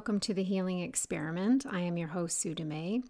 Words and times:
Welcome 0.00 0.20
to 0.20 0.32
the 0.32 0.42
Healing 0.42 0.80
Experiment. 0.80 1.66
I 1.70 1.80
am 1.80 1.98
your 1.98 2.08
host, 2.08 2.40
Sue 2.40 2.54
Dumais. 2.54 3.02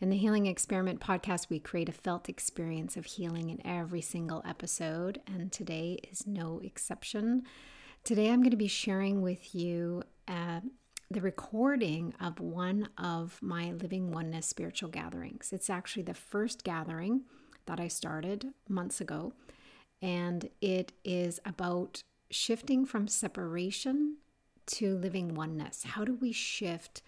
In 0.00 0.10
the 0.10 0.16
Healing 0.16 0.46
Experiment 0.46 1.00
podcast, 1.00 1.50
we 1.50 1.58
create 1.58 1.88
a 1.88 1.92
felt 1.92 2.28
experience 2.28 2.96
of 2.96 3.04
healing 3.04 3.50
in 3.50 3.66
every 3.66 4.00
single 4.00 4.40
episode, 4.46 5.20
and 5.26 5.50
today 5.50 5.98
is 6.08 6.28
no 6.28 6.60
exception. 6.62 7.42
Today, 8.04 8.30
I'm 8.30 8.42
going 8.42 8.52
to 8.52 8.56
be 8.56 8.68
sharing 8.68 9.22
with 9.22 9.56
you 9.56 10.04
uh, 10.28 10.60
the 11.10 11.20
recording 11.20 12.14
of 12.20 12.38
one 12.38 12.90
of 12.96 13.40
my 13.42 13.72
Living 13.72 14.12
Oneness 14.12 14.46
spiritual 14.46 14.88
gatherings. 14.88 15.52
It's 15.52 15.68
actually 15.68 16.04
the 16.04 16.14
first 16.14 16.62
gathering 16.62 17.22
that 17.66 17.80
I 17.80 17.88
started 17.88 18.46
months 18.68 19.00
ago, 19.00 19.32
and 20.00 20.48
it 20.60 20.92
is 21.02 21.40
about 21.44 22.02
shifting 22.30 22.86
from 22.86 23.08
separation 23.08 24.18
to 24.72 24.96
living 24.96 25.34
oneness? 25.34 25.84
How 25.84 26.04
do 26.04 26.14
we 26.14 26.32
shift 26.32 27.02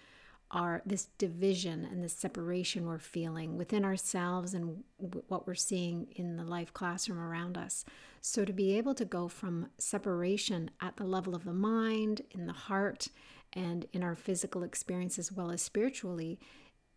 our 0.50 0.82
this 0.84 1.06
division 1.16 1.84
and 1.84 2.04
this 2.04 2.12
separation 2.12 2.86
we're 2.86 2.98
feeling 2.98 3.56
within 3.56 3.84
ourselves 3.84 4.52
and 4.52 4.84
w- 5.00 5.24
what 5.28 5.46
we're 5.46 5.54
seeing 5.54 6.08
in 6.16 6.36
the 6.36 6.44
life 6.44 6.72
classroom 6.72 7.18
around 7.18 7.56
us? 7.56 7.84
So 8.20 8.44
to 8.44 8.52
be 8.52 8.76
able 8.76 8.94
to 8.94 9.04
go 9.04 9.28
from 9.28 9.68
separation 9.78 10.70
at 10.80 10.96
the 10.96 11.04
level 11.04 11.34
of 11.34 11.44
the 11.44 11.52
mind, 11.52 12.22
in 12.30 12.46
the 12.46 12.52
heart, 12.52 13.08
and 13.52 13.86
in 13.92 14.02
our 14.02 14.14
physical 14.14 14.62
experience 14.62 15.18
as 15.18 15.32
well 15.32 15.50
as 15.50 15.62
spiritually 15.62 16.38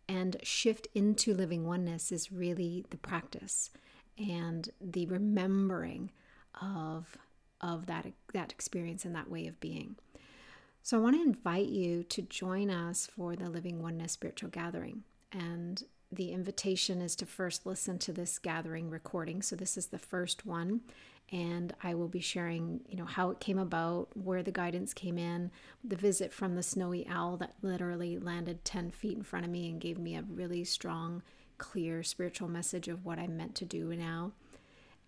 and 0.08 0.36
shift 0.42 0.88
into 0.94 1.34
living 1.34 1.66
oneness 1.66 2.12
is 2.12 2.32
really 2.32 2.84
the 2.90 2.96
practice 2.96 3.70
and 4.18 4.70
the 4.80 5.06
remembering 5.06 6.10
of 6.60 7.16
of 7.60 7.86
that 7.86 8.06
that 8.32 8.52
experience 8.52 9.04
and 9.04 9.14
that 9.14 9.30
way 9.30 9.46
of 9.46 9.58
being. 9.60 9.96
So 10.86 10.96
I 10.96 11.00
want 11.00 11.16
to 11.16 11.22
invite 11.22 11.66
you 11.66 12.04
to 12.04 12.22
join 12.22 12.70
us 12.70 13.08
for 13.12 13.34
the 13.34 13.50
Living 13.50 13.82
Oneness 13.82 14.12
Spiritual 14.12 14.50
Gathering. 14.50 15.02
And 15.32 15.82
the 16.12 16.30
invitation 16.30 17.02
is 17.02 17.16
to 17.16 17.26
first 17.26 17.66
listen 17.66 17.98
to 17.98 18.12
this 18.12 18.38
gathering 18.38 18.88
recording. 18.88 19.42
So 19.42 19.56
this 19.56 19.76
is 19.76 19.88
the 19.88 19.98
first 19.98 20.46
one. 20.46 20.82
And 21.32 21.74
I 21.82 21.94
will 21.94 22.06
be 22.06 22.20
sharing, 22.20 22.82
you 22.88 22.96
know, 22.96 23.04
how 23.04 23.30
it 23.30 23.40
came 23.40 23.58
about, 23.58 24.10
where 24.14 24.44
the 24.44 24.52
guidance 24.52 24.94
came 24.94 25.18
in, 25.18 25.50
the 25.82 25.96
visit 25.96 26.32
from 26.32 26.54
the 26.54 26.62
snowy 26.62 27.04
owl 27.10 27.36
that 27.38 27.56
literally 27.62 28.16
landed 28.20 28.64
10 28.64 28.92
feet 28.92 29.16
in 29.16 29.24
front 29.24 29.44
of 29.44 29.50
me 29.50 29.68
and 29.68 29.80
gave 29.80 29.98
me 29.98 30.14
a 30.14 30.22
really 30.22 30.62
strong, 30.62 31.20
clear 31.58 32.04
spiritual 32.04 32.46
message 32.46 32.86
of 32.86 33.04
what 33.04 33.18
I'm 33.18 33.36
meant 33.36 33.56
to 33.56 33.64
do 33.64 33.96
now, 33.96 34.34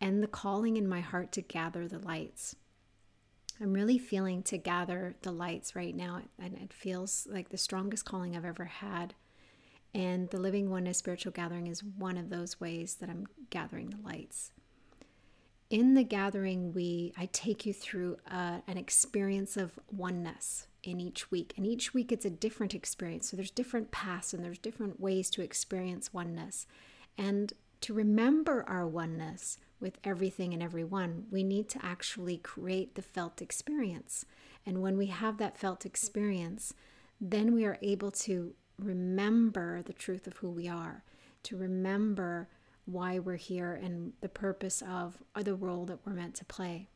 and 0.01 0.25
the 0.25 0.27
calling 0.27 0.77
in 0.77 0.89
my 0.89 1.03
heart 1.03 1.31
to 1.33 1.41
gather 1.41 1.87
the 1.87 2.01
lights. 2.01 2.57
I'm 3.61 3.73
really 3.73 3.99
feeling 3.99 4.43
to 4.45 4.59
gather 4.59 5.17
the 5.23 5.33
lights 5.33 5.75
right 5.75 5.95
now, 5.95 6.23
and 6.39 6.57
it 6.57 6.73
feels 6.73 7.27
like 7.31 7.49
the 7.49 7.59
strongest 7.59 8.05
calling 8.05 8.37
I've 8.37 8.45
ever 8.45 8.67
had. 8.67 9.15
And 9.95 10.31
the 10.31 10.39
Living 10.39 10.71
Oneness 10.71 10.99
Spiritual 10.99 11.33
Gathering 11.33 11.67
is 11.67 11.83
one 11.83 12.17
of 12.17 12.31
those 12.31 12.61
ways 12.61 12.97
that 12.97 13.09
I'm 13.09 13.27
gathering 13.51 13.91
the 13.91 14.07
lights. 14.07 14.53
In 15.71 15.95
the 15.95 16.05
gathering, 16.05 16.73
we 16.73 17.13
I 17.17 17.27
take 17.33 17.67
you 17.67 17.73
through 17.73 18.19
uh, 18.31 18.61
an 18.67 18.79
experience 18.79 19.57
of 19.57 19.79
oneness 19.91 20.67
in 20.83 21.01
each 21.01 21.31
week, 21.31 21.53
and 21.57 21.67
each 21.67 21.93
week 21.93 22.13
it's 22.13 22.25
a 22.25 22.31
different 22.31 22.75
experience. 22.75 23.29
So 23.29 23.37
there's 23.37 23.51
different 23.51 23.91
paths 23.91 24.33
and 24.33 24.45
there's 24.45 24.59
different 24.59 25.01
ways 25.01 25.31
to 25.31 25.43
experience 25.43 26.15
oneness, 26.15 26.67
and 27.17 27.53
to 27.81 27.93
remember 27.93 28.65
our 28.69 28.87
oneness 28.87 29.59
with 29.81 29.99
everything 30.05 30.53
and 30.53 30.63
everyone, 30.63 31.27
we 31.31 31.43
need 31.43 31.69
to 31.71 31.85
actually 31.85 32.39
create 32.39 32.95
the 32.95 33.03
felt 33.03 33.41
experience. 33.41 34.25
And 34.67 34.83
when 34.83 34.99
we 34.99 35.07
have 35.07 35.39
that 35.39 35.57
felt 35.57 35.87
experience, 35.87 36.75
then 37.21 37.55
we 37.55 37.65
are 37.65 37.79
able 37.83 38.11
to 38.11 38.55
remember 38.79 39.83
the 39.83 39.93
truth 39.93 40.27
of 40.27 40.37
who 40.39 40.51
we 40.51 40.69
are, 40.69 41.05
to 41.45 41.57
remember 41.57 42.49
why 42.85 43.19
we're 43.19 43.37
here 43.37 43.75
and 43.75 44.13
the 44.21 44.29
purpose 44.29 44.83
of 44.83 45.19
the 45.35 45.55
role 45.55 45.85
that 45.87 45.99
we're 46.05 46.13
meant 46.13 46.35
to 46.37 46.45
play. 46.45 46.89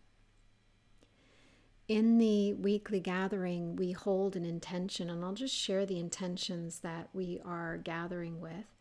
In 1.88 2.18
the 2.18 2.54
weekly 2.54 3.00
gathering, 3.00 3.76
we 3.76 3.92
hold 3.92 4.36
an 4.36 4.46
intention, 4.46 5.10
and 5.10 5.24
I'll 5.24 5.34
just 5.34 5.54
share 5.54 5.84
the 5.84 5.98
intentions 5.98 6.78
that 6.78 7.08
we 7.12 7.40
are 7.44 7.76
gathering 7.76 8.40
with 8.40 8.71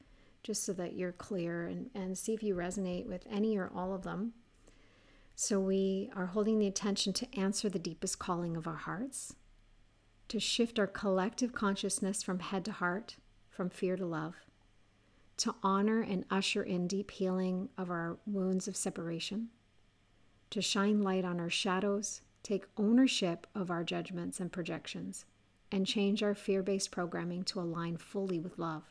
just 0.44 0.64
so 0.64 0.74
that 0.74 0.96
you're 0.96 1.12
clear 1.12 1.66
and, 1.66 1.90
and 1.94 2.18
see 2.18 2.34
if 2.34 2.42
you 2.42 2.56
resonate 2.56 3.06
with 3.06 3.26
any 3.30 3.58
or 3.58 3.72
all 3.76 3.94
of 3.94 4.04
them. 4.04 4.34
So, 5.36 5.60
we 5.60 6.12
are 6.16 6.28
holding 6.28 6.60
the 6.60 6.68
attention 6.68 7.14
to 7.14 7.40
answer 7.40 7.70
the 7.70 7.80
deepest 7.80 8.20
calling 8.20 8.56
of 8.56 8.68
our 8.68 8.76
hearts, 8.76 9.36
to 10.28 10.40
shift 10.40 10.78
our 10.78 10.88
collective 10.88 11.54
consciousness 11.54 12.22
from 12.22 12.40
head 12.40 12.66
to 12.66 12.72
heart, 12.72 13.16
from 13.50 13.70
fear 13.70 13.96
to 13.96 14.06
love, 14.06 14.36
to 15.38 15.56
honor 15.64 16.02
and 16.02 16.26
usher 16.30 16.62
in 16.62 16.88
deep 16.88 17.12
healing 17.12 17.70
of 17.78 17.90
our 17.90 18.18
wounds 18.28 18.68
of 18.68 18.76
separation, 18.76 19.50
to 20.52 20.62
shine 20.62 21.02
light 21.02 21.26
on 21.26 21.40
our 21.40 21.50
shadows, 21.50 22.22
take 22.44 22.66
ownership 22.78 23.48
of 23.56 23.72
our 23.72 23.84
judgments 23.84 24.40
and 24.40 24.52
projections, 24.52 25.26
and 25.72 25.88
change 25.88 26.22
our 26.22 26.36
fear 26.36 26.62
based 26.62 26.92
programming 26.92 27.44
to 27.44 27.60
align 27.60 27.98
fully 27.98 28.40
with 28.40 28.60
love 28.60 28.84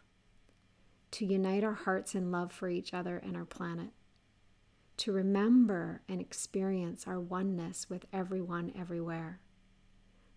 to 1.12 1.24
unite 1.24 1.64
our 1.64 1.74
hearts 1.74 2.14
in 2.14 2.30
love 2.30 2.52
for 2.52 2.68
each 2.68 2.94
other 2.94 3.16
and 3.18 3.36
our 3.36 3.44
planet, 3.44 3.90
to 4.96 5.12
remember 5.12 6.02
and 6.08 6.20
experience 6.20 7.06
our 7.06 7.18
oneness 7.18 7.88
with 7.88 8.04
everyone 8.12 8.72
everywhere, 8.78 9.40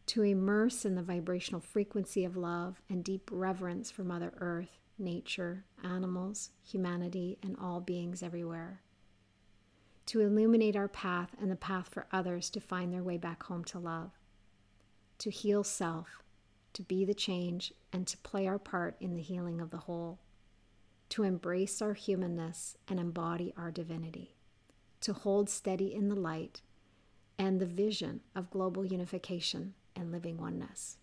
to 0.05 0.23
immerse 0.23 0.85
in 0.85 0.95
the 0.95 1.03
vibrational 1.03 1.61
frequency 1.61 2.25
of 2.25 2.37
love 2.37 2.81
and 2.89 3.03
deep 3.03 3.29
reverence 3.31 3.91
for 3.91 4.03
Mother 4.03 4.33
Earth, 4.37 4.79
nature, 4.97 5.65
animals, 5.83 6.51
humanity, 6.63 7.37
and 7.43 7.57
all 7.59 7.81
beings 7.81 8.23
everywhere, 8.23 8.81
to 10.05 10.21
illuminate 10.21 10.75
our 10.75 10.87
path 10.87 11.29
and 11.39 11.51
the 11.51 11.55
path 11.55 11.89
for 11.89 12.07
others 12.11 12.49
to 12.49 12.59
find 12.59 12.93
their 12.93 13.03
way 13.03 13.17
back 13.17 13.43
home 13.43 13.63
to 13.65 13.79
love, 13.79 14.11
to 15.17 15.29
heal 15.29 15.63
self, 15.63 16.23
to 16.73 16.81
be 16.83 17.05
the 17.05 17.13
change, 17.13 17.73
and 17.91 18.07
to 18.07 18.17
play 18.17 18.47
our 18.47 18.59
part 18.59 18.95
in 18.99 19.15
the 19.15 19.21
healing 19.21 19.61
of 19.61 19.69
the 19.69 19.77
whole 19.77 20.19
to 21.13 21.21
embrace 21.21 21.79
our 21.79 21.93
humanness 21.93 22.75
and 22.87 22.99
embody 22.99 23.53
our 23.55 23.69
divinity, 23.69 24.33
to 24.99 25.13
hold 25.13 25.47
steady 25.47 25.93
in 25.93 26.09
the 26.09 26.15
light 26.15 26.63
and 27.37 27.59
the 27.59 27.67
vision 27.67 28.19
of 28.35 28.49
global 28.49 28.83
unification 28.83 29.75
and 29.95 30.11
living 30.11 30.39
oneness. 30.39 30.97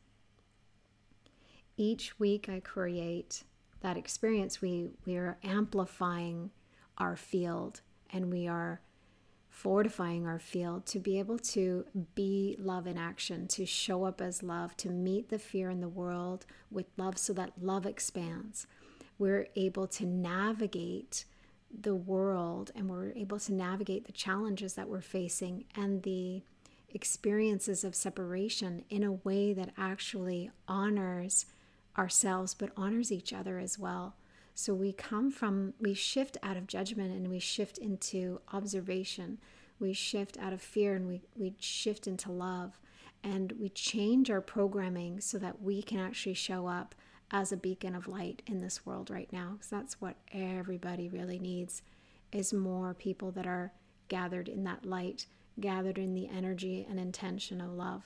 Each 1.77 2.19
week 2.19 2.49
I 2.49 2.59
create 2.59 3.45
that 3.83 3.97
experience, 3.97 4.61
we, 4.61 4.91
we 5.07 5.17
are 5.17 5.39
amplifying 5.45 6.51
our 6.99 7.15
field 7.15 7.81
and 8.13 8.33
we 8.33 8.49
are 8.49 8.81
fortifying 9.49 10.27
our 10.27 10.41
field 10.41 10.87
to 10.87 10.99
be 10.99 11.21
able 11.21 11.39
to 11.39 11.85
be 12.17 12.57
love 12.59 12.89
in 12.89 12.99
action, 12.99 13.47
to 13.47 13.65
show 13.65 14.03
up 14.03 14.21
as 14.21 14.43
love, 14.43 14.77
to 14.79 14.89
meet 14.89 15.29
the 15.29 15.39
fear 15.39 15.71
in 15.71 15.81
the 15.81 15.89
world 15.89 16.47
with 16.69 16.87
love 16.97 17.17
so 17.17 17.33
that 17.33 17.53
love 17.63 17.87
expands 17.87 18.67
we're 19.21 19.47
able 19.55 19.87
to 19.87 20.07
navigate 20.07 21.27
the 21.79 21.95
world 21.95 22.73
and 22.75 22.89
we're 22.89 23.13
able 23.13 23.39
to 23.39 23.53
navigate 23.53 24.07
the 24.07 24.13
challenges 24.13 24.75
that 24.75 24.89
we're 24.89 25.03
facing 25.03 25.63
and 25.77 26.03
the 26.03 26.43
experiences 26.89 27.85
of 27.85 27.95
separation 27.95 28.83
in 28.89 29.05
a 29.05 29.13
way 29.13 29.53
that 29.53 29.71
actually 29.77 30.51
honors 30.67 31.45
ourselves 31.99 32.55
but 32.55 32.71
honors 32.79 33.13
each 33.13 33.33
other 33.33 33.59
as 33.59 33.79
well. 33.79 34.17
So 34.55 34.73
we 34.75 34.93
come 34.93 35.31
from, 35.31 35.75
we 35.79 35.93
shift 35.93 36.39
out 36.43 36.57
of 36.57 36.67
judgment 36.67 37.13
and 37.15 37.29
we 37.29 37.39
shift 37.39 37.77
into 37.77 38.41
observation. 38.55 39.39
We 39.79 39.93
shift 39.93 40.39
out 40.39 40.55
of 40.55 40.63
fear 40.63 40.95
and 40.95 41.07
we, 41.07 41.21
we 41.37 41.55
shift 41.61 42.07
into 42.07 42.33
love. 42.33 42.81
And 43.23 43.53
we 43.61 43.69
change 43.69 44.31
our 44.31 44.41
programming 44.41 45.21
so 45.21 45.37
that 45.39 45.61
we 45.63 45.83
can 45.83 45.99
actually 45.99 46.35
show 46.35 46.67
up 46.67 46.95
as 47.31 47.53
a 47.53 47.57
beacon 47.57 47.95
of 47.95 48.09
light 48.09 48.43
in 48.47 48.59
this 48.59 48.85
world 48.85 49.11
right 49.11 49.33
now 49.33 49.53
because 49.53 49.69
that's 49.69 50.01
what 50.01 50.17
everybody 50.33 51.09
really 51.09 51.39
needs 51.39 51.83
is 52.33 52.53
more 52.53 52.95
people 52.95 53.31
that 53.31 53.47
are 53.47 53.73
gathered 54.09 54.49
in 54.49 54.65
that 54.65 54.85
light 54.85 55.27
gathered 55.61 55.99
in 55.99 56.15
the 56.15 56.29
energy 56.29 56.87
and 56.89 56.99
intention 56.99 57.61
of 57.61 57.71
love. 57.71 58.03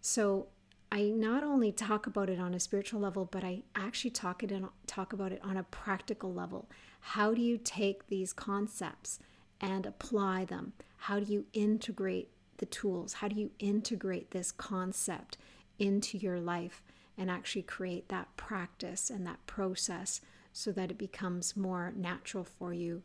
So 0.00 0.48
i 0.92 1.04
not 1.04 1.42
only 1.42 1.72
talk 1.72 2.06
about 2.06 2.28
it 2.30 2.38
on 2.38 2.54
a 2.54 2.60
spiritual 2.60 3.00
level 3.00 3.24
but 3.24 3.42
i 3.42 3.62
actually 3.74 4.10
talk 4.10 4.42
it 4.42 4.52
in, 4.52 4.68
talk 4.86 5.12
about 5.12 5.32
it 5.32 5.40
on 5.42 5.56
a 5.56 5.62
practical 5.64 6.32
level. 6.32 6.68
How 7.00 7.34
do 7.34 7.42
you 7.42 7.58
take 7.58 8.06
these 8.08 8.32
concepts 8.32 9.18
and 9.60 9.86
apply 9.86 10.44
them? 10.44 10.72
How 10.96 11.20
do 11.20 11.32
you 11.32 11.46
integrate 11.52 12.30
the 12.58 12.66
tools? 12.66 13.14
How 13.14 13.28
do 13.28 13.36
you 13.36 13.50
integrate 13.58 14.30
this 14.30 14.52
concept 14.52 15.36
into 15.78 16.16
your 16.18 16.38
life 16.38 16.82
and 17.16 17.30
actually 17.30 17.62
create 17.62 18.08
that 18.08 18.36
practice 18.36 19.10
and 19.10 19.26
that 19.26 19.44
process 19.46 20.20
so 20.52 20.72
that 20.72 20.90
it 20.90 20.98
becomes 20.98 21.56
more 21.56 21.92
natural 21.96 22.44
for 22.44 22.72
you 22.72 23.02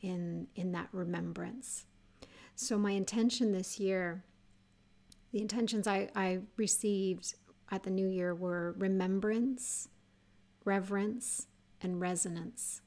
in 0.00 0.46
in 0.54 0.72
that 0.72 0.88
remembrance 0.92 1.86
so 2.54 2.78
my 2.78 2.90
intention 2.92 3.52
this 3.52 3.78
year 3.78 4.24
the 5.32 5.40
intentions 5.40 5.86
i, 5.86 6.08
I 6.14 6.40
received 6.56 7.34
at 7.72 7.82
the 7.82 7.90
new 7.90 8.06
year 8.06 8.34
were 8.34 8.76
remembrance, 8.78 9.88
reverence, 10.64 11.46
and 11.80 12.00
resonance. 12.00 12.82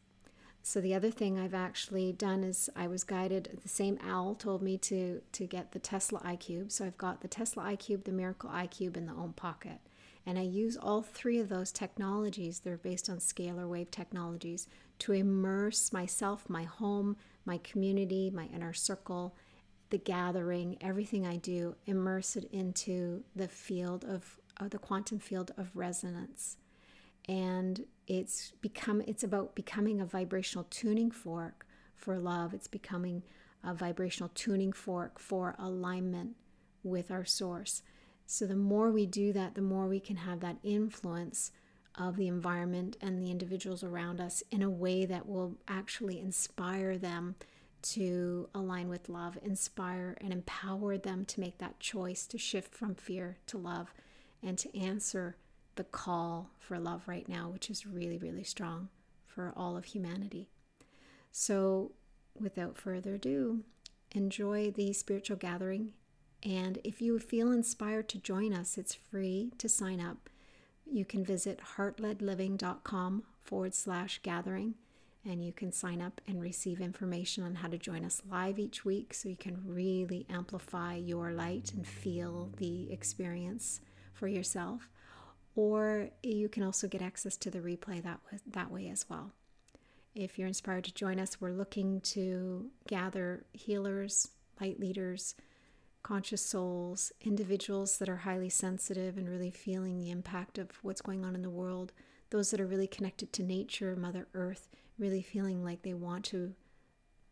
So 0.62 0.80
the 0.80 0.94
other 0.94 1.12
thing 1.12 1.38
I've 1.38 1.56
actually 1.56 2.14
done 2.14 2.44
is 2.44 2.70
I 2.76 2.88
was 2.88 3.04
guided. 3.04 3.60
The 3.62 3.70
same 3.70 4.00
owl 4.08 4.36
told 4.36 4.62
me 4.62 4.78
to 4.80 5.22
to 5.34 5.46
get 5.46 5.72
the 5.72 5.80
Tesla 5.80 6.20
iCube. 6.20 6.72
So 6.72 6.86
I've 6.86 6.98
got 6.98 7.22
the 7.22 7.28
Tesla 7.28 7.64
iCube, 7.64 8.04
the 8.04 8.12
Miracle 8.12 8.50
iCube, 8.50 8.96
and 8.96 9.08
the 9.08 9.14
Om 9.14 9.34
Pocket. 9.34 9.80
And 10.26 10.40
I 10.40 10.44
use 10.44 10.76
all 10.76 11.02
three 11.02 11.40
of 11.40 11.50
those 11.50 11.72
technologies. 11.72 12.60
They're 12.60 12.78
based 12.78 13.10
on 13.10 13.18
scalar 13.18 13.68
wave 13.68 13.92
technologies 13.92 14.68
to 15.00 15.12
immerse 15.12 15.94
myself, 15.94 16.50
my 16.50 16.64
home, 16.64 17.18
my 17.46 17.60
community, 17.60 18.32
my 18.32 18.46
inner 18.54 18.74
circle, 18.74 19.36
the 19.92 19.98
gathering, 19.98 20.78
everything 20.82 21.28
I 21.28 21.38
do, 21.38 21.76
immerse 21.86 22.36
it 22.36 22.50
into 22.52 23.24
the 23.36 23.48
field 23.48 24.04
of, 24.04 24.40
of 24.58 24.72
the 24.72 24.80
quantum 24.80 25.20
field 25.20 25.52
of 25.58 25.76
resonance. 25.76 26.58
And 27.28 27.86
it's 28.08 28.52
become 28.62 29.02
it's 29.02 29.24
about 29.24 29.56
becoming 29.56 30.00
a 30.00 30.06
vibrational 30.06 30.68
tuning 30.70 31.12
fork 31.12 31.66
for 31.96 32.18
love. 32.18 32.54
It's 32.54 32.68
becoming 32.68 33.24
a 33.64 33.74
vibrational 33.74 34.30
tuning 34.36 34.72
fork 34.74 35.20
for 35.20 35.56
alignment 35.58 36.36
with 36.84 37.10
our 37.10 37.26
source. 37.26 37.82
So 38.26 38.46
the 38.46 38.56
more 38.56 38.92
we 38.92 39.06
do 39.06 39.34
that, 39.34 39.56
the 39.56 39.62
more 39.62 39.88
we 39.88 40.00
can 40.00 40.18
have 40.18 40.40
that 40.40 40.58
influence 40.64 41.52
of 41.98 42.18
the 42.18 42.28
environment 42.28 42.98
and 43.02 43.20
the 43.20 43.32
individuals 43.32 43.84
around 43.84 44.20
us 44.20 44.44
in 44.52 44.62
a 44.62 44.70
way 44.70 45.06
that 45.06 45.28
will 45.28 45.56
actually 45.68 46.20
inspire 46.20 46.98
them 46.98 47.36
to 47.82 48.50
align 48.56 48.90
with 48.90 49.10
love, 49.10 49.38
inspire 49.44 50.18
and 50.20 50.34
empower 50.34 50.98
them 50.98 51.24
to 51.26 51.40
make 51.40 51.60
that 51.60 51.80
choice 51.80 52.26
to 52.26 52.38
shift 52.38 52.74
from 52.74 52.96
fear 52.96 53.38
to 53.46 53.58
love 53.58 53.94
and 54.42 54.58
to 54.58 54.76
answer 54.78 55.38
the 55.76 55.84
call 55.84 56.50
for 56.58 56.80
love 56.80 57.04
right 57.08 57.30
now, 57.30 57.50
which 57.50 57.70
is 57.70 57.86
really, 57.86 58.18
really 58.18 58.44
strong 58.44 58.90
for 59.28 59.54
all 59.56 59.78
of 59.78 59.86
humanity. 59.86 60.50
So, 61.32 61.92
without 62.40 62.78
further 62.78 63.16
ado, 63.16 63.62
enjoy 64.12 64.72
the 64.72 64.94
spiritual 64.94 65.38
gathering. 65.38 65.94
And 66.44 66.80
if 66.84 67.02
you 67.02 67.18
feel 67.20 67.52
inspired 67.52 68.08
to 68.10 68.20
join 68.20 68.54
us, 68.54 68.78
it's 68.78 68.94
free 68.94 69.52
to 69.58 69.68
sign 69.68 70.00
up. 70.00 70.30
You 70.86 71.06
can 71.06 71.26
visit 71.26 71.60
heartledliving.com 71.78 73.24
forward 73.42 73.74
slash 73.74 74.20
gathering 74.22 74.76
and 75.26 75.44
you 75.44 75.52
can 75.52 75.72
sign 75.72 76.02
up 76.02 76.22
and 76.28 76.40
receive 76.40 76.80
information 76.80 77.44
on 77.44 77.56
how 77.56 77.68
to 77.68 77.78
join 77.78 78.06
us 78.06 78.22
live 78.30 78.60
each 78.60 78.86
week 78.86 79.14
so 79.14 79.28
you 79.28 79.36
can 79.36 79.60
really 79.66 80.26
amplify 80.30 80.96
your 80.96 81.32
light 81.32 81.72
and 81.74 81.88
feel 81.88 82.52
the 82.58 82.92
experience 82.92 83.82
for 84.14 84.28
yourself. 84.28 84.88
Or 85.56 86.10
you 86.22 86.48
can 86.48 86.64
also 86.64 86.88
get 86.88 87.02
access 87.02 87.38
to 87.38 87.50
the 87.50 87.60
replay 87.60 88.04
that, 88.04 88.20
that 88.46 88.72
way 88.72 88.90
as 88.90 89.06
well. 89.10 89.32
If 90.14 90.38
you're 90.38 90.48
inspired 90.48 90.84
to 90.86 90.94
join 90.94 91.20
us, 91.20 91.42
we're 91.42 91.52
looking 91.52 92.02
to 92.02 92.70
gather 92.88 93.46
healers, 93.54 94.30
light 94.62 94.80
leaders, 94.80 95.36
conscious 96.06 96.46
souls, 96.46 97.12
individuals 97.22 97.98
that 97.98 98.08
are 98.08 98.18
highly 98.18 98.48
sensitive 98.48 99.18
and 99.18 99.28
really 99.28 99.50
feeling 99.50 99.98
the 99.98 100.12
impact 100.12 100.60
of 100.60 100.70
what's 100.84 101.02
going 101.02 101.26
on 101.26 101.34
in 101.34 101.42
the 101.42 101.50
world, 101.50 101.92
those 102.30 102.52
that 102.52 102.62
are 102.62 102.68
really 102.68 102.86
connected 102.86 103.34
to 103.34 103.42
nature, 103.42 103.96
Mother 103.96 104.28
Earth, 104.36 104.70
really 105.00 105.24
feeling 105.24 105.64
like 105.64 105.82
they 105.82 105.96
want 105.96 106.24
to 106.26 106.54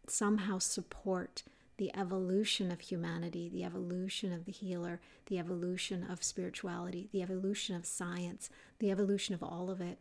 somehow 0.08 0.58
support 0.58 1.44
the 1.78 1.96
evolution 1.96 2.72
of 2.72 2.82
humanity, 2.82 3.48
the 3.48 3.64
evolution 3.64 4.34
of 4.34 4.46
the 4.46 4.52
healer, 4.52 5.00
the 5.28 5.38
evolution 5.38 6.10
of 6.10 6.24
spirituality, 6.24 7.10
the 7.12 7.22
evolution 7.22 7.76
of 7.76 7.86
science, 7.86 8.50
the 8.80 8.90
evolution 8.90 9.36
of 9.36 9.44
all 9.44 9.70
of 9.70 9.82
it. 9.82 10.00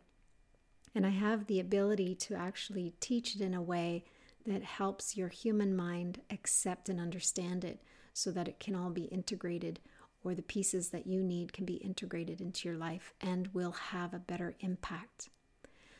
And 0.95 1.05
I 1.05 1.11
have 1.11 1.45
the 1.45 1.59
ability 1.59 2.15
to 2.15 2.33
actually 2.33 2.95
teach 2.99 3.35
it 3.35 3.41
in 3.41 3.53
a 3.53 3.61
way 3.61 4.03
that 4.47 4.63
helps 4.63 5.15
your 5.15 5.27
human 5.27 5.75
mind 5.75 6.21
accept 6.31 6.89
and 6.89 6.99
understand 6.99 7.63
it 7.63 7.79
so 8.13 8.31
that 8.31 8.47
it 8.47 8.59
can 8.59 8.75
all 8.75 8.89
be 8.89 9.05
integrated 9.05 9.79
or 10.23 10.33
the 10.33 10.41
pieces 10.41 10.89
that 10.89 11.05
you 11.07 11.21
need 11.21 11.51
can 11.51 11.65
be 11.65 11.75
integrated 11.75 12.39
into 12.39 12.67
your 12.69 12.77
life 12.77 13.13
and 13.19 13.47
will 13.53 13.71
have 13.71 14.13
a 14.13 14.19
better 14.19 14.55
impact. 14.61 15.29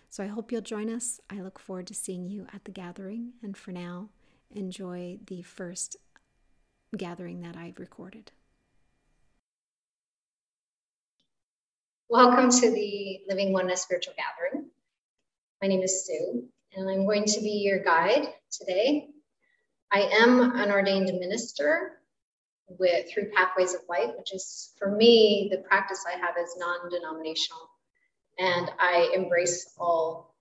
So 0.09 0.23
I 0.23 0.27
hope 0.27 0.51
you'll 0.51 0.61
join 0.61 0.89
us. 0.89 1.19
I 1.29 1.41
look 1.41 1.59
forward 1.59 1.87
to 1.87 1.93
seeing 1.93 2.29
you 2.29 2.47
at 2.53 2.63
the 2.65 2.71
gathering. 2.71 3.33
And 3.41 3.57
for 3.57 3.71
now, 3.71 4.09
enjoy 4.51 5.17
the 5.27 5.41
first 5.41 5.97
gathering 6.95 7.41
that 7.41 7.57
I've 7.57 7.79
recorded. 7.79 8.31
Welcome 12.09 12.51
to 12.51 12.71
the 12.71 13.21
Living 13.27 13.53
Oneness 13.53 13.81
Spiritual 13.81 14.13
Gathering. 14.15 14.69
My 15.61 15.67
name 15.67 15.81
is 15.81 16.05
Sue, 16.05 16.43
and 16.75 16.87
I'm 16.87 17.05
going 17.05 17.25
to 17.25 17.41
be 17.41 17.63
your 17.65 17.83
guide 17.83 18.27
today. 18.51 19.07
I 19.91 20.01
am 20.01 20.39
an 20.55 20.71
ordained 20.71 21.11
minister 21.19 22.02
with 22.67 23.11
through 23.11 23.31
Pathways 23.31 23.73
of 23.73 23.81
Light, 23.89 24.17
which 24.17 24.33
is 24.33 24.73
for 24.77 24.91
me 24.91 25.49
the 25.51 25.59
practice 25.59 26.03
I 26.07 26.17
have 26.17 26.35
is 26.37 26.55
non-denominational 26.57 27.69
and 28.39 28.71
I 28.79 29.11
embrace 29.13 29.73
all 29.77 30.35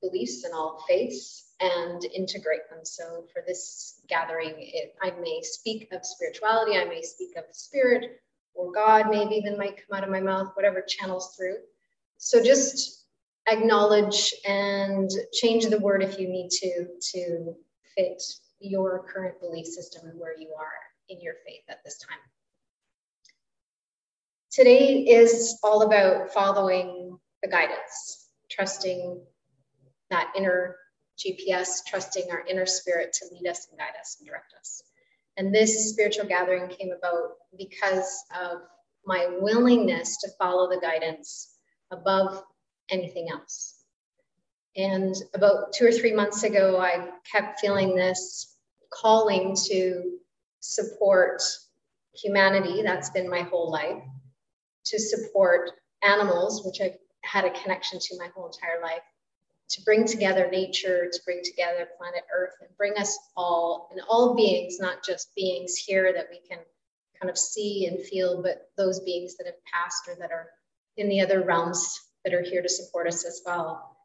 beliefs 0.00 0.44
and 0.44 0.54
all 0.54 0.84
faiths 0.88 1.52
and 1.60 2.04
integrate 2.04 2.68
them. 2.70 2.80
So 2.84 3.26
for 3.32 3.42
this 3.46 4.00
gathering, 4.08 4.54
it, 4.58 4.94
I 5.02 5.10
may 5.20 5.40
speak 5.42 5.88
of 5.92 6.04
spirituality, 6.04 6.76
I 6.76 6.84
may 6.84 7.02
speak 7.02 7.36
of 7.36 7.44
spirit 7.52 8.20
or 8.54 8.72
God, 8.72 9.10
maybe 9.10 9.36
even 9.36 9.56
might 9.56 9.76
come 9.76 9.96
out 9.96 10.04
of 10.04 10.10
my 10.10 10.20
mouth, 10.20 10.50
whatever 10.54 10.82
channels 10.82 11.34
through. 11.36 11.56
So 12.16 12.42
just 12.42 13.04
acknowledge 13.50 14.34
and 14.46 15.10
change 15.32 15.66
the 15.66 15.78
word 15.78 16.02
if 16.02 16.18
you 16.18 16.28
need 16.28 16.50
to 16.50 16.86
to 17.12 17.54
fit 17.96 18.22
your 18.60 19.04
current 19.12 19.40
belief 19.40 19.66
system 19.66 20.08
and 20.08 20.18
where 20.18 20.36
you 20.36 20.52
are 20.58 20.87
in 21.08 21.20
your 21.20 21.34
faith 21.46 21.64
at 21.68 21.82
this 21.84 21.98
time. 21.98 22.18
Today 24.50 25.04
is 25.04 25.58
all 25.62 25.82
about 25.82 26.32
following 26.32 27.18
the 27.42 27.48
guidance, 27.48 28.28
trusting 28.50 29.20
that 30.10 30.32
inner 30.36 30.76
GPS, 31.18 31.84
trusting 31.86 32.30
our 32.30 32.44
inner 32.46 32.66
spirit 32.66 33.12
to 33.14 33.26
lead 33.32 33.48
us 33.48 33.68
and 33.68 33.78
guide 33.78 33.94
us 34.00 34.16
and 34.18 34.28
direct 34.28 34.54
us. 34.58 34.82
And 35.36 35.54
this 35.54 35.90
spiritual 35.90 36.26
gathering 36.26 36.68
came 36.68 36.90
about 36.90 37.32
because 37.56 38.24
of 38.40 38.62
my 39.04 39.28
willingness 39.40 40.16
to 40.18 40.30
follow 40.38 40.68
the 40.68 40.80
guidance 40.80 41.56
above 41.90 42.42
anything 42.90 43.28
else. 43.30 43.76
And 44.76 45.14
about 45.34 45.72
two 45.72 45.86
or 45.86 45.92
three 45.92 46.12
months 46.12 46.42
ago, 46.42 46.78
I 46.78 47.10
kept 47.30 47.60
feeling 47.60 47.94
this 47.94 48.56
calling 48.92 49.56
to 49.66 50.18
support 50.60 51.42
humanity. 52.14 52.82
That's 52.82 53.10
been 53.10 53.28
my 53.28 53.42
whole 53.42 53.70
life. 53.70 54.02
To 54.86 54.98
support 54.98 55.70
animals, 56.02 56.64
which 56.64 56.80
I've 56.80 56.98
had 57.22 57.44
a 57.44 57.50
connection 57.50 57.98
to 57.98 58.18
my 58.18 58.28
whole 58.34 58.46
entire 58.46 58.80
life 58.82 59.02
to 59.70 59.82
bring 59.82 60.06
together 60.06 60.48
nature, 60.50 61.08
to 61.12 61.20
bring 61.24 61.42
together 61.44 61.88
planet 61.98 62.22
Earth, 62.34 62.54
and 62.60 62.74
bring 62.76 62.96
us 62.96 63.18
all 63.36 63.88
and 63.92 64.00
all 64.08 64.34
beings, 64.34 64.78
not 64.80 65.04
just 65.04 65.34
beings 65.34 65.76
here 65.76 66.12
that 66.12 66.28
we 66.30 66.40
can 66.48 66.58
kind 67.20 67.30
of 67.30 67.36
see 67.36 67.86
and 67.86 68.02
feel, 68.04 68.42
but 68.42 68.70
those 68.76 69.00
beings 69.00 69.36
that 69.36 69.46
have 69.46 69.62
passed 69.64 70.08
or 70.08 70.14
that 70.18 70.30
are 70.30 70.48
in 70.96 71.08
the 71.08 71.20
other 71.20 71.42
realms 71.42 72.00
that 72.24 72.32
are 72.32 72.42
here 72.42 72.62
to 72.62 72.68
support 72.68 73.06
us 73.06 73.24
as 73.24 73.42
well. 73.44 73.96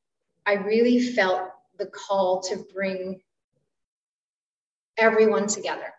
I 0.46 0.54
really 0.54 1.00
felt 1.00 1.50
the 1.78 1.86
call 1.86 2.42
to 2.44 2.66
bring 2.74 3.22
everyone 4.98 5.48
together. 5.48 5.94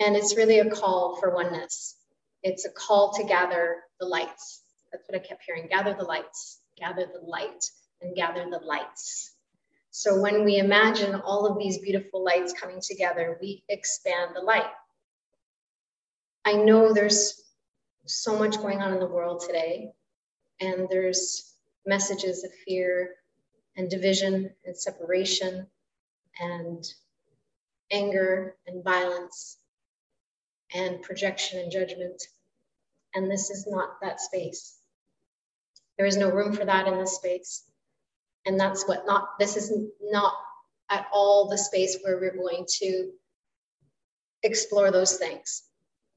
And 0.00 0.16
it's 0.16 0.36
really 0.36 0.60
a 0.60 0.70
call 0.70 1.16
for 1.16 1.34
oneness. 1.34 1.96
It's 2.42 2.64
a 2.64 2.70
call 2.70 3.12
to 3.14 3.24
gather 3.24 3.82
the 3.98 4.06
lights, 4.06 4.62
that's 4.92 5.08
what 5.08 5.20
I 5.20 5.24
kept 5.24 5.44
hearing. 5.44 5.68
Gather 5.68 5.94
the 5.94 6.04
lights, 6.04 6.60
gather 6.78 7.06
the 7.06 7.24
light, 7.26 7.70
and 8.00 8.14
gather 8.14 8.48
the 8.48 8.58
lights. 8.58 9.34
So 9.90 10.20
when 10.20 10.44
we 10.44 10.58
imagine 10.58 11.14
all 11.16 11.46
of 11.46 11.58
these 11.58 11.78
beautiful 11.78 12.22
lights 12.24 12.52
coming 12.52 12.80
together, 12.80 13.38
we 13.40 13.64
expand 13.68 14.30
the 14.34 14.40
light. 14.40 14.70
I 16.44 16.52
know 16.52 16.92
there's 16.92 17.42
so 18.06 18.38
much 18.38 18.56
going 18.58 18.80
on 18.80 18.92
in 18.92 19.00
the 19.00 19.06
world 19.06 19.42
today, 19.44 19.90
and 20.60 20.88
there's 20.88 21.54
messages 21.86 22.44
of 22.44 22.50
fear 22.66 23.16
and 23.76 23.90
division 23.90 24.50
and 24.64 24.76
separation 24.76 25.66
and 26.40 26.84
anger 27.90 28.56
and 28.66 28.84
violence 28.84 29.58
and 30.74 31.02
projection 31.02 31.60
and 31.60 31.72
judgment. 31.72 32.22
And 33.14 33.30
this 33.30 33.50
is 33.50 33.66
not 33.68 34.00
that 34.02 34.20
space. 34.20 34.76
There 35.96 36.06
is 36.06 36.16
no 36.16 36.30
room 36.30 36.54
for 36.54 36.64
that 36.64 36.86
in 36.86 36.98
this 36.98 37.16
space. 37.16 37.64
And 38.46 38.58
that's 38.58 38.86
what 38.86 39.06
not, 39.06 39.38
this 39.38 39.56
is 39.56 39.72
not 40.02 40.34
at 40.90 41.06
all 41.12 41.48
the 41.48 41.58
space 41.58 41.98
where 42.02 42.18
we're 42.18 42.36
going 42.36 42.66
to 42.80 43.10
explore 44.42 44.90
those 44.90 45.16
things. 45.16 45.64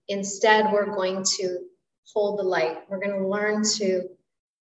Instead, 0.08 0.72
we're 0.72 0.94
going 0.94 1.24
to 1.38 1.60
hold 2.14 2.40
the 2.40 2.44
light. 2.44 2.78
We're 2.90 3.00
going 3.00 3.20
to 3.20 3.28
learn 3.28 3.64
to 3.78 4.04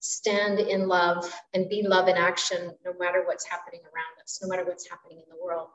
stand 0.00 0.58
in 0.58 0.88
love 0.88 1.30
and 1.52 1.68
be 1.68 1.82
love 1.86 2.08
in 2.08 2.16
action 2.16 2.72
no 2.84 2.92
matter 2.98 3.24
what's 3.26 3.46
happening 3.46 3.80
around 3.82 4.22
us, 4.22 4.40
no 4.42 4.48
matter 4.48 4.64
what's 4.64 4.88
happening 4.88 5.18
in 5.18 5.28
the 5.28 5.42
world. 5.44 5.68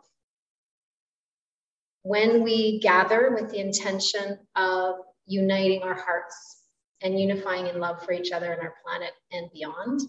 When 2.05 2.43
we 2.43 2.77
gather 2.81 3.31
with 3.33 3.49
the 3.49 3.57
intention 3.57 4.37
of 4.55 4.97
uniting 5.25 5.81
our 5.81 5.95
hearts 5.95 6.61
and 7.01 7.19
unifying 7.19 7.65
in 7.65 7.79
love 7.79 8.05
for 8.05 8.11
each 8.11 8.31
other 8.31 8.53
and 8.53 8.61
our 8.61 8.75
planet 8.85 9.09
and 9.31 9.49
beyond, 9.51 10.01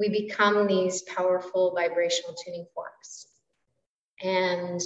we 0.00 0.08
become 0.08 0.66
these 0.66 1.02
powerful 1.02 1.76
vibrational 1.76 2.34
tuning 2.44 2.66
forks. 2.74 3.28
And 4.20 4.80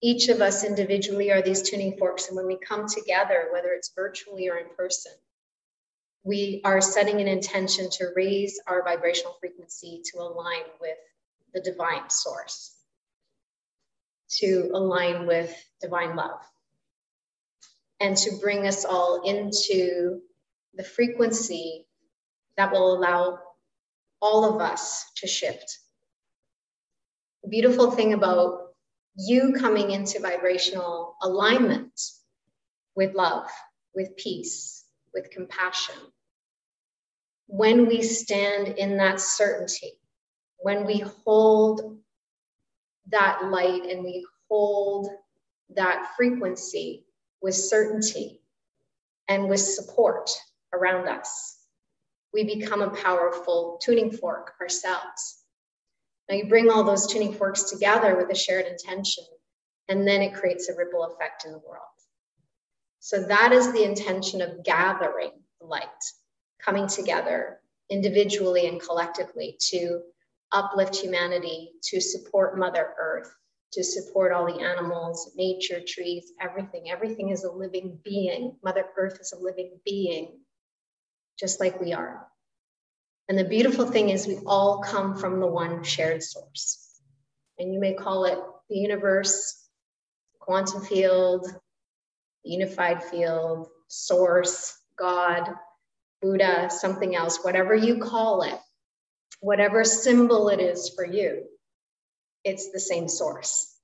each 0.00 0.28
of 0.28 0.40
us 0.40 0.62
individually 0.62 1.32
are 1.32 1.42
these 1.42 1.62
tuning 1.62 1.96
forks. 1.98 2.28
And 2.28 2.36
when 2.36 2.46
we 2.46 2.56
come 2.56 2.86
together, 2.86 3.48
whether 3.52 3.70
it's 3.72 3.90
virtually 3.96 4.48
or 4.48 4.58
in 4.58 4.68
person, 4.76 5.10
we 6.22 6.60
are 6.64 6.80
setting 6.80 7.20
an 7.20 7.26
intention 7.26 7.90
to 7.90 8.12
raise 8.14 8.60
our 8.68 8.84
vibrational 8.84 9.36
frequency 9.40 10.00
to 10.12 10.20
align 10.20 10.62
with 10.80 10.98
the 11.54 11.60
divine 11.60 12.08
source, 12.08 12.76
to 14.28 14.70
align 14.74 15.26
with 15.26 15.54
divine 15.80 16.16
love, 16.16 16.40
and 18.00 18.16
to 18.16 18.36
bring 18.40 18.66
us 18.66 18.84
all 18.84 19.22
into 19.24 20.20
the 20.74 20.84
frequency 20.84 21.86
that 22.56 22.72
will 22.72 22.96
allow 22.96 23.38
all 24.20 24.54
of 24.54 24.60
us 24.60 25.10
to 25.16 25.26
shift. 25.26 25.78
The 27.42 27.48
beautiful 27.48 27.90
thing 27.90 28.12
about 28.12 28.72
you 29.16 29.52
coming 29.52 29.90
into 29.90 30.20
vibrational 30.20 31.16
alignment 31.22 32.00
with 32.94 33.14
love, 33.14 33.48
with 33.94 34.16
peace, 34.16 34.84
with 35.14 35.30
compassion. 35.30 35.94
When 37.46 37.86
we 37.86 38.02
stand 38.02 38.68
in 38.68 38.98
that 38.98 39.20
certainty, 39.20 39.92
when 40.58 40.84
we 40.84 40.98
hold 41.24 41.98
that 43.10 43.44
light 43.50 43.84
and 43.84 44.02
we 44.02 44.26
hold 44.48 45.08
that 45.74 46.12
frequency 46.16 47.04
with 47.42 47.54
certainty 47.54 48.40
and 49.28 49.48
with 49.48 49.60
support 49.60 50.30
around 50.72 51.08
us, 51.08 51.58
we 52.32 52.44
become 52.44 52.82
a 52.82 52.90
powerful 52.90 53.78
tuning 53.82 54.10
fork 54.10 54.54
ourselves. 54.60 55.44
Now 56.28 56.36
you 56.36 56.48
bring 56.48 56.70
all 56.70 56.84
those 56.84 57.06
tuning 57.06 57.32
forks 57.32 57.64
together 57.64 58.16
with 58.16 58.30
a 58.30 58.34
shared 58.34 58.66
intention, 58.66 59.24
and 59.88 60.06
then 60.06 60.20
it 60.20 60.34
creates 60.34 60.68
a 60.68 60.76
ripple 60.76 61.04
effect 61.04 61.44
in 61.46 61.52
the 61.52 61.58
world. 61.58 61.84
So 63.00 63.22
that 63.22 63.52
is 63.52 63.72
the 63.72 63.84
intention 63.84 64.42
of 64.42 64.64
gathering 64.64 65.32
light, 65.60 65.84
coming 66.58 66.86
together 66.86 67.60
individually 67.90 68.66
and 68.66 68.80
collectively 68.80 69.56
to 69.58 70.02
uplift 70.52 70.96
humanity, 70.96 71.72
to 71.84 72.00
support 72.00 72.58
Mother 72.58 72.94
Earth, 72.98 73.34
to 73.72 73.84
support 73.84 74.32
all 74.32 74.46
the 74.46 74.62
animals, 74.62 75.32
nature, 75.36 75.80
trees, 75.86 76.32
everything. 76.40 76.90
Everything 76.90 77.30
is 77.30 77.44
a 77.44 77.52
living 77.52 77.98
being. 78.04 78.56
Mother 78.64 78.84
Earth 78.96 79.18
is 79.20 79.32
a 79.32 79.42
living 79.42 79.78
being, 79.84 80.40
just 81.38 81.60
like 81.60 81.80
we 81.80 81.92
are. 81.92 82.26
And 83.28 83.38
the 83.38 83.44
beautiful 83.44 83.86
thing 83.86 84.08
is, 84.08 84.26
we 84.26 84.38
all 84.46 84.82
come 84.82 85.16
from 85.16 85.40
the 85.40 85.46
one 85.46 85.84
shared 85.84 86.22
source. 86.22 87.00
And 87.58 87.74
you 87.74 87.78
may 87.78 87.92
call 87.92 88.24
it 88.24 88.38
the 88.70 88.76
universe, 88.76 89.68
quantum 90.38 90.82
field, 90.82 91.46
unified 92.42 93.02
field, 93.02 93.68
source, 93.88 94.78
God, 94.98 95.50
Buddha, 96.22 96.70
something 96.70 97.14
else, 97.14 97.44
whatever 97.44 97.74
you 97.74 97.98
call 97.98 98.42
it, 98.42 98.58
whatever 99.40 99.84
symbol 99.84 100.48
it 100.48 100.60
is 100.60 100.90
for 100.94 101.04
you, 101.04 101.44
it's 102.44 102.70
the 102.70 102.80
same 102.80 103.08
source. 103.08 103.74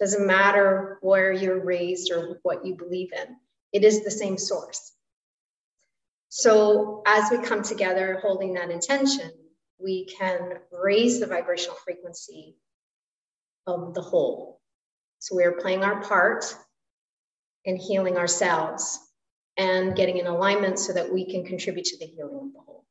Doesn't 0.00 0.26
matter 0.26 0.98
where 1.02 1.32
you're 1.32 1.64
raised 1.64 2.10
or 2.10 2.38
what 2.42 2.64
you 2.64 2.74
believe 2.74 3.10
in, 3.12 3.36
it 3.72 3.84
is 3.84 4.04
the 4.04 4.10
same 4.10 4.36
source. 4.38 4.92
So 6.28 7.02
as 7.06 7.30
we 7.30 7.38
come 7.38 7.62
together 7.62 8.18
holding 8.22 8.54
that 8.54 8.70
intention, 8.70 9.30
we 9.78 10.06
can 10.06 10.54
raise 10.72 11.20
the 11.20 11.26
vibrational 11.26 11.76
frequency 11.84 12.56
of 13.66 13.94
the 13.94 14.00
whole. 14.00 14.60
So 15.18 15.36
we're 15.36 15.60
playing 15.60 15.84
our 15.84 16.02
part 16.02 16.44
in 17.64 17.76
healing 17.76 18.16
ourselves 18.16 18.98
and 19.56 19.94
getting 19.94 20.18
in 20.18 20.26
alignment 20.26 20.78
so 20.78 20.92
that 20.94 21.12
we 21.12 21.30
can 21.30 21.44
contribute 21.44 21.84
to 21.84 21.98
the 21.98 22.06
healing 22.06 22.36
of 22.36 22.52
the 22.54 22.60
whole. 22.60 22.84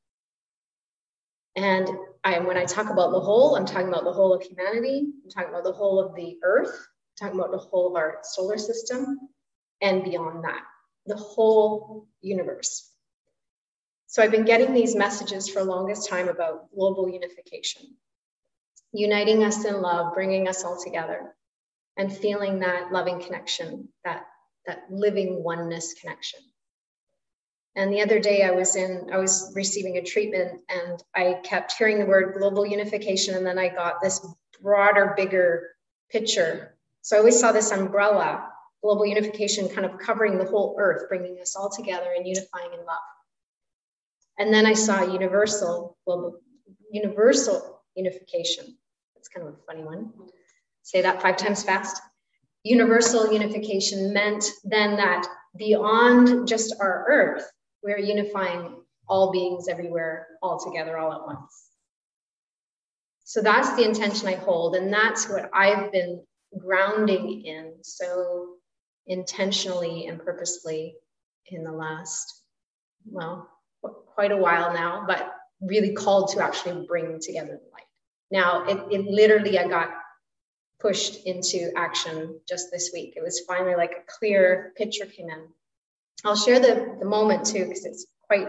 And 1.55 1.89
I, 2.23 2.39
when 2.39 2.57
I 2.57 2.65
talk 2.65 2.89
about 2.89 3.11
the 3.11 3.19
whole, 3.19 3.55
I'm 3.55 3.65
talking 3.65 3.87
about 3.87 4.03
the 4.03 4.13
whole 4.13 4.33
of 4.33 4.41
humanity. 4.41 5.07
I'm 5.23 5.29
talking 5.29 5.49
about 5.49 5.63
the 5.63 5.73
whole 5.73 5.99
of 5.99 6.15
the 6.15 6.37
earth. 6.43 6.69
I'm 6.69 7.27
talking 7.27 7.39
about 7.39 7.51
the 7.51 7.57
whole 7.57 7.89
of 7.89 7.95
our 7.95 8.19
solar 8.23 8.57
system 8.57 9.19
and 9.81 10.03
beyond 10.03 10.43
that, 10.43 10.61
the 11.07 11.15
whole 11.15 12.07
universe. 12.21 12.89
So 14.07 14.21
I've 14.21 14.31
been 14.31 14.45
getting 14.45 14.73
these 14.73 14.95
messages 14.95 15.49
for 15.49 15.63
longest 15.63 16.09
time 16.09 16.27
about 16.27 16.69
global 16.75 17.09
unification, 17.09 17.95
uniting 18.91 19.43
us 19.43 19.65
in 19.65 19.81
love, 19.81 20.13
bringing 20.13 20.47
us 20.47 20.63
all 20.63 20.81
together, 20.81 21.33
and 21.97 22.15
feeling 22.15 22.59
that 22.59 22.91
loving 22.91 23.21
connection, 23.21 23.89
that, 24.03 24.25
that 24.67 24.83
living 24.89 25.43
oneness 25.43 25.93
connection. 25.93 26.41
And 27.75 27.91
the 27.91 28.01
other 28.01 28.19
day 28.19 28.43
I 28.43 28.51
was 28.51 28.75
in, 28.75 29.09
I 29.13 29.17
was 29.17 29.51
receiving 29.55 29.97
a 29.97 30.03
treatment 30.03 30.61
and 30.69 31.01
I 31.15 31.39
kept 31.43 31.73
hearing 31.73 31.99
the 31.99 32.05
word 32.05 32.35
global 32.37 32.65
unification. 32.65 33.35
And 33.35 33.45
then 33.45 33.57
I 33.57 33.69
got 33.69 34.01
this 34.01 34.25
broader, 34.61 35.13
bigger 35.15 35.69
picture. 36.09 36.75
So 37.01 37.15
I 37.15 37.19
always 37.19 37.39
saw 37.39 37.51
this 37.51 37.71
umbrella, 37.71 38.49
global 38.83 39.05
unification, 39.05 39.69
kind 39.69 39.85
of 39.85 39.97
covering 39.99 40.37
the 40.37 40.45
whole 40.45 40.75
earth, 40.79 41.07
bringing 41.07 41.39
us 41.41 41.55
all 41.55 41.69
together 41.69 42.09
and 42.15 42.27
unifying 42.27 42.73
in 42.73 42.85
love. 42.85 42.97
And 44.37 44.53
then 44.53 44.65
I 44.65 44.73
saw 44.73 45.03
universal, 45.03 45.97
well, 46.05 46.39
universal 46.91 47.81
unification. 47.95 48.77
That's 49.15 49.29
kind 49.29 49.47
of 49.47 49.53
a 49.53 49.57
funny 49.65 49.83
one. 49.83 50.11
Say 50.83 51.01
that 51.01 51.21
five 51.21 51.37
times 51.37 51.63
fast. 51.63 52.01
Universal 52.63 53.31
unification 53.31 54.13
meant 54.13 54.45
then 54.63 54.97
that 54.97 55.27
beyond 55.55 56.47
just 56.47 56.75
our 56.79 57.05
earth, 57.07 57.51
we're 57.83 57.99
unifying 57.99 58.75
all 59.07 59.31
beings 59.31 59.67
everywhere, 59.67 60.27
all 60.41 60.63
together, 60.63 60.97
all 60.97 61.13
at 61.13 61.25
once. 61.25 61.69
So 63.23 63.41
that's 63.41 63.75
the 63.75 63.83
intention 63.83 64.27
I 64.27 64.35
hold. 64.35 64.75
And 64.75 64.91
that's 64.91 65.29
what 65.29 65.49
I've 65.53 65.91
been 65.91 66.21
grounding 66.57 67.45
in 67.45 67.73
so 67.81 68.55
intentionally 69.07 70.07
and 70.07 70.19
purposely 70.23 70.95
in 71.47 71.63
the 71.63 71.71
last, 71.71 72.43
well, 73.05 73.49
quite 73.81 74.31
a 74.31 74.37
while 74.37 74.73
now, 74.73 75.05
but 75.07 75.33
really 75.61 75.93
called 75.93 76.31
to 76.31 76.43
actually 76.43 76.85
bring 76.87 77.19
together 77.19 77.59
the 77.61 77.71
light. 77.71 77.83
Now, 78.31 78.65
it, 78.65 78.77
it 78.91 79.05
literally, 79.05 79.57
I 79.59 79.67
got 79.67 79.89
pushed 80.79 81.25
into 81.25 81.71
action 81.75 82.39
just 82.47 82.71
this 82.71 82.91
week. 82.93 83.13
It 83.15 83.23
was 83.23 83.41
finally 83.47 83.75
like 83.75 83.91
a 83.91 84.11
clear 84.19 84.73
picture 84.77 85.05
came 85.05 85.29
in. 85.29 85.47
I'll 86.23 86.35
share 86.35 86.59
the, 86.59 86.97
the 86.99 87.05
moment 87.05 87.45
too, 87.45 87.65
because 87.65 87.85
it's 87.85 88.05
quite 88.27 88.47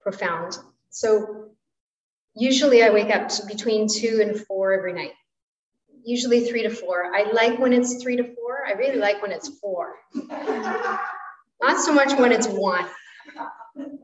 profound. 0.00 0.58
So, 0.90 1.50
usually 2.34 2.82
I 2.82 2.90
wake 2.90 3.14
up 3.14 3.30
between 3.48 3.88
two 3.88 4.20
and 4.22 4.40
four 4.46 4.72
every 4.72 4.92
night, 4.92 5.12
usually 6.04 6.48
three 6.48 6.62
to 6.62 6.70
four. 6.70 7.14
I 7.14 7.30
like 7.32 7.58
when 7.58 7.72
it's 7.72 8.02
three 8.02 8.16
to 8.16 8.34
four. 8.34 8.64
I 8.66 8.72
really 8.72 8.98
like 8.98 9.20
when 9.22 9.32
it's 9.32 9.48
four. 9.58 9.94
Not 11.62 11.78
so 11.78 11.92
much 11.92 12.18
when 12.18 12.32
it's 12.32 12.46
one. 12.46 12.86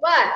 But 0.03 0.33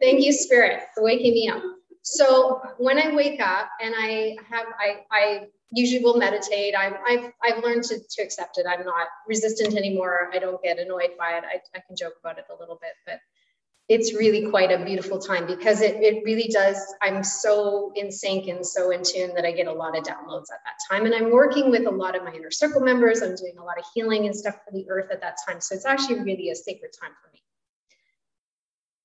thank 0.00 0.24
you, 0.24 0.32
Spirit, 0.32 0.82
for 0.94 1.02
waking 1.02 1.32
me 1.32 1.48
up. 1.48 1.62
So 2.02 2.60
when 2.76 2.98
I 2.98 3.14
wake 3.14 3.40
up 3.40 3.70
and 3.80 3.94
I 3.96 4.36
have, 4.50 4.66
I, 4.78 5.04
I 5.10 5.46
usually 5.72 6.02
will 6.02 6.16
meditate. 6.16 6.74
I, 6.74 6.92
I've, 7.06 7.32
I've 7.42 7.64
learned 7.64 7.84
to, 7.84 7.98
to 7.98 8.22
accept 8.22 8.58
it. 8.58 8.66
I'm 8.68 8.84
not 8.84 9.08
resistant 9.28 9.76
anymore. 9.76 10.30
I 10.32 10.38
don't 10.38 10.62
get 10.62 10.78
annoyed 10.78 11.10
by 11.18 11.32
it. 11.38 11.44
I, 11.44 11.60
I 11.76 11.82
can 11.86 11.96
joke 11.96 12.14
about 12.20 12.38
it 12.38 12.44
a 12.54 12.58
little 12.58 12.78
bit, 12.80 12.92
but 13.06 13.18
it's 13.88 14.14
really 14.14 14.48
quite 14.48 14.72
a 14.72 14.82
beautiful 14.82 15.18
time 15.18 15.46
because 15.46 15.82
it, 15.82 15.96
it 15.96 16.24
really 16.24 16.48
does. 16.48 16.78
I'm 17.02 17.22
so 17.22 17.92
in 17.96 18.10
sync 18.10 18.48
and 18.48 18.66
so 18.66 18.90
in 18.92 19.02
tune 19.02 19.34
that 19.34 19.44
I 19.44 19.52
get 19.52 19.66
a 19.66 19.72
lot 19.72 19.96
of 19.96 20.04
downloads 20.04 20.50
at 20.52 20.60
that 20.64 20.78
time. 20.90 21.04
And 21.04 21.14
I'm 21.14 21.30
working 21.30 21.70
with 21.70 21.86
a 21.86 21.90
lot 21.90 22.16
of 22.16 22.24
my 22.24 22.32
inner 22.32 22.50
circle 22.50 22.80
members. 22.80 23.20
I'm 23.20 23.34
doing 23.34 23.58
a 23.58 23.64
lot 23.64 23.78
of 23.78 23.84
healing 23.94 24.26
and 24.26 24.34
stuff 24.34 24.54
for 24.64 24.72
the 24.72 24.86
earth 24.88 25.10
at 25.10 25.20
that 25.20 25.36
time. 25.46 25.60
So 25.60 25.74
it's 25.74 25.84
actually 25.84 26.20
really 26.20 26.50
a 26.50 26.54
sacred 26.54 26.92
time 26.98 27.12
for 27.22 27.30
me 27.32 27.42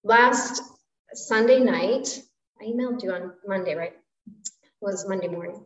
last 0.04 0.62
Sunday 1.14 1.60
night, 1.60 2.22
I 2.62 2.66
emailed 2.66 3.04
you 3.04 3.12
on 3.12 3.34
Monday, 3.48 3.76
right? 3.76 3.94
It 4.28 4.62
was 4.82 5.08
Monday 5.08 5.28
morning. 5.28 5.64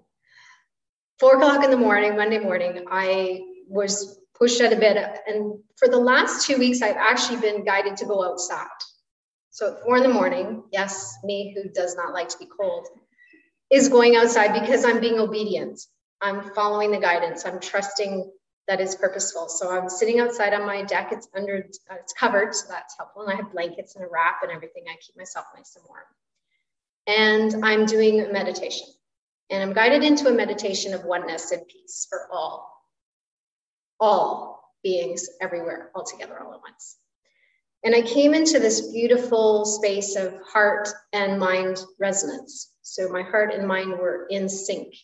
Four 1.24 1.38
o'clock 1.38 1.63
in 1.63 1.72
the 1.72 1.77
morning, 1.77 2.18
Monday 2.18 2.38
morning, 2.38 2.84
I 2.92 3.46
was 3.70 4.20
pushed 4.38 4.60
out 4.60 4.74
of 4.74 4.82
bed. 4.82 5.20
And 5.25 5.58
for 5.77 5.88
the 5.88 5.98
last 5.98 6.46
two 6.46 6.58
weeks, 6.58 6.82
I've 6.82 6.98
actually 6.98 7.39
been 7.39 7.63
guided 7.63 7.96
to 7.96 8.06
go 8.06 8.25
outside. 8.25 8.68
So 9.50 9.72
at 9.72 9.82
four 9.84 9.96
in 9.96 10.03
the 10.03 10.10
morning, 10.10 10.63
yes, 10.74 11.15
me 11.24 11.56
who 11.56 11.70
does 11.70 11.96
not 11.96 12.12
like 12.12 12.27
to 12.27 12.38
be 12.39 12.46
cold, 12.46 12.89
is 13.72 13.88
going 13.88 14.18
outside 14.18 14.51
because 14.51 14.84
I'm 14.84 15.00
being 15.00 15.18
obedient. 15.18 15.80
I'm 16.20 16.53
following 16.53 16.92
the 16.92 17.00
guidance. 17.00 17.46
I'm 17.46 17.62
trusting 17.62 18.30
that 18.68 18.82
is 18.82 18.94
purposeful. 18.94 19.48
So 19.48 19.72
I'm 19.72 19.88
sitting 19.88 20.20
outside 20.20 20.53
on 20.53 20.65
my 20.68 20.82
deck. 20.82 21.13
It's 21.13 21.30
under, 21.34 21.70
uh, 21.89 21.96
it's 22.01 22.12
covered, 22.12 22.53
so 22.53 22.65
that's 22.68 22.98
helpful. 22.98 23.22
And 23.22 23.32
I 23.32 23.38
have 23.38 23.53
blankets 23.53 23.96
and 23.96 24.03
a 24.03 24.10
wrap 24.12 24.44
and 24.44 24.51
everything. 24.51 24.84
I 24.89 24.98
keep 25.00 25.15
myself 25.15 25.46
nice 25.56 25.77
and 25.77 25.86
warm. 25.88 26.03
And 27.08 27.65
I'm 27.65 27.86
doing 27.86 28.30
meditation. 28.34 28.88
And 29.50 29.62
I'm 29.62 29.74
guided 29.74 30.04
into 30.04 30.28
a 30.28 30.34
meditation 30.34 30.94
of 30.94 31.04
oneness 31.04 31.52
and 31.52 31.68
peace 31.68 32.08
for 32.10 32.28
all, 32.32 32.72
all 34.00 34.74
beings 34.84 35.30
everywhere, 35.42 35.92
all 35.96 36.04
together, 36.04 36.40
all 36.40 36.54
at 36.54 36.62
once. 36.62 36.98
And 37.84 37.94
I 37.94 38.02
came 38.02 38.34
into 38.34 38.60
this 38.60 38.92
beautiful 38.92 39.66
space 39.66 40.16
of 40.16 40.34
heart 40.46 40.88
and 41.12 41.40
mind 41.40 41.84
resonance. 42.00 42.72
So 42.82 43.10
my 43.10 43.24
heart 43.24 43.54
and 43.54 43.68
mind 43.68 43.92
were 43.92 44.26
in 44.30 44.48
sync 44.48 44.96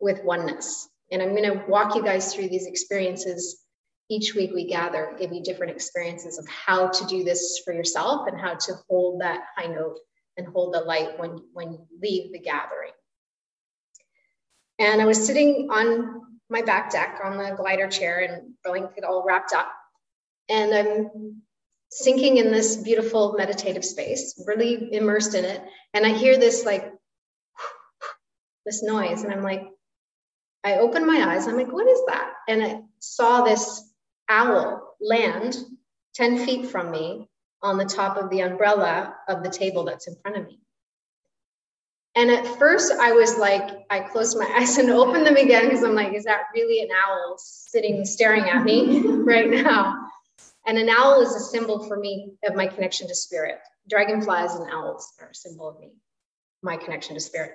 with 0.00 0.22
oneness. 0.22 0.88
And 1.10 1.20
I'm 1.20 1.34
going 1.34 1.50
to 1.50 1.64
walk 1.66 1.96
you 1.96 2.04
guys 2.04 2.32
through 2.32 2.48
these 2.48 2.66
experiences. 2.66 3.64
Each 4.08 4.34
week 4.34 4.52
we 4.54 4.66
gather, 4.66 5.16
give 5.18 5.32
you 5.32 5.42
different 5.42 5.72
experiences 5.72 6.38
of 6.38 6.46
how 6.48 6.88
to 6.88 7.06
do 7.06 7.24
this 7.24 7.60
for 7.64 7.72
yourself 7.72 8.28
and 8.28 8.40
how 8.40 8.54
to 8.54 8.74
hold 8.88 9.20
that 9.20 9.42
high 9.56 9.66
note 9.66 9.98
and 10.36 10.46
hold 10.46 10.72
the 10.74 10.80
light 10.80 11.18
when, 11.18 11.38
when 11.52 11.72
you 11.72 11.86
leave 12.00 12.32
the 12.32 12.38
gathering. 12.38 12.92
And 14.80 15.02
I 15.02 15.04
was 15.04 15.24
sitting 15.24 15.68
on 15.70 16.22
my 16.48 16.62
back 16.62 16.90
deck 16.90 17.20
on 17.22 17.36
the 17.36 17.54
glider 17.54 17.86
chair 17.86 18.20
and 18.20 18.54
blanket 18.64 19.04
all 19.04 19.22
wrapped 19.24 19.52
up. 19.52 19.70
And 20.48 20.74
I'm 20.74 21.42
sinking 21.90 22.38
in 22.38 22.50
this 22.50 22.76
beautiful 22.76 23.34
meditative 23.36 23.84
space, 23.84 24.42
really 24.46 24.92
immersed 24.92 25.34
in 25.34 25.44
it. 25.44 25.62
And 25.92 26.06
I 26.06 26.10
hear 26.10 26.38
this 26.38 26.64
like 26.64 26.90
this 28.66 28.82
noise, 28.82 29.22
and 29.22 29.32
I'm 29.32 29.42
like, 29.42 29.68
I 30.64 30.76
open 30.76 31.06
my 31.06 31.34
eyes. 31.34 31.46
I'm 31.46 31.56
like, 31.56 31.72
what 31.72 31.86
is 31.86 32.00
that? 32.08 32.32
And 32.48 32.62
I 32.62 32.82
saw 33.00 33.44
this 33.44 33.82
owl 34.30 34.96
land 35.00 35.58
10 36.14 36.46
feet 36.46 36.66
from 36.70 36.90
me 36.90 37.28
on 37.62 37.76
the 37.76 37.84
top 37.84 38.16
of 38.16 38.30
the 38.30 38.40
umbrella 38.40 39.14
of 39.28 39.42
the 39.42 39.50
table 39.50 39.84
that's 39.84 40.08
in 40.08 40.16
front 40.22 40.38
of 40.38 40.46
me. 40.46 40.59
And 42.20 42.30
at 42.30 42.46
first, 42.58 42.92
I 42.92 43.12
was 43.12 43.38
like, 43.38 43.86
I 43.88 44.00
closed 44.00 44.38
my 44.38 44.44
eyes 44.58 44.76
and 44.76 44.90
opened 44.90 45.26
them 45.26 45.36
again 45.36 45.64
because 45.64 45.82
I'm 45.82 45.94
like, 45.94 46.12
is 46.12 46.24
that 46.24 46.42
really 46.54 46.82
an 46.82 46.90
owl 47.06 47.36
sitting 47.38 48.04
staring 48.04 48.44
at 48.44 48.62
me 48.62 49.00
right 49.06 49.48
now? 49.48 50.06
And 50.66 50.76
an 50.76 50.90
owl 50.90 51.22
is 51.22 51.34
a 51.34 51.40
symbol 51.40 51.82
for 51.88 51.96
me 51.96 52.32
of 52.44 52.54
my 52.54 52.66
connection 52.66 53.08
to 53.08 53.14
spirit. 53.14 53.58
Dragonflies 53.88 54.54
and 54.54 54.70
owls 54.70 55.10
are 55.18 55.30
a 55.30 55.34
symbol 55.34 55.66
of 55.66 55.80
me, 55.80 55.92
my 56.62 56.76
connection 56.76 57.14
to 57.14 57.20
spirit. 57.20 57.52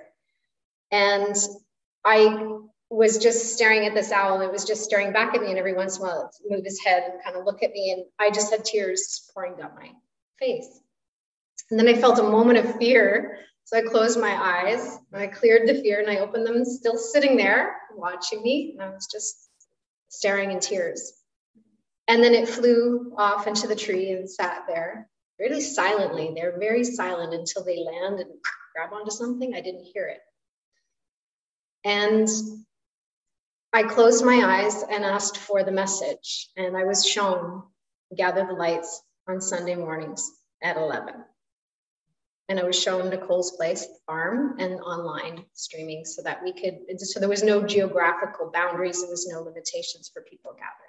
And 0.90 1.36
I 2.04 2.58
was 2.90 3.18
just 3.18 3.54
staring 3.54 3.86
at 3.86 3.94
this 3.94 4.10
owl. 4.10 4.40
It 4.40 4.50
was 4.50 4.64
just 4.64 4.82
staring 4.82 5.12
back 5.12 5.36
at 5.36 5.42
me, 5.42 5.50
and 5.50 5.58
every 5.58 5.74
once 5.74 5.96
in 5.96 6.02
a 6.02 6.06
while, 6.06 6.30
it 6.44 6.50
move 6.50 6.64
his 6.64 6.84
head 6.84 7.04
and 7.04 7.22
kind 7.22 7.36
of 7.36 7.44
look 7.44 7.62
at 7.62 7.70
me. 7.70 7.92
And 7.92 8.04
I 8.18 8.34
just 8.34 8.50
had 8.50 8.64
tears 8.64 9.30
pouring 9.32 9.56
down 9.56 9.76
my 9.76 9.90
face. 10.40 10.80
And 11.70 11.78
then 11.78 11.86
I 11.86 11.94
felt 11.94 12.18
a 12.18 12.24
moment 12.24 12.58
of 12.58 12.76
fear. 12.78 13.38
So 13.66 13.76
I 13.76 13.82
closed 13.82 14.20
my 14.20 14.32
eyes 14.32 15.00
and 15.12 15.20
I 15.20 15.26
cleared 15.26 15.68
the 15.68 15.74
fear 15.82 15.98
and 15.98 16.08
I 16.08 16.18
opened 16.18 16.46
them, 16.46 16.64
still 16.64 16.96
sitting 16.96 17.36
there 17.36 17.76
watching 17.96 18.40
me. 18.40 18.70
And 18.72 18.82
I 18.82 18.94
was 18.94 19.08
just 19.10 19.50
staring 20.08 20.52
in 20.52 20.60
tears. 20.60 21.12
And 22.06 22.22
then 22.22 22.32
it 22.32 22.48
flew 22.48 23.12
off 23.18 23.48
into 23.48 23.66
the 23.66 23.74
tree 23.74 24.12
and 24.12 24.30
sat 24.30 24.62
there 24.68 25.08
really 25.40 25.60
silently. 25.60 26.32
They're 26.32 26.60
very 26.60 26.84
silent 26.84 27.34
until 27.34 27.64
they 27.64 27.78
land 27.78 28.20
and 28.20 28.30
grab 28.72 28.92
onto 28.92 29.10
something. 29.10 29.52
I 29.52 29.60
didn't 29.62 29.82
hear 29.92 30.06
it. 30.06 30.20
And 31.84 32.28
I 33.72 33.82
closed 33.82 34.24
my 34.24 34.42
eyes 34.44 34.84
and 34.88 35.04
asked 35.04 35.38
for 35.38 35.64
the 35.64 35.72
message, 35.72 36.50
and 36.56 36.76
I 36.76 36.84
was 36.84 37.04
shown 37.04 37.64
gather 38.16 38.46
the 38.46 38.52
lights 38.52 39.02
on 39.28 39.40
Sunday 39.40 39.74
mornings 39.74 40.30
at 40.62 40.76
11. 40.76 41.14
And 42.48 42.60
I 42.60 42.64
was 42.64 42.80
shown 42.80 43.10
Nicole's 43.10 43.56
place 43.56 43.86
farm 44.06 44.56
and 44.60 44.80
online 44.80 45.44
streaming 45.52 46.04
so 46.04 46.22
that 46.22 46.42
we 46.44 46.52
could, 46.52 47.00
so 47.00 47.18
there 47.18 47.28
was 47.28 47.42
no 47.42 47.66
geographical 47.66 48.50
boundaries, 48.52 49.00
there 49.00 49.10
was 49.10 49.26
no 49.26 49.42
limitations 49.42 50.08
for 50.12 50.22
people 50.22 50.52
gathering. 50.52 50.86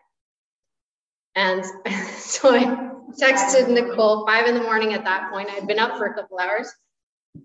And 1.38 1.64
so 2.18 2.54
I 2.54 2.92
texted 3.20 3.70
Nicole 3.70 4.26
five 4.26 4.48
in 4.48 4.56
the 4.56 4.62
morning 4.62 4.94
at 4.94 5.04
that 5.04 5.32
point. 5.32 5.50
I'd 5.52 5.68
been 5.68 5.80
up 5.80 5.98
for 5.98 6.06
a 6.06 6.14
couple 6.14 6.40
hours. 6.40 6.72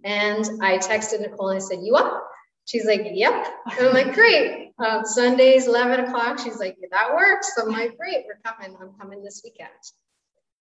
And 0.04 0.44
I 0.62 0.78
texted 0.78 1.20
Nicole 1.20 1.50
and 1.50 1.58
I 1.58 1.60
said, 1.60 1.80
You 1.82 1.94
up? 1.94 2.26
She's 2.64 2.86
like, 2.86 3.02
Yep. 3.12 3.46
And 3.78 3.86
I'm 3.86 3.92
like, 3.92 4.14
Great. 4.14 4.72
Uh, 4.78 5.04
Sundays, 5.04 5.66
11 5.66 6.06
o'clock. 6.06 6.38
She's 6.38 6.58
like, 6.58 6.78
That 6.90 7.14
works. 7.14 7.52
I'm 7.58 7.70
like, 7.70 7.96
Great. 7.98 8.24
We're 8.26 8.40
coming. 8.42 8.76
I'm 8.80 8.92
coming 8.98 9.22
this 9.22 9.42
weekend. 9.44 9.70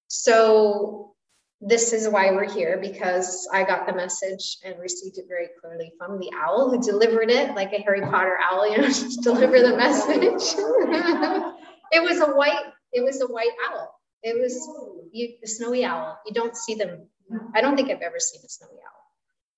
So 0.09 1.15
this 1.62 1.93
is 1.93 2.10
why 2.10 2.32
we're 2.32 2.52
here 2.52 2.80
because 2.82 3.47
I 3.54 3.63
got 3.63 3.86
the 3.86 3.93
message 3.93 4.58
and 4.65 4.80
received 4.80 5.19
it 5.19 5.26
very 5.28 5.50
clearly 5.62 5.93
from 5.97 6.19
the 6.19 6.32
owl 6.36 6.71
who 6.71 6.82
delivered 6.82 7.30
it 7.30 7.54
like 7.56 7.71
a 7.71 7.82
Harry 7.84 8.02
Potter 8.02 8.38
owl, 8.52 8.69
you 8.69 8.80
know, 8.80 8.88
just 8.88 9.21
deliver 9.21 9.60
the 9.60 9.78
message. 9.78 10.58
it 11.91 12.02
was 12.02 12.19
a 12.19 12.32
white, 12.32 12.63
it 12.91 13.04
was 13.04 13.21
a 13.21 13.28
white 13.28 13.52
owl. 13.69 13.93
It 14.24 14.41
was 14.41 14.67
you, 15.12 15.36
a 15.43 15.47
snowy 15.47 15.86
owl. 15.86 16.17
You 16.26 16.34
don't 16.34 16.56
see 16.56 16.74
them. 16.74 17.08
I 17.54 17.62
don't 17.62 17.76
think 17.76 17.91
I've 17.91 18.02
ever 18.02 18.19
seen 18.19 18.41
a 18.43 18.50
snowy 18.50 18.71
owl 18.71 19.04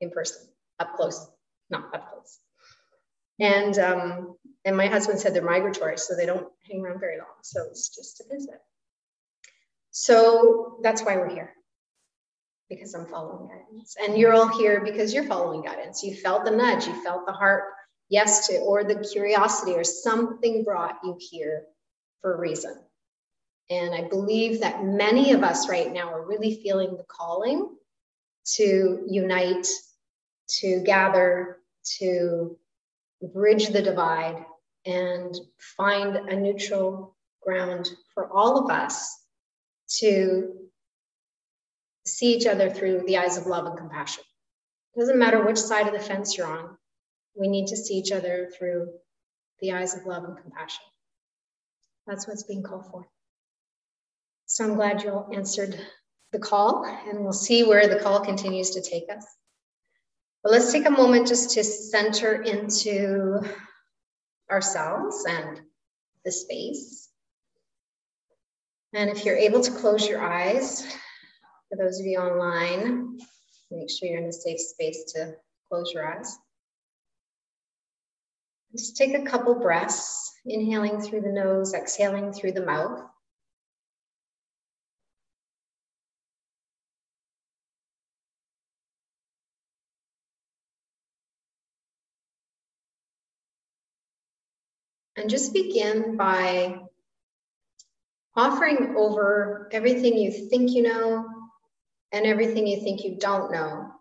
in 0.01 0.11
person, 0.11 0.45
up 0.79 0.95
close, 0.95 1.25
not 1.69 1.93
up 1.95 2.11
close. 2.11 2.39
And 3.39 3.77
um, 3.79 4.35
and 4.63 4.77
my 4.77 4.87
husband 4.87 5.19
said 5.19 5.33
they're 5.33 5.41
migratory, 5.41 5.97
so 5.97 6.15
they 6.15 6.25
don't 6.25 6.47
hang 6.69 6.81
around 6.81 6.99
very 6.99 7.17
long. 7.17 7.27
So 7.41 7.63
it's 7.69 7.93
just 7.93 8.21
a 8.21 8.33
visit. 8.33 8.61
So 9.91 10.79
that's 10.81 11.01
why 11.01 11.17
we're 11.17 11.29
here 11.29 11.53
because 12.75 12.93
I'm 12.93 13.05
following 13.05 13.47
guidance. 13.47 13.95
And 14.01 14.17
you're 14.17 14.33
all 14.33 14.47
here 14.47 14.81
because 14.83 15.13
you're 15.13 15.25
following 15.25 15.61
guidance. 15.61 16.03
You 16.03 16.15
felt 16.15 16.45
the 16.45 16.51
nudge, 16.51 16.87
you 16.87 17.03
felt 17.03 17.25
the 17.25 17.33
heart 17.33 17.63
yes 18.09 18.47
to, 18.47 18.57
or 18.59 18.83
the 18.83 19.07
curiosity, 19.11 19.73
or 19.73 19.83
something 19.83 20.63
brought 20.63 20.99
you 21.03 21.17
here 21.19 21.63
for 22.21 22.35
a 22.35 22.39
reason. 22.39 22.75
And 23.69 23.93
I 23.95 24.07
believe 24.07 24.61
that 24.61 24.83
many 24.83 25.31
of 25.31 25.43
us 25.43 25.69
right 25.69 25.91
now 25.91 26.13
are 26.13 26.25
really 26.25 26.61
feeling 26.61 26.97
the 26.97 27.05
calling 27.07 27.69
to 28.55 29.03
unite, 29.07 29.67
to 30.59 30.81
gather, 30.81 31.57
to 31.99 32.57
bridge 33.33 33.69
the 33.69 33.81
divide, 33.81 34.45
and 34.85 35.33
find 35.77 36.15
a 36.15 36.35
neutral 36.35 37.15
ground 37.41 37.89
for 38.13 38.29
all 38.31 38.57
of 38.57 38.69
us 38.69 39.17
to 39.99 40.53
see 42.05 42.33
each 42.33 42.45
other 42.45 42.69
through 42.69 43.03
the 43.07 43.17
eyes 43.17 43.37
of 43.37 43.47
love 43.47 43.65
and 43.65 43.77
compassion. 43.77 44.23
It 44.95 44.99
doesn't 44.99 45.17
matter 45.17 45.43
which 45.43 45.57
side 45.57 45.87
of 45.87 45.93
the 45.93 45.99
fence 45.99 46.37
you're 46.37 46.47
on, 46.47 46.77
we 47.35 47.47
need 47.47 47.67
to 47.67 47.77
see 47.77 47.95
each 47.95 48.11
other 48.11 48.49
through 48.57 48.89
the 49.59 49.71
eyes 49.71 49.95
of 49.95 50.05
love 50.05 50.23
and 50.23 50.37
compassion. 50.37 50.83
That's 52.05 52.27
what's 52.27 52.43
being 52.43 52.63
called 52.63 52.85
for. 52.91 53.07
So 54.45 54.65
I'm 54.65 54.75
glad 54.75 55.03
you 55.03 55.11
all 55.11 55.29
answered 55.33 55.79
the 56.31 56.39
call, 56.39 56.85
and 56.85 57.23
we'll 57.23 57.33
see 57.33 57.63
where 57.63 57.87
the 57.87 57.99
call 57.99 58.19
continues 58.19 58.71
to 58.71 58.81
take 58.81 59.05
us. 59.09 59.25
But 60.43 60.51
let's 60.51 60.71
take 60.71 60.85
a 60.85 60.91
moment 60.91 61.27
just 61.27 61.51
to 61.51 61.63
center 61.63 62.41
into 62.41 63.39
ourselves 64.51 65.25
and 65.27 65.61
the 66.25 66.31
space. 66.31 67.09
And 68.93 69.09
if 69.09 69.25
you're 69.25 69.37
able 69.37 69.61
to 69.61 69.71
close 69.71 70.07
your 70.07 70.21
eyes, 70.21 70.85
for 71.73 71.83
those 71.83 71.99
of 71.99 72.05
you 72.05 72.19
online, 72.19 73.17
make 73.71 73.89
sure 73.89 74.07
you're 74.07 74.21
in 74.21 74.29
a 74.29 74.31
safe 74.31 74.59
space 74.59 75.11
to 75.13 75.33
close 75.67 75.91
your 75.91 76.07
eyes. 76.07 76.37
Just 78.75 78.95
take 78.95 79.15
a 79.15 79.23
couple 79.23 79.55
breaths, 79.55 80.31
inhaling 80.45 81.01
through 81.01 81.21
the 81.21 81.31
nose, 81.31 81.73
exhaling 81.73 82.31
through 82.31 82.51
the 82.51 82.65
mouth. 82.65 83.01
And 95.15 95.29
just 95.29 95.53
begin 95.53 96.17
by 96.17 96.81
offering 98.35 98.95
over 98.97 99.69
everything 99.71 100.17
you 100.17 100.31
think 100.31 100.71
you 100.71 100.81
know, 100.83 101.32
and 102.13 102.25
everything 102.25 102.65
you 102.67 102.79
think 102.79 103.03
you 103.03 103.17
don't 103.19 103.51
know 103.51 103.91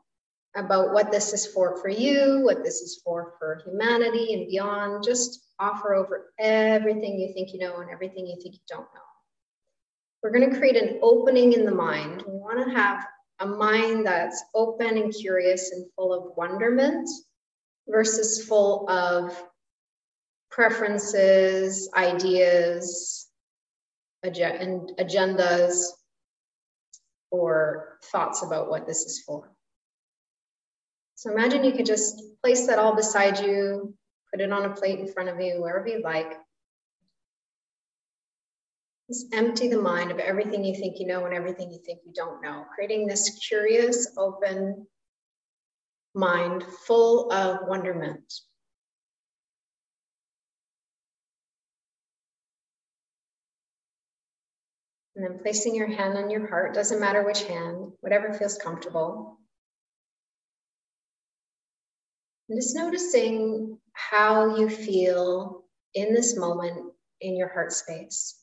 about 0.54 0.92
what 0.92 1.10
this 1.10 1.32
is 1.32 1.46
for 1.46 1.80
for 1.80 1.88
you, 1.88 2.40
what 2.44 2.62
this 2.62 2.82
is 2.82 3.00
for 3.02 3.34
for 3.38 3.62
humanity 3.64 4.34
and 4.34 4.48
beyond, 4.48 5.02
just 5.02 5.46
offer 5.58 5.94
over 5.94 6.32
everything 6.38 7.18
you 7.18 7.32
think 7.32 7.52
you 7.52 7.58
know 7.58 7.80
and 7.80 7.90
everything 7.90 8.26
you 8.26 8.36
think 8.40 8.54
you 8.54 8.60
don't 8.68 8.82
know. 8.82 9.00
We're 10.22 10.30
going 10.30 10.48
to 10.50 10.56
create 10.56 10.76
an 10.76 11.00
opening 11.02 11.54
in 11.54 11.64
the 11.64 11.74
mind. 11.74 12.22
We 12.28 12.34
want 12.34 12.64
to 12.64 12.74
have 12.74 13.04
a 13.40 13.46
mind 13.46 14.06
that's 14.06 14.44
open 14.54 14.98
and 14.98 15.12
curious 15.12 15.72
and 15.72 15.86
full 15.96 16.12
of 16.12 16.36
wonderment 16.36 17.08
versus 17.88 18.44
full 18.44 18.88
of 18.88 19.42
preferences, 20.50 21.90
ideas, 21.96 23.26
ag- 24.22 24.96
agendas, 24.98 25.86
or 27.32 27.98
thoughts 28.12 28.44
about 28.44 28.70
what 28.70 28.86
this 28.86 29.00
is 29.00 29.22
for. 29.26 29.50
So 31.16 31.32
imagine 31.32 31.64
you 31.64 31.72
could 31.72 31.86
just 31.86 32.22
place 32.42 32.66
that 32.66 32.78
all 32.78 32.94
beside 32.94 33.40
you, 33.40 33.94
put 34.30 34.40
it 34.40 34.52
on 34.52 34.66
a 34.66 34.74
plate 34.74 35.00
in 35.00 35.08
front 35.08 35.28
of 35.28 35.40
you, 35.40 35.60
wherever 35.60 35.88
you 35.88 36.02
like. 36.02 36.32
Just 39.08 39.34
empty 39.34 39.68
the 39.68 39.80
mind 39.80 40.10
of 40.10 40.18
everything 40.18 40.64
you 40.64 40.74
think 40.74 40.98
you 40.98 41.06
know 41.06 41.24
and 41.24 41.34
everything 41.34 41.70
you 41.70 41.80
think 41.84 42.00
you 42.04 42.12
don't 42.14 42.42
know, 42.42 42.64
creating 42.74 43.06
this 43.06 43.40
curious, 43.48 44.08
open 44.16 44.86
mind 46.14 46.64
full 46.86 47.32
of 47.32 47.66
wonderment. 47.66 48.32
And 55.22 55.30
then 55.30 55.38
placing 55.40 55.76
your 55.76 55.86
hand 55.86 56.18
on 56.18 56.30
your 56.30 56.48
heart, 56.48 56.74
doesn't 56.74 56.98
matter 56.98 57.22
which 57.22 57.44
hand, 57.44 57.92
whatever 58.00 58.32
feels 58.32 58.58
comfortable. 58.58 59.38
And 62.48 62.60
just 62.60 62.74
noticing 62.74 63.78
how 63.92 64.56
you 64.56 64.68
feel 64.68 65.62
in 65.94 66.12
this 66.12 66.36
moment 66.36 66.92
in 67.20 67.36
your 67.36 67.46
heart 67.46 67.72
space. 67.72 68.36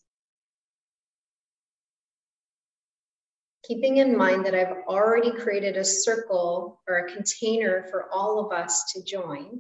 Keeping 3.65 3.97
in 3.97 4.15
mind 4.15 4.45
that 4.45 4.55
I've 4.55 4.77
already 4.87 5.31
created 5.31 5.75
a 5.75 5.83
circle 5.83 6.79
or 6.87 6.99
a 6.99 7.13
container 7.13 7.87
for 7.91 8.05
all 8.13 8.39
of 8.39 8.53
us 8.53 8.93
to 8.93 9.03
join. 9.03 9.59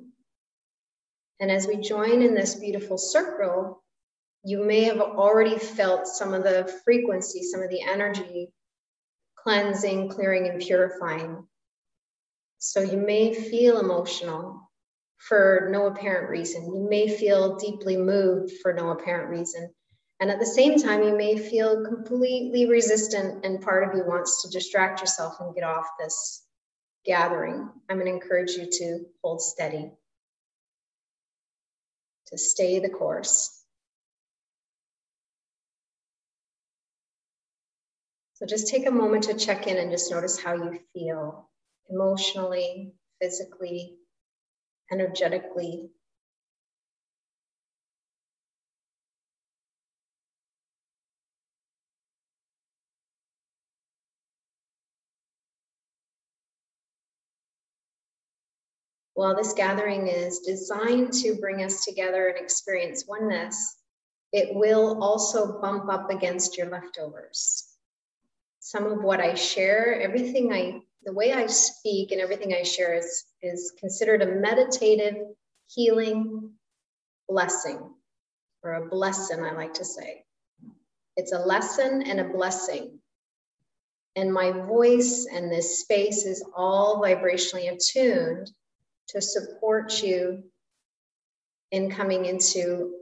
And 1.41 1.51
as 1.51 1.67
we 1.67 1.81
join 1.81 2.21
in 2.21 2.33
this 2.33 2.55
beautiful 2.55 2.97
circle, 2.97 3.83
you 4.43 4.63
may 4.63 4.83
have 4.83 5.01
already 5.01 5.57
felt 5.57 6.07
some 6.07 6.33
of 6.33 6.43
the 6.43 6.71
frequency, 6.83 7.43
some 7.43 7.61
of 7.61 7.69
the 7.69 7.81
energy 7.81 8.49
cleansing, 9.35 10.09
clearing, 10.09 10.47
and 10.47 10.61
purifying 10.61 11.47
so 12.59 12.81
you 12.81 12.97
may 12.97 13.33
feel 13.33 13.79
emotional 13.79 14.69
for 15.17 15.69
no 15.71 15.87
apparent 15.87 16.29
reason. 16.29 16.75
You 16.75 16.87
may 16.89 17.07
feel 17.07 17.55
deeply 17.55 17.95
moved 17.95 18.51
for 18.61 18.73
no 18.73 18.89
apparent 18.89 19.29
reason. 19.29 19.73
And 20.19 20.29
at 20.29 20.39
the 20.39 20.45
same 20.45 20.77
time, 20.77 21.01
you 21.03 21.15
may 21.15 21.37
feel 21.37 21.85
completely 21.85 22.65
resistant, 22.65 23.45
and 23.45 23.61
part 23.61 23.87
of 23.87 23.95
you 23.95 24.03
wants 24.05 24.43
to 24.43 24.49
distract 24.49 24.99
yourself 24.99 25.35
and 25.39 25.55
get 25.55 25.63
off 25.63 25.87
this 25.97 26.45
gathering. 27.05 27.69
I'm 27.87 27.97
going 27.97 28.07
to 28.07 28.21
encourage 28.21 28.51
you 28.51 28.67
to 28.69 29.05
hold 29.23 29.41
steady, 29.41 29.91
to 32.27 32.37
stay 32.37 32.79
the 32.79 32.89
course. 32.89 33.58
So 38.39 38.45
just 38.45 38.69
take 38.69 38.87
a 38.87 38.91
moment 38.91 39.25
to 39.25 39.33
check 39.33 39.67
in 39.67 39.75
and 39.75 39.91
just 39.91 40.09
notice 40.09 40.39
how 40.39 40.53
you 40.53 40.79
feel 40.93 41.49
emotionally, 41.89 42.93
physically, 43.21 43.97
energetically. 44.89 45.89
While 59.15 59.35
this 59.35 59.51
gathering 59.51 60.07
is 60.07 60.39
designed 60.39 61.11
to 61.11 61.35
bring 61.35 61.61
us 61.61 61.83
together 61.83 62.29
and 62.29 62.37
experience 62.37 63.03
oneness, 63.05 63.75
it 64.31 64.55
will 64.55 65.03
also 65.03 65.59
bump 65.59 65.89
up 65.91 66.09
against 66.09 66.57
your 66.57 66.69
leftovers. 66.69 67.68
Some 68.69 68.85
of 68.85 69.01
what 69.01 69.19
I 69.19 69.33
share, 69.33 69.99
everything 69.99 70.53
I 70.53 70.81
the 71.03 71.11
way 71.11 71.33
I 71.33 71.47
speak 71.47 72.11
and 72.11 72.21
everything 72.21 72.53
I 72.53 72.61
share 72.61 72.93
is, 72.93 73.25
is 73.41 73.73
considered 73.79 74.21
a 74.21 74.27
meditative 74.27 75.15
healing 75.67 76.51
blessing, 77.27 77.79
or 78.61 78.73
a 78.73 78.87
blessing, 78.87 79.43
I 79.43 79.53
like 79.53 79.73
to 79.73 79.85
say. 79.85 80.23
It's 81.17 81.31
a 81.31 81.39
lesson 81.39 82.03
and 82.03 82.19
a 82.19 82.29
blessing. 82.29 82.99
And 84.15 84.31
my 84.31 84.51
voice 84.51 85.25
and 85.25 85.51
this 85.51 85.79
space 85.79 86.27
is 86.27 86.45
all 86.55 87.01
vibrationally 87.01 87.73
attuned 87.73 88.51
to 89.07 89.19
support 89.19 90.03
you 90.03 90.43
in 91.71 91.89
coming 91.89 92.25
into 92.25 92.93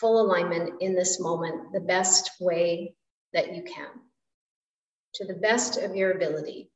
full 0.00 0.20
alignment 0.20 0.82
in 0.82 0.96
this 0.96 1.20
moment 1.20 1.72
the 1.72 1.80
best 1.80 2.32
way 2.40 2.96
that 3.34 3.54
you 3.54 3.62
can, 3.62 3.86
to 5.14 5.24
the 5.24 5.34
best 5.34 5.78
of 5.78 5.94
your 5.94 6.12
ability. 6.12 6.70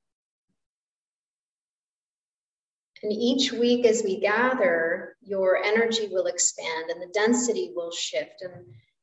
And 3.02 3.12
each 3.12 3.52
week 3.52 3.86
as 3.86 4.02
we 4.02 4.18
gather, 4.18 5.16
your 5.22 5.56
energy 5.56 6.08
will 6.10 6.26
expand 6.26 6.90
and 6.90 7.00
the 7.00 7.12
density 7.12 7.72
will 7.74 7.92
shift 7.92 8.42
and 8.42 8.52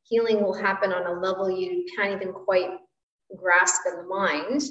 healing 0.03 0.43
will 0.43 0.53
happen 0.53 0.91
on 0.91 1.05
a 1.05 1.19
level 1.19 1.49
you 1.49 1.85
can't 1.95 2.21
even 2.21 2.33
quite 2.33 2.71
grasp 3.37 3.81
in 3.87 3.97
the 3.97 4.03
mind. 4.03 4.61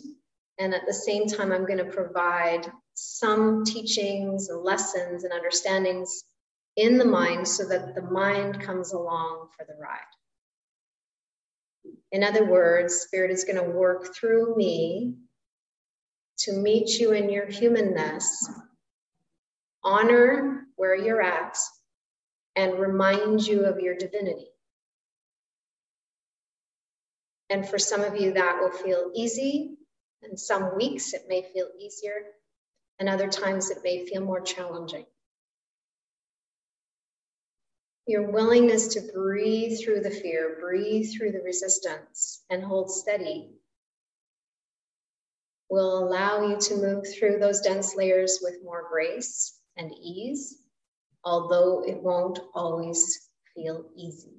And 0.58 0.74
at 0.74 0.86
the 0.86 0.92
same 0.92 1.26
time, 1.26 1.52
I'm 1.52 1.66
going 1.66 1.78
to 1.78 1.84
provide 1.84 2.70
some 2.94 3.64
teachings 3.64 4.48
and 4.48 4.62
lessons 4.62 5.24
and 5.24 5.32
understandings 5.32 6.24
in 6.76 6.98
the 6.98 7.04
mind 7.04 7.48
so 7.48 7.66
that 7.68 7.94
the 7.94 8.02
mind 8.02 8.60
comes 8.60 8.92
along 8.92 9.48
for 9.56 9.64
the 9.66 9.74
ride. 9.80 10.00
In 12.14 12.22
other 12.22 12.44
words, 12.44 13.00
Spirit 13.00 13.32
is 13.32 13.42
going 13.42 13.56
to 13.56 13.76
work 13.76 14.14
through 14.14 14.54
me 14.54 15.16
to 16.38 16.52
meet 16.52 17.00
you 17.00 17.10
in 17.10 17.28
your 17.28 17.46
humanness 17.46 18.48
honor 19.82 20.64
where 20.76 20.94
you're 20.94 21.20
at, 21.20 21.58
and 22.54 22.78
remind 22.78 23.44
you 23.44 23.64
of 23.64 23.80
your 23.80 23.96
divinity. 23.96 24.46
And 27.50 27.68
for 27.68 27.80
some 27.80 28.02
of 28.02 28.16
you, 28.16 28.34
that 28.34 28.60
will 28.60 28.70
feel 28.70 29.10
easy. 29.12 29.76
And 30.22 30.38
some 30.38 30.76
weeks 30.76 31.14
it 31.14 31.22
may 31.28 31.42
feel 31.52 31.66
easier, 31.80 32.26
and 33.00 33.08
other 33.08 33.26
times 33.26 33.70
it 33.70 33.78
may 33.82 34.06
feel 34.06 34.22
more 34.22 34.40
challenging. 34.40 35.06
Your 38.06 38.30
willingness 38.30 38.88
to 38.88 39.00
breathe 39.14 39.80
through 39.80 40.00
the 40.00 40.10
fear, 40.10 40.58
breathe 40.60 41.10
through 41.16 41.32
the 41.32 41.40
resistance, 41.40 42.44
and 42.50 42.62
hold 42.62 42.90
steady 42.90 43.50
will 45.70 45.98
allow 45.98 46.46
you 46.46 46.56
to 46.56 46.76
move 46.76 47.04
through 47.12 47.38
those 47.38 47.60
dense 47.60 47.96
layers 47.96 48.38
with 48.42 48.62
more 48.62 48.86
grace 48.90 49.58
and 49.76 49.92
ease, 50.00 50.58
although 51.24 51.82
it 51.84 52.02
won't 52.02 52.38
always 52.54 53.28
feel 53.54 53.86
easy. 53.96 54.30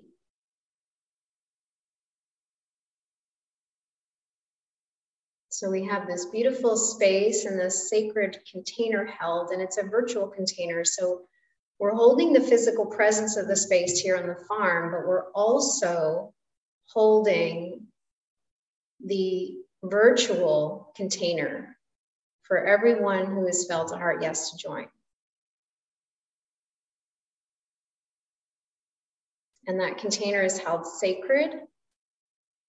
So 5.49 5.69
we 5.69 5.85
have 5.85 6.05
this 6.05 6.25
beautiful 6.25 6.77
space 6.77 7.45
and 7.45 7.59
this 7.59 7.89
sacred 7.89 8.39
container 8.51 9.05
held, 9.05 9.51
and 9.51 9.61
it's 9.61 9.77
a 9.77 9.83
virtual 9.83 10.27
container. 10.27 10.83
So 10.83 11.21
we're 11.79 11.93
holding 11.93 12.33
the 12.33 12.41
physical 12.41 12.85
presence 12.85 13.37
of 13.37 13.47
the 13.47 13.55
space 13.55 13.99
here 13.99 14.17
on 14.17 14.27
the 14.27 14.45
farm, 14.47 14.91
but 14.91 15.07
we're 15.07 15.29
also 15.31 16.33
holding 16.87 17.87
the 19.03 19.57
virtual 19.83 20.93
container 20.95 21.77
for 22.43 22.65
everyone 22.65 23.25
who 23.25 23.45
has 23.45 23.65
felt 23.67 23.91
a 23.91 23.97
heart 23.97 24.21
yes 24.21 24.51
to 24.51 24.57
join. 24.57 24.87
And 29.67 29.79
that 29.79 29.97
container 29.97 30.43
is 30.43 30.59
held 30.59 30.85
sacred, 30.85 31.55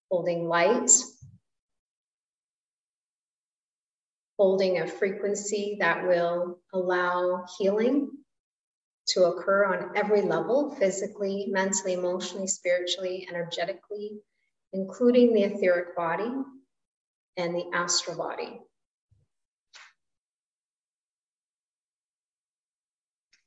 holding 0.09 0.47
light, 0.47 0.91
holding 4.37 4.79
a 4.79 4.87
frequency 4.87 5.77
that 5.79 6.07
will 6.07 6.59
allow 6.73 7.45
healing 7.57 8.09
to 9.09 9.25
occur 9.25 9.65
on 9.65 9.95
every 9.95 10.21
level 10.21 10.75
physically, 10.75 11.47
mentally, 11.49 11.93
emotionally, 11.93 12.47
spiritually, 12.47 13.27
energetically, 13.29 14.19
including 14.73 15.33
the 15.33 15.43
etheric 15.43 15.95
body 15.95 16.31
and 17.37 17.55
the 17.55 17.65
astral 17.73 18.17
body. 18.17 18.59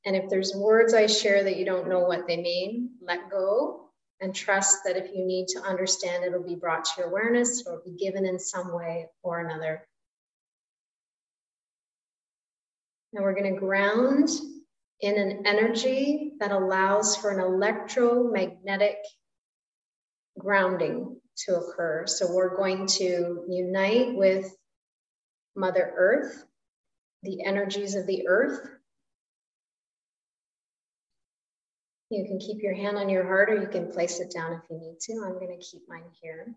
And 0.06 0.16
if 0.16 0.30
there's 0.30 0.54
words 0.54 0.94
I 0.94 1.06
share 1.06 1.44
that 1.44 1.56
you 1.56 1.66
don't 1.66 1.88
know 1.88 2.00
what 2.00 2.26
they 2.26 2.38
mean, 2.38 2.90
let 3.02 3.30
go 3.30 3.90
and 4.20 4.34
trust 4.34 4.78
that 4.84 4.96
if 4.96 5.14
you 5.14 5.24
need 5.26 5.48
to 5.48 5.60
understand, 5.60 6.24
it'll 6.24 6.42
be 6.42 6.54
brought 6.54 6.84
to 6.86 6.90
your 6.98 7.08
awareness 7.08 7.64
or 7.66 7.82
be 7.84 7.92
given 7.92 8.24
in 8.24 8.38
some 8.38 8.74
way 8.74 9.06
or 9.22 9.40
another. 9.40 9.86
Now 13.12 13.22
we're 13.22 13.34
going 13.34 13.52
to 13.52 13.60
ground 13.60 14.30
in 15.00 15.18
an 15.18 15.46
energy 15.46 16.32
that 16.40 16.52
allows 16.52 17.16
for 17.16 17.30
an 17.30 17.40
electromagnetic 17.40 18.96
grounding 20.38 21.20
to 21.46 21.56
occur. 21.56 22.06
So 22.06 22.32
we're 22.32 22.56
going 22.56 22.86
to 22.86 23.44
unite 23.48 24.14
with 24.14 24.54
Mother 25.56 25.92
Earth, 25.96 26.44
the 27.22 27.44
energies 27.44 27.94
of 27.94 28.06
the 28.06 28.26
earth. 28.28 28.68
You 32.10 32.24
can 32.24 32.38
keep 32.38 32.62
your 32.62 32.74
hand 32.74 32.96
on 32.96 33.08
your 33.08 33.24
heart 33.24 33.50
or 33.50 33.60
you 33.60 33.68
can 33.68 33.90
place 33.90 34.20
it 34.20 34.32
down 34.32 34.52
if 34.52 34.62
you 34.68 34.78
need 34.78 34.98
to. 35.00 35.24
I'm 35.24 35.38
going 35.38 35.56
to 35.56 35.64
keep 35.64 35.82
mine 35.88 36.02
here. 36.20 36.54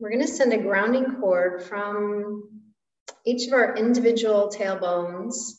We're 0.00 0.10
going 0.10 0.24
to 0.24 0.32
send 0.32 0.52
a 0.52 0.58
grounding 0.58 1.16
cord 1.16 1.64
from 1.64 2.48
each 3.26 3.48
of 3.48 3.52
our 3.52 3.76
individual 3.76 4.48
tailbones 4.48 5.58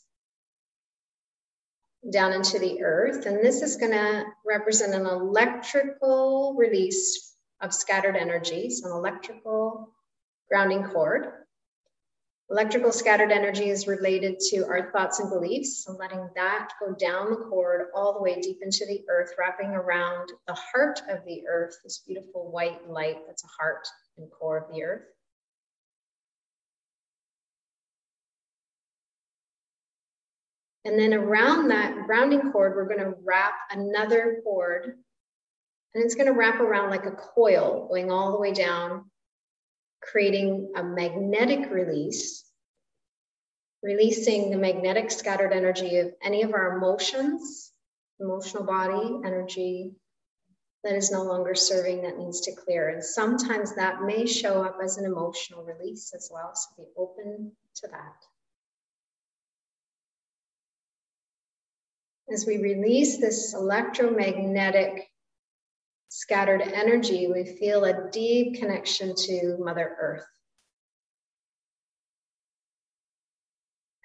down 2.10 2.32
into 2.32 2.58
the 2.58 2.82
earth. 2.82 3.26
And 3.26 3.44
this 3.44 3.60
is 3.60 3.76
going 3.76 3.92
to 3.92 4.24
represent 4.46 4.94
an 4.94 5.04
electrical 5.04 6.54
release 6.56 7.34
of 7.60 7.74
scattered 7.74 8.16
energy, 8.16 8.70
so 8.70 8.86
an 8.90 8.96
electrical 8.96 9.90
grounding 10.48 10.84
cord. 10.84 11.26
Electrical 12.48 12.92
scattered 12.92 13.30
energy 13.30 13.68
is 13.68 13.86
related 13.86 14.40
to 14.50 14.66
our 14.66 14.90
thoughts 14.90 15.20
and 15.20 15.30
beliefs, 15.30 15.84
so 15.84 15.92
letting 15.92 16.28
that 16.34 16.70
go 16.80 16.94
down 16.94 17.30
the 17.30 17.36
cord 17.36 17.88
all 17.94 18.14
the 18.14 18.22
way 18.22 18.40
deep 18.40 18.58
into 18.62 18.86
the 18.86 19.04
earth, 19.08 19.34
wrapping 19.38 19.68
around 19.68 20.32
the 20.48 20.54
heart 20.54 21.00
of 21.08 21.24
the 21.26 21.42
earth, 21.46 21.76
this 21.84 22.02
beautiful 22.04 22.50
white 22.50 22.88
light 22.88 23.18
that's 23.26 23.44
a 23.44 23.62
heart 23.62 23.86
and 24.20 24.30
core 24.30 24.58
of 24.58 24.72
the 24.72 24.82
earth. 24.82 25.02
And 30.84 30.98
then 30.98 31.12
around 31.12 31.68
that 31.68 32.06
grounding 32.06 32.52
cord, 32.52 32.74
we're 32.74 32.86
going 32.86 33.00
to 33.00 33.14
wrap 33.22 33.52
another 33.70 34.40
cord. 34.42 34.96
And 35.94 36.04
it's 36.04 36.14
going 36.14 36.26
to 36.26 36.32
wrap 36.32 36.60
around 36.60 36.90
like 36.90 37.04
a 37.04 37.10
coil 37.10 37.88
going 37.88 38.10
all 38.10 38.32
the 38.32 38.40
way 38.40 38.52
down, 38.52 39.10
creating 40.00 40.72
a 40.76 40.82
magnetic 40.82 41.70
release, 41.70 42.44
releasing 43.82 44.50
the 44.50 44.56
magnetic 44.56 45.10
scattered 45.10 45.52
energy 45.52 45.98
of 45.98 46.12
any 46.22 46.42
of 46.42 46.54
our 46.54 46.76
emotions, 46.76 47.72
emotional 48.18 48.64
body, 48.64 49.20
energy, 49.24 49.92
that 50.82 50.94
is 50.94 51.10
no 51.10 51.22
longer 51.22 51.54
serving 51.54 52.02
that 52.02 52.18
needs 52.18 52.40
to 52.42 52.52
clear. 52.52 52.88
And 52.88 53.04
sometimes 53.04 53.74
that 53.74 54.02
may 54.02 54.26
show 54.26 54.62
up 54.62 54.78
as 54.82 54.96
an 54.96 55.04
emotional 55.04 55.62
release 55.62 56.12
as 56.14 56.30
well. 56.32 56.52
So 56.54 56.82
be 56.82 56.88
open 56.96 57.52
to 57.76 57.88
that. 57.88 58.16
As 62.32 62.46
we 62.46 62.58
release 62.58 63.18
this 63.18 63.54
electromagnetic 63.54 65.08
scattered 66.08 66.62
energy, 66.62 67.26
we 67.26 67.44
feel 67.44 67.84
a 67.84 68.10
deep 68.10 68.54
connection 68.54 69.14
to 69.16 69.56
Mother 69.58 69.96
Earth. 70.00 70.26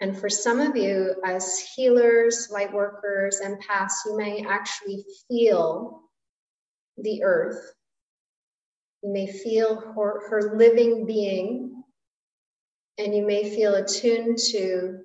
And 0.01 0.17
for 0.17 0.29
some 0.29 0.59
of 0.59 0.75
you, 0.75 1.15
as 1.23 1.59
healers, 1.75 2.49
light 2.51 2.73
workers, 2.73 3.41
empaths, 3.43 3.93
you 4.05 4.17
may 4.17 4.45
actually 4.45 5.05
feel 5.27 6.01
the 6.97 7.23
earth. 7.23 7.73
You 9.03 9.11
may 9.11 9.27
feel 9.27 9.79
her, 9.79 10.29
her 10.29 10.55
living 10.55 11.05
being, 11.05 11.83
and 12.97 13.13
you 13.15 13.25
may 13.25 13.55
feel 13.55 13.75
attuned 13.75 14.37
to 14.51 14.99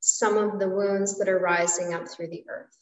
some 0.00 0.36
of 0.36 0.58
the 0.58 0.68
wounds 0.68 1.18
that 1.18 1.28
are 1.28 1.38
rising 1.38 1.94
up 1.94 2.08
through 2.08 2.28
the 2.28 2.44
earth. 2.48 2.76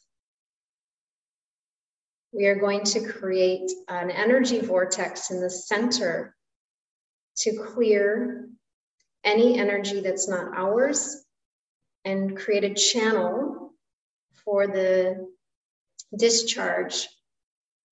We 2.33 2.47
are 2.47 2.59
going 2.59 2.83
to 2.85 3.11
create 3.11 3.69
an 3.87 4.09
energy 4.09 4.59
vortex 4.59 5.31
in 5.31 5.41
the 5.41 5.49
center 5.49 6.35
to 7.37 7.57
clear 7.57 8.49
any 9.23 9.59
energy 9.59 10.01
that's 10.01 10.27
not 10.27 10.57
ours 10.57 11.23
and 12.05 12.37
create 12.37 12.63
a 12.63 12.73
channel 12.73 13.73
for 14.43 14.67
the 14.67 15.27
discharge 16.17 17.07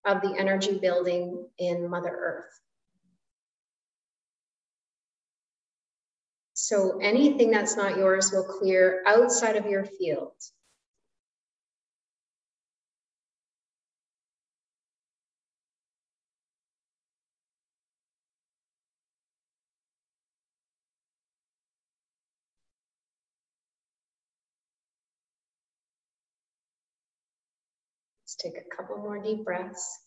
of 0.09 0.21
the 0.21 0.35
energy 0.37 0.79
building 0.79 1.45
in 1.57 1.89
Mother 1.89 2.09
Earth. 2.09 2.59
So 6.53 6.99
anything 7.01 7.51
that's 7.51 7.77
not 7.77 7.97
yours 7.97 8.31
will 8.31 8.43
clear 8.43 9.01
outside 9.05 9.55
of 9.55 9.65
your 9.65 9.85
field. 9.85 10.33
Let's 28.29 28.35
take 28.35 28.61
a 28.61 28.75
couple 28.75 28.97
more 28.97 29.17
deep 29.17 29.43
breaths. 29.43 29.97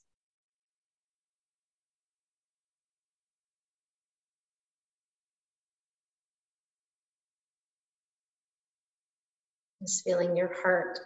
Just 9.80 10.04
feeling 10.04 10.36
your 10.36 10.54
heart 10.62 11.00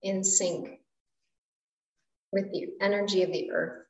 in 0.00 0.22
sync 0.22 0.78
with 2.30 2.52
the 2.52 2.68
energy 2.80 3.24
of 3.24 3.32
the 3.32 3.50
earth. 3.50 3.84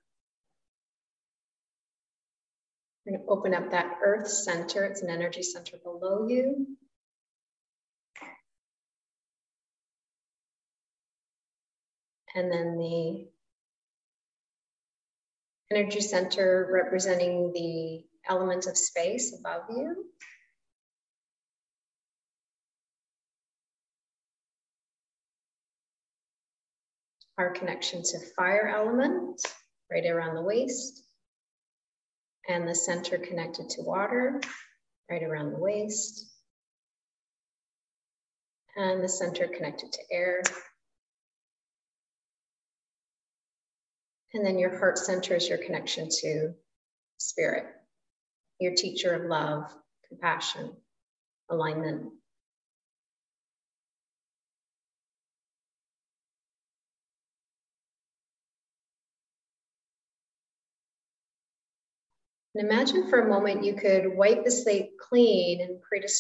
To 3.08 3.18
open 3.28 3.52
up 3.52 3.72
that 3.72 3.98
earth 4.02 4.28
center. 4.28 4.86
It's 4.86 5.02
an 5.02 5.10
energy 5.10 5.42
center 5.42 5.76
below 5.84 6.28
you. 6.28 6.78
And 12.38 12.52
then 12.52 12.78
the 12.78 13.26
energy 15.72 16.00
center 16.00 16.68
representing 16.70 17.52
the 17.52 18.04
element 18.30 18.68
of 18.68 18.76
space 18.76 19.36
above 19.36 19.62
you. 19.70 20.04
Our 27.38 27.50
connection 27.50 28.04
to 28.04 28.20
fire 28.36 28.68
element 28.68 29.40
right 29.90 30.06
around 30.06 30.36
the 30.36 30.42
waist. 30.42 31.02
And 32.48 32.68
the 32.68 32.74
center 32.76 33.18
connected 33.18 33.68
to 33.70 33.82
water 33.82 34.40
right 35.10 35.24
around 35.24 35.50
the 35.50 35.58
waist. 35.58 36.24
And 38.76 39.02
the 39.02 39.08
center 39.08 39.48
connected 39.48 39.90
to 39.90 40.02
air 40.12 40.42
And 44.34 44.44
then 44.44 44.58
your 44.58 44.78
heart 44.78 44.98
center 44.98 45.34
is 45.36 45.48
your 45.48 45.58
connection 45.58 46.08
to 46.20 46.52
spirit, 47.16 47.64
your 48.60 48.74
teacher 48.74 49.14
of 49.14 49.28
love, 49.28 49.74
compassion, 50.08 50.72
alignment. 51.50 52.12
And 62.54 62.66
imagine 62.68 63.08
for 63.08 63.20
a 63.20 63.28
moment 63.28 63.64
you 63.64 63.74
could 63.74 64.16
wipe 64.16 64.44
the 64.44 64.50
slate 64.50 64.90
clean 64.98 65.60
and 65.60 65.80
create 65.80 66.04
a 66.04 66.12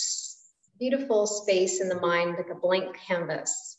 beautiful 0.78 1.26
space 1.26 1.80
in 1.80 1.88
the 1.88 2.00
mind, 2.00 2.36
like 2.36 2.50
a 2.50 2.54
blank 2.54 2.96
canvas. 2.96 3.76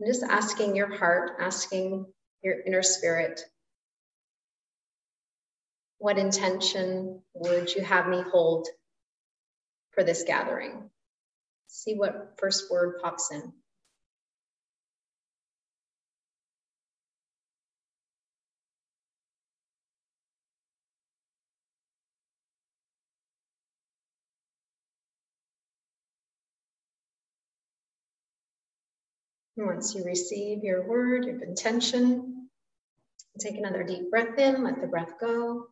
I'm 0.00 0.06
just 0.06 0.22
asking 0.22 0.74
your 0.74 0.96
heart, 0.96 1.32
asking 1.38 2.06
your 2.42 2.60
inner 2.66 2.82
spirit. 2.82 3.42
What 5.98 6.18
intention 6.18 7.20
would 7.34 7.74
you 7.74 7.82
have 7.82 8.08
me 8.08 8.22
hold 8.22 8.68
for 9.92 10.04
this 10.04 10.24
gathering? 10.24 10.90
See 11.68 11.94
what 11.94 12.34
first 12.38 12.70
word 12.70 13.00
pops 13.02 13.30
in. 13.30 13.52
Once 29.56 29.94
you 29.94 30.04
receive 30.04 30.64
your 30.64 30.86
word 30.86 31.28
of 31.28 31.42
intention, 31.42 32.48
take 33.38 33.56
another 33.56 33.82
deep 33.82 34.10
breath 34.10 34.38
in, 34.38 34.64
let 34.64 34.80
the 34.80 34.86
breath 34.86 35.14
go. 35.20 35.66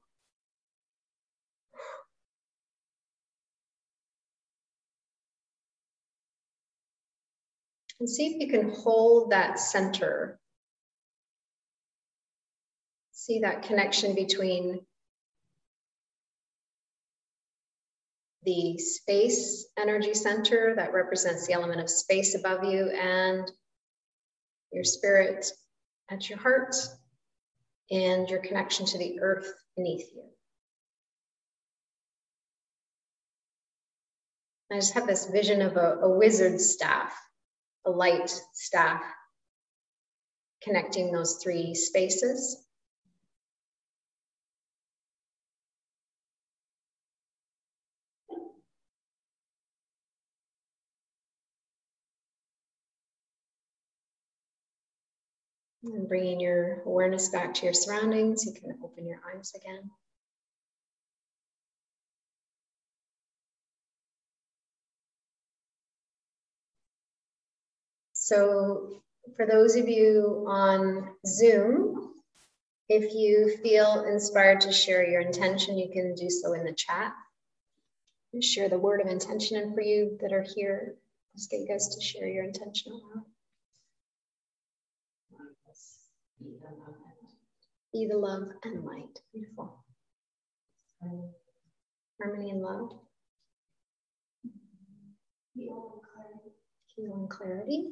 And 7.99 8.09
see 8.09 8.29
if 8.29 8.40
you 8.40 8.49
can 8.49 8.71
hold 8.71 9.31
that 9.31 9.59
center. 9.59 10.38
See 13.12 13.40
that 13.40 13.62
connection 13.62 14.14
between 14.14 14.81
the 18.45 18.79
space 18.79 19.66
energy 19.79 20.14
center 20.14 20.75
that 20.77 20.95
represents 20.95 21.47
the 21.47 21.53
element 21.53 21.81
of 21.81 21.90
space 21.90 22.35
above 22.35 22.64
you 22.64 22.88
and 22.88 23.51
your 24.73 24.85
spirit 24.85 25.47
at 26.11 26.29
your 26.29 26.39
heart 26.39 26.75
and 27.91 28.29
your 28.29 28.41
connection 28.41 28.87
to 28.87 28.99
the 28.99 29.21
earth 29.21 29.53
beneath 29.77 30.07
you. 30.15 30.25
I 34.73 34.77
just 34.77 34.95
have 34.95 35.07
this 35.07 35.27
vision 35.27 35.63
of 35.63 35.77
a, 35.77 35.99
a 36.03 36.09
wizard 36.09 36.61
staff, 36.61 37.13
a 37.85 37.91
light 37.91 38.33
staff 38.55 39.03
connecting 40.63 41.13
those 41.13 41.41
three 41.43 41.75
spaces. 41.75 42.65
And 55.83 56.09
bringing 56.09 56.40
your 56.40 56.83
awareness 56.85 57.31
back 57.31 57.55
to 57.55 57.64
your 57.64 57.75
surroundings, 57.75 58.45
you 58.45 58.53
can 58.53 58.79
open 58.85 59.07
your 59.07 59.21
eyes 59.35 59.53
again. 59.57 59.90
So, 68.12 69.03
for 69.37 69.47
those 69.47 69.77
of 69.77 69.88
you 69.88 70.45
on 70.49 71.09
Zoom, 71.27 72.12
if 72.88 73.14
you 73.14 73.57
feel 73.62 74.05
inspired 74.05 74.62
to 74.62 74.73
share 74.73 75.09
your 75.09 75.23
intention, 75.23 75.79
you 75.79 75.90
can 75.93 76.14
do 76.14 76.29
so 76.29 76.53
in 76.55 76.64
the 76.64 76.75
chat. 76.75 77.12
Share 78.43 78.69
the 78.69 78.79
word 78.79 79.01
of 79.01 79.09
intention, 79.09 79.57
and 79.57 79.75
for 79.75 79.81
you 79.81 80.19
that 80.21 80.33
are 80.33 80.47
here, 80.55 80.97
just 81.37 81.51
get 81.51 81.61
you 81.61 81.69
guys 81.69 81.95
to 81.97 82.01
share 82.03 82.29
your 82.29 82.45
intention 82.45 82.93
aloud. 82.93 83.25
Be 87.92 88.07
the 88.07 88.16
love 88.16 88.48
and 88.64 88.85
light. 88.85 89.20
Beautiful. 89.33 89.85
Harmony 92.22 92.50
and 92.50 92.62
love. 92.62 92.92
Heal 95.55 96.03
and 96.98 97.31
clarity. 97.31 97.88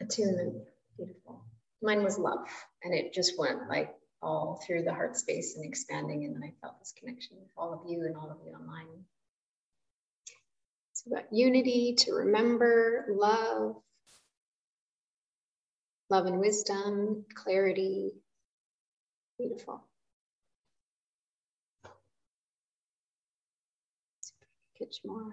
Attunement. 0.00 0.64
Beautiful. 0.96 1.44
Mine 1.82 2.02
was 2.02 2.18
love. 2.18 2.46
And 2.82 2.94
it 2.94 3.12
just 3.12 3.38
went 3.38 3.68
like 3.68 3.94
all 4.22 4.62
through 4.66 4.84
the 4.84 4.94
heart 4.94 5.16
space 5.16 5.56
and 5.56 5.64
expanding. 5.64 6.24
And 6.24 6.34
then 6.34 6.44
I 6.44 6.54
felt 6.60 6.78
this 6.78 6.92
connection 6.98 7.38
with 7.40 7.50
all 7.56 7.72
of 7.72 7.80
you 7.90 8.04
and 8.06 8.16
all 8.16 8.30
of 8.30 8.38
you 8.46 8.52
online. 8.52 9.04
So 10.92 11.10
about 11.12 11.32
unity, 11.32 11.96
to 12.00 12.12
remember, 12.12 13.06
love, 13.10 13.76
love 16.12 16.26
and 16.26 16.40
wisdom, 16.40 17.24
clarity. 17.34 18.12
Beautiful. 19.38 19.82
Catch 24.78 24.98
more. 25.04 25.32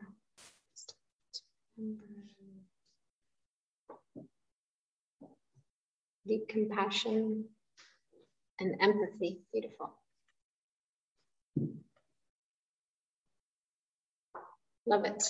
Deep 6.28 6.48
compassion 6.50 7.46
and 8.60 8.76
empathy. 8.82 9.40
Beautiful. 9.54 9.94
Love 14.86 15.06
it. 15.06 15.24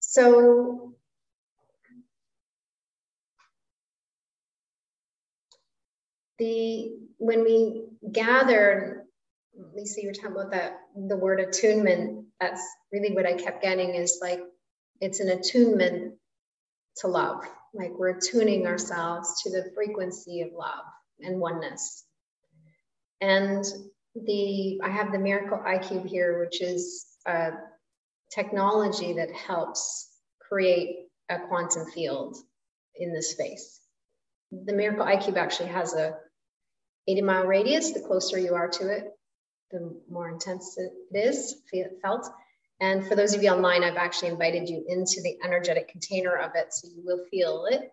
So 0.00 0.94
the 6.40 6.96
when 7.18 7.44
we 7.44 7.84
gather, 8.10 9.04
Lisa, 9.76 10.00
you 10.00 10.08
were 10.08 10.14
talking 10.14 10.32
about 10.32 10.50
that 10.50 10.78
the 11.08 11.16
word 11.16 11.38
attunement. 11.38 12.24
That's 12.40 12.62
really 12.90 13.14
what 13.14 13.26
I 13.26 13.34
kept 13.34 13.62
getting 13.62 13.94
is 13.94 14.18
like 14.20 14.40
it's 15.00 15.20
an 15.20 15.28
attunement 15.28 16.14
to 16.96 17.06
love. 17.06 17.44
Like 17.74 17.92
we're 17.96 18.16
attuning 18.16 18.66
ourselves 18.66 19.42
to 19.42 19.50
the 19.50 19.70
frequency 19.74 20.40
of 20.40 20.48
love 20.58 20.84
and 21.20 21.38
oneness. 21.38 22.04
And 23.20 23.64
the 24.16 24.80
I 24.82 24.88
have 24.88 25.12
the 25.12 25.18
Miracle 25.18 25.58
iCube 25.58 26.06
here, 26.06 26.40
which 26.40 26.62
is 26.62 27.06
a 27.26 27.50
technology 28.34 29.12
that 29.12 29.30
helps 29.30 30.08
create 30.40 31.08
a 31.28 31.38
quantum 31.38 31.90
field 31.90 32.38
in 32.96 33.12
the 33.12 33.22
space. 33.22 33.78
The 34.50 34.72
Miracle 34.72 35.04
iCube 35.04 35.36
actually 35.36 35.68
has 35.68 35.92
a 35.94 36.16
80 37.08 37.22
mile 37.22 37.46
radius, 37.46 37.92
the 37.92 38.00
closer 38.00 38.38
you 38.38 38.54
are 38.54 38.68
to 38.68 38.88
it, 38.88 39.12
the 39.70 39.94
more 40.10 40.28
intense 40.28 40.76
it 40.78 40.92
is 41.16 41.62
felt. 42.02 42.26
And 42.80 43.06
for 43.06 43.14
those 43.14 43.34
of 43.34 43.42
you 43.42 43.50
online, 43.50 43.84
I've 43.84 43.96
actually 43.96 44.30
invited 44.30 44.68
you 44.68 44.84
into 44.88 45.20
the 45.22 45.36
energetic 45.44 45.88
container 45.88 46.36
of 46.36 46.52
it, 46.54 46.72
so 46.72 46.88
you 46.88 47.02
will 47.04 47.24
feel 47.30 47.66
it. 47.70 47.92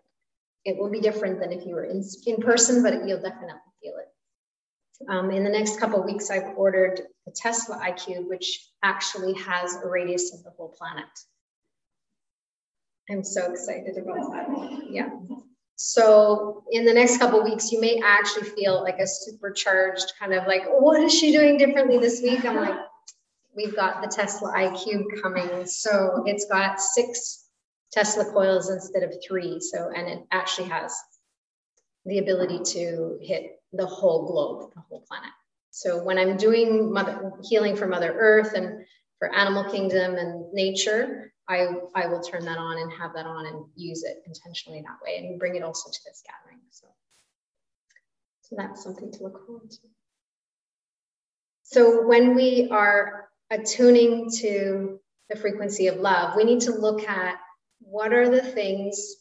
It 0.64 0.78
will 0.78 0.90
be 0.90 1.00
different 1.00 1.40
than 1.40 1.52
if 1.52 1.66
you 1.66 1.74
were 1.74 1.84
in, 1.84 2.02
in 2.26 2.36
person, 2.38 2.82
but 2.82 3.06
you'll 3.06 3.20
definitely 3.20 3.60
feel 3.82 3.94
it. 3.98 4.08
Um, 5.08 5.30
in 5.30 5.44
the 5.44 5.50
next 5.50 5.78
couple 5.78 6.02
weeks, 6.02 6.30
I've 6.30 6.56
ordered 6.56 7.02
the 7.24 7.32
Tesla 7.32 7.78
iCube, 7.78 8.28
which 8.28 8.66
actually 8.82 9.34
has 9.34 9.76
a 9.76 9.88
radius 9.88 10.34
of 10.34 10.42
the 10.42 10.50
whole 10.50 10.74
planet. 10.76 11.06
I'm 13.10 13.24
so 13.24 13.50
excited 13.52 13.96
about 13.96 14.32
that. 14.32 14.86
Yeah. 14.90 15.08
So 15.80 16.64
in 16.72 16.84
the 16.84 16.92
next 16.92 17.18
couple 17.18 17.40
weeks, 17.44 17.70
you 17.70 17.80
may 17.80 18.02
actually 18.04 18.50
feel 18.50 18.82
like 18.82 18.98
a 18.98 19.06
supercharged 19.06 20.12
kind 20.18 20.34
of 20.34 20.44
like, 20.48 20.64
what 20.66 21.00
is 21.00 21.16
she 21.16 21.30
doing 21.30 21.56
differently 21.56 21.98
this 21.98 22.20
week? 22.20 22.44
I'm 22.44 22.56
like, 22.56 22.76
we've 23.56 23.76
got 23.76 24.02
the 24.02 24.08
Tesla 24.08 24.52
iCube 24.54 25.04
coming. 25.22 25.64
So 25.66 26.24
it's 26.26 26.46
got 26.46 26.80
six 26.80 27.44
Tesla 27.92 28.24
coils 28.24 28.70
instead 28.70 29.04
of 29.04 29.14
three. 29.26 29.60
So, 29.60 29.92
and 29.94 30.08
it 30.08 30.24
actually 30.32 30.68
has 30.68 30.96
the 32.04 32.18
ability 32.18 32.58
to 32.72 33.16
hit 33.22 33.60
the 33.72 33.86
whole 33.86 34.26
globe, 34.26 34.72
the 34.74 34.80
whole 34.80 35.04
planet. 35.06 35.30
So 35.70 36.02
when 36.02 36.18
I'm 36.18 36.36
doing 36.36 36.92
mother, 36.92 37.30
healing 37.44 37.76
for 37.76 37.86
Mother 37.86 38.12
Earth 38.18 38.54
and 38.54 38.84
for 39.20 39.32
animal 39.32 39.70
kingdom 39.70 40.16
and 40.16 40.52
nature, 40.52 41.32
I, 41.48 41.68
I 41.94 42.06
will 42.06 42.20
turn 42.20 42.44
that 42.44 42.58
on 42.58 42.78
and 42.78 42.92
have 42.92 43.14
that 43.14 43.26
on 43.26 43.46
and 43.46 43.64
use 43.74 44.04
it 44.04 44.22
intentionally 44.26 44.82
that 44.82 44.98
way 45.04 45.16
and 45.18 45.38
bring 45.38 45.56
it 45.56 45.62
also 45.62 45.90
to 45.90 45.98
this 46.04 46.22
gathering. 46.26 46.60
So, 46.70 46.86
so 48.42 48.56
that's 48.58 48.82
something 48.82 49.10
to 49.12 49.22
look 49.22 49.46
forward 49.46 49.70
to. 49.70 49.78
So 51.62 52.06
when 52.06 52.34
we 52.34 52.68
are 52.70 53.28
attuning 53.50 54.30
to 54.40 55.00
the 55.30 55.36
frequency 55.36 55.86
of 55.86 55.96
love, 55.96 56.36
we 56.36 56.44
need 56.44 56.60
to 56.62 56.72
look 56.72 57.06
at 57.08 57.36
what 57.80 58.12
are 58.12 58.28
the 58.28 58.42
things 58.42 59.16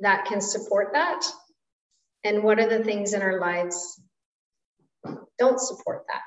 that 0.00 0.26
can 0.26 0.40
support 0.40 0.90
that 0.92 1.24
and 2.24 2.42
what 2.42 2.58
are 2.58 2.68
the 2.68 2.84
things 2.84 3.12
in 3.12 3.22
our 3.22 3.40
lives 3.40 4.00
don't 5.38 5.60
support 5.60 6.04
that 6.08 6.22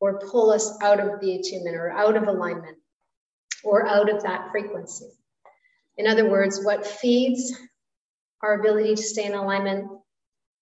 or 0.00 0.18
pull 0.18 0.50
us 0.50 0.76
out 0.82 1.00
of 1.00 1.20
the 1.20 1.36
attunement 1.36 1.76
or 1.76 1.90
out 1.90 2.16
of 2.16 2.28
alignment 2.28 2.76
or 3.64 3.86
out 3.86 4.12
of 4.12 4.22
that 4.22 4.50
frequency. 4.50 5.10
In 5.96 6.06
other 6.06 6.28
words, 6.28 6.64
what 6.64 6.86
feeds 6.86 7.52
our 8.42 8.60
ability 8.60 8.94
to 8.94 9.02
stay 9.02 9.24
in 9.24 9.34
alignment 9.34 9.90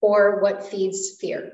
or 0.01 0.41
what 0.41 0.65
feeds 0.65 1.17
fear. 1.21 1.53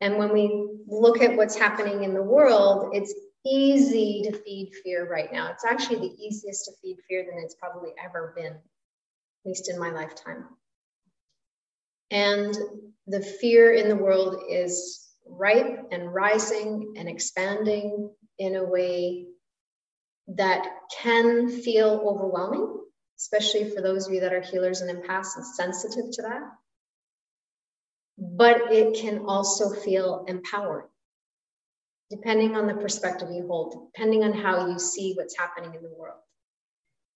And 0.00 0.18
when 0.18 0.32
we 0.32 0.68
look 0.86 1.22
at 1.22 1.36
what's 1.36 1.56
happening 1.56 2.04
in 2.04 2.14
the 2.14 2.22
world, 2.22 2.90
it's 2.94 3.14
easy 3.46 4.22
to 4.24 4.36
feed 4.38 4.72
fear 4.82 5.08
right 5.08 5.32
now. 5.32 5.50
It's 5.50 5.64
actually 5.64 6.08
the 6.08 6.14
easiest 6.22 6.64
to 6.66 6.72
feed 6.82 6.98
fear 7.08 7.24
than 7.24 7.42
it's 7.42 7.54
probably 7.54 7.90
ever 8.02 8.34
been, 8.36 8.52
at 8.52 8.60
least 9.44 9.70
in 9.70 9.78
my 9.78 9.90
lifetime. 9.90 10.44
And 12.10 12.54
the 13.06 13.20
fear 13.20 13.72
in 13.72 13.88
the 13.88 13.96
world 13.96 14.42
is 14.48 15.08
ripe 15.28 15.88
and 15.90 16.12
rising 16.12 16.94
and 16.96 17.08
expanding 17.08 18.10
in 18.38 18.56
a 18.56 18.64
way 18.64 19.26
that 20.28 20.66
can 21.02 21.48
feel 21.48 22.02
overwhelming, 22.04 22.80
especially 23.18 23.70
for 23.70 23.80
those 23.80 24.06
of 24.06 24.14
you 24.14 24.20
that 24.20 24.32
are 24.32 24.40
healers 24.40 24.80
and 24.80 24.90
empaths 24.90 25.36
and 25.36 25.46
sensitive 25.46 26.10
to 26.12 26.22
that. 26.22 26.42
But 28.18 28.72
it 28.72 28.96
can 28.96 29.26
also 29.26 29.70
feel 29.70 30.24
empowering, 30.26 30.86
depending 32.10 32.56
on 32.56 32.66
the 32.66 32.74
perspective 32.74 33.28
you 33.30 33.46
hold, 33.46 33.90
depending 33.94 34.24
on 34.24 34.32
how 34.32 34.68
you 34.68 34.78
see 34.78 35.14
what's 35.14 35.36
happening 35.36 35.74
in 35.74 35.82
the 35.82 35.94
world. 35.96 36.18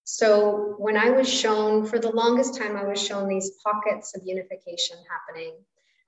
So 0.05 0.75
when 0.79 0.97
I 0.97 1.11
was 1.11 1.33
shown, 1.33 1.87
for 1.87 1.99
the 1.99 2.11
longest 2.11 2.59
time, 2.59 2.77
I 2.77 2.85
was 2.85 3.01
shown 3.01 3.29
these 3.29 3.53
pockets 3.65 4.15
of 4.17 4.23
unification 4.25 4.97
happening. 5.09 5.55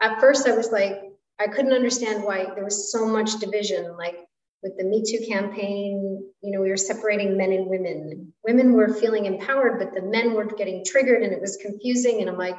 At 0.00 0.20
first, 0.20 0.48
I 0.48 0.56
was 0.56 0.72
like, 0.72 1.00
I 1.38 1.46
couldn't 1.46 1.72
understand 1.72 2.24
why 2.24 2.46
there 2.54 2.64
was 2.64 2.90
so 2.92 3.06
much 3.06 3.38
division. 3.38 3.96
Like 3.96 4.16
with 4.62 4.76
the 4.78 4.84
Me 4.84 5.02
Too 5.04 5.24
campaign, 5.26 6.24
you 6.40 6.52
know, 6.52 6.60
we 6.60 6.70
were 6.70 6.76
separating 6.76 7.36
men 7.36 7.52
and 7.52 7.66
women. 7.66 8.32
Women 8.44 8.72
were 8.74 8.94
feeling 8.94 9.26
empowered, 9.26 9.78
but 9.78 9.94
the 9.94 10.02
men 10.02 10.34
were 10.34 10.44
getting 10.44 10.84
triggered 10.84 11.22
and 11.22 11.32
it 11.32 11.40
was 11.40 11.56
confusing. 11.56 12.20
And 12.20 12.30
I'm 12.30 12.38
like, 12.38 12.56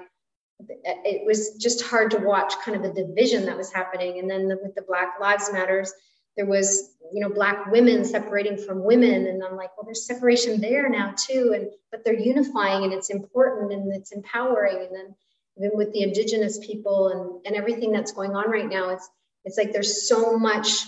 it 0.59 1.25
was 1.25 1.55
just 1.55 1.81
hard 1.81 2.11
to 2.11 2.17
watch 2.17 2.53
kind 2.63 2.75
of 2.75 2.83
the 2.83 3.03
division 3.03 3.45
that 3.45 3.57
was 3.57 3.71
happening. 3.71 4.19
And 4.19 4.29
then 4.29 4.47
the, 4.47 4.57
with 4.61 4.75
the 4.75 4.81
Black 4.81 5.15
Lives 5.19 5.51
Matters, 5.51 5.93
there 6.35 6.45
was, 6.45 6.95
you 7.11 7.21
know, 7.21 7.29
Black 7.29 7.71
women 7.71 8.03
separating 8.03 8.57
from 8.57 8.83
women. 8.83 9.27
And 9.27 9.43
I'm 9.43 9.55
like, 9.55 9.75
well, 9.77 9.85
there's 9.85 10.05
separation 10.05 10.59
there 10.59 10.89
now 10.89 11.13
too. 11.17 11.53
And, 11.55 11.69
but 11.91 12.03
they're 12.03 12.19
unifying 12.19 12.83
and 12.83 12.93
it's 12.93 13.09
important 13.09 13.71
and 13.71 13.93
it's 13.93 14.11
empowering. 14.11 14.77
And 14.77 14.95
then 14.95 15.15
even 15.57 15.71
with 15.77 15.93
the 15.93 16.01
indigenous 16.01 16.59
people 16.65 17.09
and, 17.09 17.45
and 17.45 17.55
everything 17.55 17.91
that's 17.91 18.11
going 18.11 18.35
on 18.35 18.49
right 18.49 18.69
now, 18.69 18.89
it's, 18.89 19.09
it's 19.45 19.57
like 19.57 19.71
there's 19.73 20.07
so 20.07 20.37
much 20.37 20.85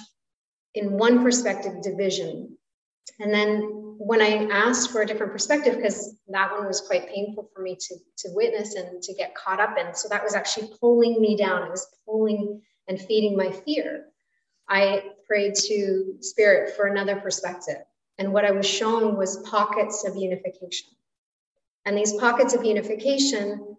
in 0.76 0.97
one 0.97 1.23
perspective 1.23 1.82
division. 1.82 2.57
And 3.19 3.34
then 3.34 3.95
when 3.97 4.21
I 4.21 4.47
asked 4.51 4.91
for 4.91 5.01
a 5.01 5.05
different 5.05 5.32
perspective, 5.32 5.78
because 5.78 6.17
that 6.28 6.51
one 6.51 6.67
was 6.67 6.82
quite 6.82 7.09
painful 7.09 7.49
for 7.55 7.61
me 7.61 7.78
to, 7.80 7.95
to 8.17 8.30
witness 8.34 8.76
and 8.76 9.01
to 9.01 9.13
get 9.13 9.36
caught 9.36 9.61
up 9.61 9.78
in. 9.78 9.95
So 9.95 10.09
that 10.09 10.23
was 10.23 10.36
actually 10.36 10.69
pulling 10.80 11.21
me 11.21 11.38
down. 11.38 11.63
It 11.63 11.71
was 11.71 11.88
pulling 12.05 12.61
and 12.88 12.99
feeding 12.99 13.38
my 13.38 13.51
fear. 13.51 14.05
I 14.67 15.11
prayed 15.26 15.55
to 15.55 16.17
spirit 16.19 16.76
for 16.76 16.88
another 16.88 17.15
perspective. 17.15 17.78
And 18.17 18.34
what 18.34 18.45
I 18.45 18.51
was 18.51 18.65
shown 18.65 19.15
was 19.15 19.38
pockets 19.49 20.05
of 20.05 20.15
unification. 20.15 20.89
And 21.86 21.97
these 21.97 22.13
pockets 22.13 22.53
of 22.53 22.65
unification 22.65 23.78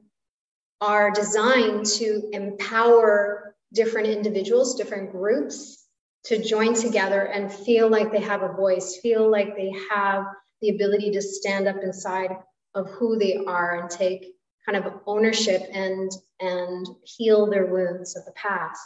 are 0.81 1.11
designed 1.11 1.87
to 1.87 2.29
empower 2.33 3.55
different 3.73 4.09
individuals, 4.09 4.77
different 4.77 5.11
groups 5.11 5.86
to 6.27 6.43
join 6.43 6.75
together 6.75 7.23
and 7.23 7.53
feel 7.53 7.89
like 7.89 8.11
they 8.11 8.21
have 8.21 8.43
a 8.43 8.53
voice, 8.53 8.99
feel 9.01 9.31
like 9.31 9.57
they 9.57 9.73
have 9.91 10.25
the 10.61 10.71
ability 10.71 11.13
to 11.13 11.23
stand 11.23 11.69
up 11.69 11.77
inside 11.83 12.31
of 12.75 12.91
who 12.91 13.19
they 13.19 13.37
are 13.47 13.81
and 13.81 13.91
take 13.91 14.35
kind 14.69 14.85
of 14.85 14.93
ownership 15.07 15.63
and 15.73 16.11
and 16.41 16.87
heal 17.05 17.49
their 17.49 17.67
wounds 17.67 18.17
of 18.17 18.25
the 18.25 18.33
past. 18.33 18.85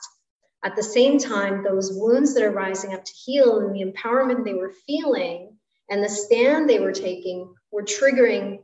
At 0.62 0.76
the 0.76 0.82
same 0.82 1.18
time, 1.18 1.64
those 1.64 1.90
wounds 1.92 2.34
that 2.34 2.44
are 2.44 2.50
rising 2.50 2.92
up 2.92 3.04
to 3.04 3.12
heal 3.12 3.60
and 3.60 3.74
the 3.74 3.90
empowerment 3.90 4.44
they 4.44 4.54
were 4.54 4.74
feeling 4.86 5.56
and 5.88 6.04
the 6.04 6.08
stand 6.08 6.68
they 6.68 6.78
were 6.78 6.92
taking 6.92 7.54
were 7.72 7.82
triggering 7.82 8.60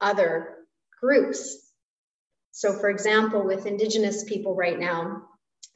other 0.00 0.56
groups. 1.00 1.58
So, 2.50 2.74
for 2.74 2.90
example, 2.90 3.42
with 3.42 3.66
Indigenous 3.66 4.24
people 4.24 4.54
right 4.54 4.78
now 4.78 5.22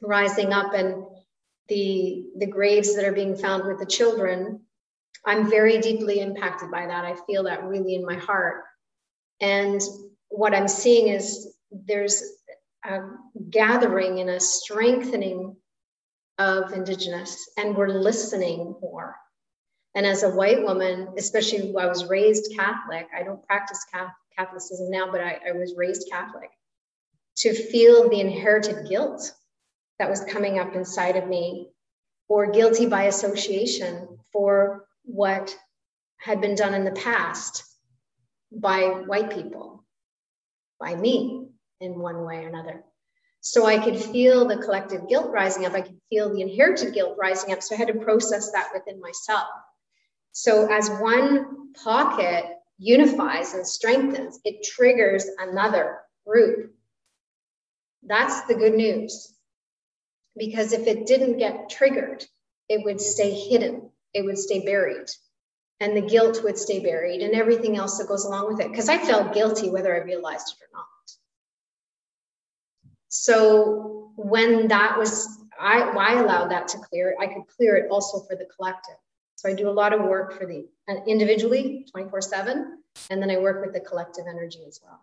rising 0.01 0.53
up 0.53 0.73
and 0.73 1.03
the 1.69 2.25
the 2.37 2.47
graves 2.47 2.95
that 2.95 3.05
are 3.05 3.13
being 3.13 3.35
found 3.35 3.65
with 3.65 3.79
the 3.79 3.85
children 3.85 4.61
i'm 5.25 5.49
very 5.49 5.79
deeply 5.79 6.19
impacted 6.19 6.71
by 6.71 6.85
that. 6.87 7.05
I 7.05 7.15
feel 7.25 7.43
that 7.43 7.63
really 7.63 7.95
in 7.95 8.05
my 8.05 8.15
heart. 8.15 8.63
And 9.41 9.81
what 10.29 10.55
i'm 10.55 10.67
seeing 10.67 11.09
is 11.09 11.55
there's 11.71 12.23
a 12.85 13.01
gathering 13.49 14.19
and 14.19 14.29
a 14.29 14.39
strengthening 14.39 15.55
of 16.37 16.71
indigenous 16.71 17.49
and 17.57 17.75
we're 17.75 17.89
listening 17.89 18.75
more. 18.81 19.15
And 19.95 20.05
as 20.05 20.23
a 20.23 20.29
white 20.29 20.63
woman 20.63 21.09
especially 21.17 21.73
i 21.77 21.87
was 21.87 22.05
raised 22.05 22.53
catholic 22.55 23.07
i 23.17 23.23
don't 23.23 23.45
practice 23.45 23.83
catholicism 24.37 24.91
now 24.91 25.11
but 25.11 25.21
I, 25.21 25.39
I 25.49 25.51
was 25.53 25.73
raised 25.75 26.07
catholic 26.09 26.51
to 27.37 27.53
feel 27.53 28.07
the 28.07 28.19
inherited 28.19 28.87
guilt 28.87 29.33
that 29.99 30.09
was 30.09 30.23
coming 30.23 30.59
up 30.59 30.75
inside 30.75 31.15
of 31.15 31.27
me, 31.27 31.69
or 32.29 32.51
guilty 32.51 32.85
by 32.85 33.03
association 33.03 34.19
for 34.31 34.85
what 35.03 35.55
had 36.17 36.41
been 36.41 36.55
done 36.55 36.73
in 36.73 36.83
the 36.83 36.91
past 36.91 37.63
by 38.51 38.81
white 38.81 39.31
people, 39.31 39.83
by 40.79 40.95
me 40.95 41.47
in 41.79 41.99
one 41.99 42.23
way 42.23 42.43
or 42.43 42.47
another. 42.47 42.83
So 43.41 43.65
I 43.65 43.77
could 43.77 43.97
feel 43.97 44.47
the 44.47 44.57
collective 44.57 45.07
guilt 45.07 45.31
rising 45.31 45.65
up. 45.65 45.73
I 45.73 45.81
could 45.81 45.99
feel 46.09 46.33
the 46.33 46.41
inherited 46.41 46.93
guilt 46.93 47.15
rising 47.19 47.53
up. 47.53 47.61
So 47.63 47.75
I 47.75 47.77
had 47.77 47.87
to 47.87 47.93
process 47.93 48.51
that 48.51 48.69
within 48.73 48.99
myself. 48.99 49.47
So 50.33 50.67
as 50.71 50.89
one 50.89 51.73
pocket 51.73 52.45
unifies 52.77 53.53
and 53.53 53.65
strengthens, 53.65 54.39
it 54.43 54.63
triggers 54.63 55.25
another 55.39 55.99
group. 56.25 56.73
That's 58.03 58.41
the 58.47 58.55
good 58.55 58.73
news 58.73 59.36
because 60.37 60.73
if 60.73 60.87
it 60.87 61.05
didn't 61.05 61.37
get 61.37 61.69
triggered, 61.69 62.25
it 62.69 62.83
would 62.83 63.01
stay 63.01 63.31
hidden, 63.31 63.89
it 64.13 64.25
would 64.25 64.37
stay 64.37 64.63
buried, 64.63 65.09
and 65.79 65.95
the 65.95 66.01
guilt 66.01 66.43
would 66.43 66.57
stay 66.57 66.79
buried, 66.79 67.21
and 67.21 67.33
everything 67.33 67.77
else 67.77 67.97
that 67.97 68.07
goes 68.07 68.25
along 68.25 68.47
with 68.47 68.59
it. 68.59 68.69
Because 68.69 68.89
I 68.89 68.97
felt 68.97 69.33
guilty 69.33 69.69
whether 69.69 69.93
I 69.93 70.03
realized 70.03 70.53
it 70.53 70.63
or 70.63 70.69
not. 70.73 70.85
So 73.09 74.11
when 74.15 74.67
that 74.67 74.97
was, 74.97 75.27
I, 75.59 75.81
I 75.81 76.21
allowed 76.21 76.51
that 76.51 76.67
to 76.69 76.77
clear, 76.77 77.15
I 77.19 77.27
could 77.27 77.43
clear 77.55 77.75
it 77.75 77.89
also 77.89 78.19
for 78.19 78.35
the 78.35 78.47
collective. 78.55 78.95
So 79.35 79.49
I 79.49 79.53
do 79.53 79.69
a 79.69 79.71
lot 79.71 79.93
of 79.93 80.01
work 80.01 80.37
for 80.37 80.45
the 80.45 80.67
uh, 80.89 80.95
individually 81.05 81.85
24 81.91 82.21
7, 82.21 82.79
and 83.09 83.21
then 83.21 83.29
I 83.29 83.37
work 83.37 83.63
with 83.63 83.73
the 83.73 83.79
collective 83.79 84.25
energy 84.27 84.63
as 84.67 84.79
well. 84.83 84.99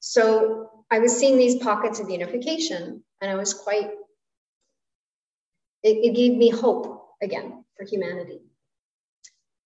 So 0.00 0.84
I 0.90 0.98
was 0.98 1.16
seeing 1.16 1.36
these 1.36 1.56
pockets 1.56 2.00
of 2.00 2.10
unification, 2.10 3.04
and 3.20 3.30
I 3.30 3.34
was 3.34 3.54
quite 3.54 3.90
it, 5.82 6.04
it 6.04 6.16
gave 6.16 6.36
me 6.36 6.50
hope 6.50 7.08
again 7.22 7.64
for 7.76 7.84
humanity. 7.84 8.40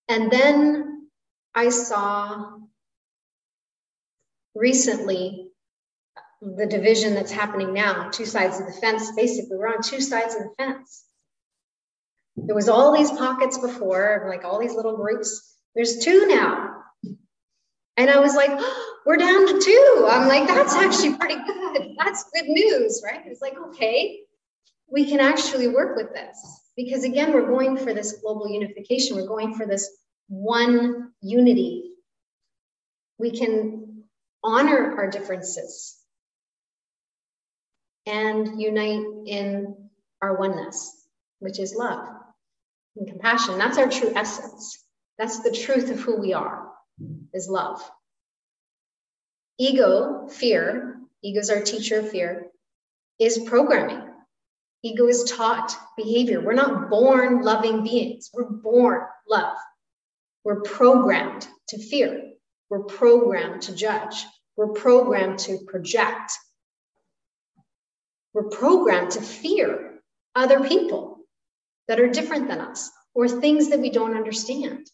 And 0.08 0.30
then 0.30 1.08
I 1.54 1.70
saw 1.70 2.58
recently 4.54 5.50
the 6.40 6.66
division 6.66 7.14
that's 7.14 7.32
happening 7.32 7.72
now, 7.72 8.10
two 8.10 8.26
sides 8.26 8.60
of 8.60 8.66
the 8.66 8.72
fence. 8.72 9.10
Basically, 9.16 9.56
we're 9.56 9.68
on 9.68 9.82
two 9.82 10.00
sides 10.00 10.34
of 10.34 10.42
the 10.42 10.50
fence. 10.58 11.04
There 12.36 12.54
was 12.54 12.68
all 12.68 12.94
these 12.94 13.10
pockets 13.10 13.58
before, 13.58 14.26
like 14.28 14.44
all 14.44 14.60
these 14.60 14.74
little 14.74 14.96
groups. 14.96 15.56
There's 15.74 15.98
two 15.98 16.26
now. 16.26 16.82
And 17.96 18.10
I 18.10 18.20
was 18.20 18.34
like, 18.34 18.50
oh, 18.52 18.94
we're 19.06 19.16
down 19.16 19.46
to 19.46 19.60
two. 19.60 20.06
I'm 20.10 20.28
like, 20.28 20.46
that's 20.46 20.74
actually 20.74 21.16
pretty 21.16 21.36
good. 21.46 21.94
That's 21.98 22.24
good 22.34 22.46
news, 22.46 23.02
right? 23.04 23.22
It's 23.26 23.40
like, 23.40 23.56
okay, 23.68 24.20
we 24.91 25.09
can 25.09 25.20
actually 25.20 25.68
work 25.68 25.97
with 25.97 26.12
this. 26.12 26.62
Because 26.76 27.05
again 27.05 27.32
we're 27.32 27.47
going 27.47 27.76
for 27.76 27.95
this 27.95 28.12
global 28.20 28.49
unification. 28.49 29.16
We're 29.16 29.26
going 29.26 29.55
for 29.55 29.66
this 29.66 29.91
one 30.28 31.12
unity. 31.22 31.93
We 33.18 33.30
can 33.30 34.05
honor 34.45 34.97
our 34.97 35.11
differences 35.11 35.97
and 38.07 38.61
unite 38.61 39.05
in 39.26 39.74
our 40.22 40.37
oneness 40.37 41.07
which 41.39 41.59
is 41.59 41.74
love 41.74 42.09
and 42.97 43.09
compassion. 43.09 43.59
That's 43.59 43.78
our 43.78 43.89
true 43.89 44.12
essence. 44.14 44.84
That's 45.18 45.41
the 45.41 45.51
truth 45.51 45.91
of 45.91 46.01
who 46.01 46.18
we 46.20 46.32
are 46.32 46.68
is 47.32 47.49
love. 47.49 47.82
Ego 49.59 50.28
fear 50.28 50.97
ego 51.22 51.41
is 51.41 51.51
our 51.51 51.62
teacher 51.62 52.01
of 52.01 52.11
fear 52.11 52.47
is 53.18 53.39
programming 53.39 54.05
Ego 54.87 55.09
is 55.09 55.24
taught 55.24 55.76
behavior. 55.97 56.41
We're 56.41 56.53
not 56.53 56.91
born 56.91 57.43
loving 57.43 57.82
beings. 57.82 58.30
We're 58.32 58.49
born 58.49 59.03
love. 59.28 59.57
We're 60.45 60.61
programmed 60.61 61.47
to 61.68 61.78
fear. 61.78 62.30
We're 62.70 62.84
programmed 62.84 63.62
to 63.62 63.74
judge. 63.74 64.24
We're 64.57 64.68
programmed 64.68 65.41
to 65.41 65.59
project. 65.66 66.32
We're 68.32 68.49
programmed 68.49 69.12
to 69.12 69.20
fear 69.20 70.01
other 70.37 70.61
people 70.68 71.18
that 71.89 71.99
are 71.99 72.09
different 72.09 72.47
than 72.47 72.61
us 72.61 72.91
or 73.12 73.28
things 73.28 73.70
that 73.70 73.80
we 73.80 73.91
don't 73.91 74.16
understand. 74.16 74.87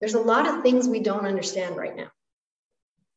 There's 0.00 0.14
a 0.14 0.20
lot 0.20 0.46
of 0.46 0.62
things 0.62 0.86
we 0.86 1.00
don't 1.00 1.26
understand 1.26 1.76
right 1.76 1.96
now. 1.96 2.10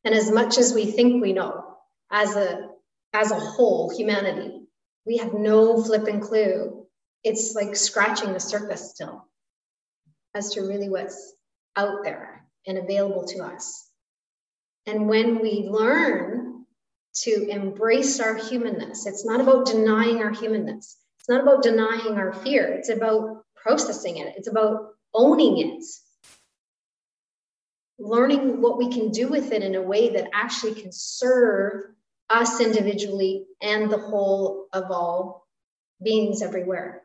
And 0.05 0.15
as 0.15 0.31
much 0.31 0.57
as 0.57 0.73
we 0.73 0.85
think 0.85 1.21
we 1.21 1.33
know 1.33 1.75
as 2.09 2.35
a, 2.37 2.69
as 3.11 3.31
a 3.31 3.39
whole, 3.39 3.93
humanity, 3.97 4.64
we 5.05 5.17
have 5.17 5.33
no 5.33 5.81
flipping 5.83 6.19
clue. 6.19 6.85
It's 7.23 7.55
like 7.55 7.75
scratching 7.75 8.33
the 8.33 8.39
surface 8.39 8.91
still. 8.91 9.27
as 10.33 10.51
to 10.51 10.61
really 10.61 10.89
what's 10.89 11.33
out 11.75 12.03
there 12.03 12.45
and 12.67 12.77
available 12.77 13.25
to 13.25 13.39
us. 13.39 13.89
And 14.85 15.07
when 15.07 15.39
we 15.39 15.67
learn 15.69 16.65
to 17.23 17.47
embrace 17.49 18.19
our 18.19 18.35
humanness, 18.35 19.05
it's 19.05 19.25
not 19.25 19.39
about 19.39 19.65
denying 19.65 20.17
our 20.21 20.31
humanness. 20.31 20.97
It's 21.19 21.29
not 21.29 21.41
about 21.41 21.63
denying 21.63 22.17
our 22.17 22.33
fear. 22.33 22.73
It's 22.73 22.89
about 22.89 23.45
processing 23.55 24.17
it. 24.17 24.35
It's 24.37 24.49
about 24.49 24.89
owning 25.13 25.57
it. 25.57 25.83
Learning 27.97 28.61
what 28.61 28.77
we 28.77 28.91
can 28.91 29.09
do 29.11 29.29
with 29.29 29.53
it 29.53 29.63
in 29.63 29.75
a 29.75 29.81
way 29.81 30.09
that 30.09 30.29
actually 30.33 30.75
can 30.75 30.91
serve 30.91 31.94
us 32.29 32.59
individually 32.59 33.45
and 33.61 33.89
the 33.89 33.97
whole 33.97 34.67
of 34.73 34.91
all 34.91 35.45
beings 36.03 36.41
everywhere. 36.41 37.01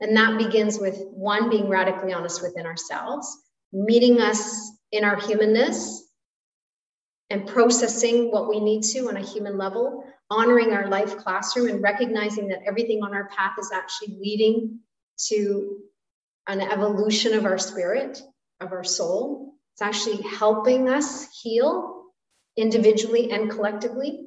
And 0.00 0.16
that 0.16 0.38
begins 0.38 0.78
with 0.78 0.98
one, 1.10 1.50
being 1.50 1.68
radically 1.68 2.12
honest 2.12 2.42
within 2.42 2.66
ourselves, 2.66 3.36
meeting 3.72 4.20
us 4.20 4.70
in 4.92 5.04
our 5.04 5.16
humanness 5.16 6.02
and 7.28 7.46
processing 7.46 8.30
what 8.30 8.48
we 8.48 8.60
need 8.60 8.82
to 8.82 9.08
on 9.08 9.16
a 9.16 9.24
human 9.24 9.58
level, 9.58 10.04
honoring 10.30 10.72
our 10.72 10.88
life 10.88 11.18
classroom 11.18 11.68
and 11.68 11.82
recognizing 11.82 12.48
that 12.48 12.62
everything 12.66 13.02
on 13.02 13.14
our 13.14 13.28
path 13.28 13.52
is 13.58 13.70
actually 13.72 14.16
leading 14.20 14.80
to 15.28 15.78
an 16.46 16.60
evolution 16.60 17.34
of 17.34 17.44
our 17.44 17.58
spirit, 17.58 18.20
of 18.60 18.72
our 18.72 18.84
soul. 18.84 19.52
It's 19.74 19.82
actually 19.82 20.22
helping 20.22 20.88
us 20.88 21.28
heal 21.42 21.99
individually 22.56 23.30
and 23.30 23.50
collectively. 23.50 24.26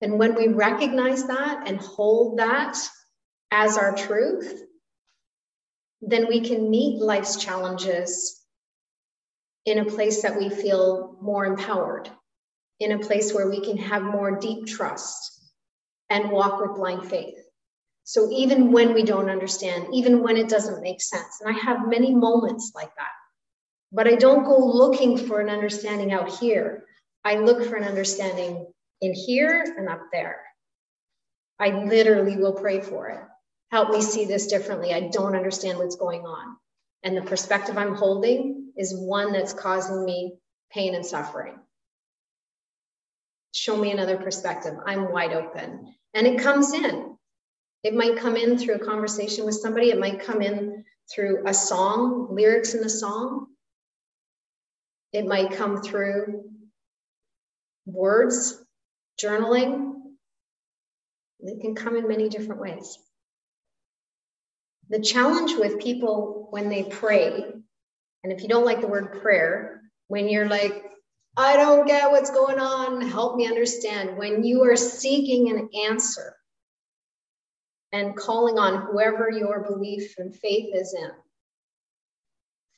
And 0.00 0.18
when 0.18 0.34
we 0.34 0.48
recognize 0.48 1.26
that 1.26 1.64
and 1.66 1.78
hold 1.78 2.38
that 2.38 2.78
as 3.50 3.76
our 3.76 3.94
truth, 3.94 4.62
then 6.00 6.28
we 6.28 6.40
can 6.40 6.70
meet 6.70 7.00
life's 7.00 7.36
challenges 7.36 8.40
in 9.64 9.78
a 9.78 9.84
place 9.84 10.22
that 10.22 10.38
we 10.38 10.48
feel 10.48 11.16
more 11.20 11.44
empowered, 11.44 12.08
in 12.78 12.92
a 12.92 12.98
place 12.98 13.34
where 13.34 13.50
we 13.50 13.60
can 13.60 13.76
have 13.76 14.02
more 14.02 14.38
deep 14.38 14.66
trust 14.66 15.42
and 16.08 16.30
walk 16.30 16.60
with 16.60 16.76
blind 16.76 17.08
faith. 17.08 17.34
So 18.04 18.30
even 18.30 18.72
when 18.72 18.94
we 18.94 19.02
don't 19.02 19.28
understand, 19.28 19.88
even 19.92 20.22
when 20.22 20.36
it 20.36 20.48
doesn't 20.48 20.82
make 20.82 21.02
sense, 21.02 21.40
and 21.40 21.54
I 21.54 21.58
have 21.58 21.88
many 21.88 22.14
moments 22.14 22.72
like 22.74 22.94
that, 22.96 23.10
but 23.92 24.06
I 24.06 24.14
don't 24.14 24.44
go 24.44 24.58
looking 24.58 25.16
for 25.16 25.40
an 25.40 25.48
understanding 25.48 26.12
out 26.12 26.28
here. 26.38 26.84
I 27.24 27.36
look 27.36 27.64
for 27.64 27.76
an 27.76 27.84
understanding 27.84 28.66
in 29.00 29.14
here 29.14 29.74
and 29.76 29.88
up 29.88 30.02
there. 30.12 30.42
I 31.58 31.84
literally 31.84 32.36
will 32.36 32.54
pray 32.54 32.80
for 32.80 33.08
it 33.08 33.20
help 33.70 33.90
me 33.90 34.00
see 34.00 34.24
this 34.24 34.46
differently. 34.46 34.92
I 34.92 35.08
don't 35.08 35.36
understand 35.36 35.78
what's 35.78 35.96
going 35.96 36.22
on. 36.22 36.56
And 37.02 37.16
the 37.16 37.22
perspective 37.22 37.76
I'm 37.76 37.94
holding 37.94 38.72
is 38.76 38.94
one 38.94 39.32
that's 39.32 39.52
causing 39.52 40.04
me 40.04 40.34
pain 40.72 40.94
and 40.94 41.04
suffering. 41.04 41.58
Show 43.54 43.76
me 43.76 43.90
another 43.90 44.16
perspective. 44.16 44.74
I'm 44.84 45.12
wide 45.12 45.32
open. 45.32 45.94
And 46.14 46.26
it 46.26 46.40
comes 46.40 46.72
in. 46.72 47.16
It 47.82 47.94
might 47.94 48.18
come 48.18 48.36
in 48.36 48.58
through 48.58 48.76
a 48.76 48.84
conversation 48.84 49.44
with 49.44 49.54
somebody, 49.54 49.90
it 49.90 50.00
might 50.00 50.20
come 50.20 50.42
in 50.42 50.84
through 51.10 51.46
a 51.46 51.54
song, 51.54 52.28
lyrics 52.34 52.74
in 52.74 52.82
a 52.82 52.88
song. 52.88 53.46
It 55.12 55.26
might 55.26 55.52
come 55.52 55.82
through 55.82 56.44
words, 57.86 58.62
journaling. 59.20 59.94
It 61.40 61.60
can 61.60 61.74
come 61.74 61.96
in 61.96 62.08
many 62.08 62.28
different 62.28 62.60
ways. 62.60 62.98
The 64.90 65.00
challenge 65.00 65.52
with 65.58 65.80
people 65.80 66.48
when 66.50 66.68
they 66.68 66.84
pray, 66.84 67.44
and 68.24 68.32
if 68.32 68.42
you 68.42 68.48
don't 68.48 68.64
like 68.64 68.80
the 68.80 68.88
word 68.88 69.20
prayer, 69.20 69.82
when 70.08 70.28
you're 70.28 70.48
like, 70.48 70.84
I 71.36 71.56
don't 71.56 71.86
get 71.86 72.10
what's 72.10 72.30
going 72.30 72.58
on, 72.58 73.00
help 73.00 73.36
me 73.36 73.46
understand, 73.46 74.16
when 74.16 74.42
you 74.44 74.64
are 74.64 74.76
seeking 74.76 75.50
an 75.50 75.68
answer 75.86 76.34
and 77.92 78.16
calling 78.16 78.58
on 78.58 78.82
whoever 78.82 79.30
your 79.30 79.60
belief 79.60 80.14
and 80.18 80.34
faith 80.34 80.74
is 80.74 80.94
in 80.94 81.10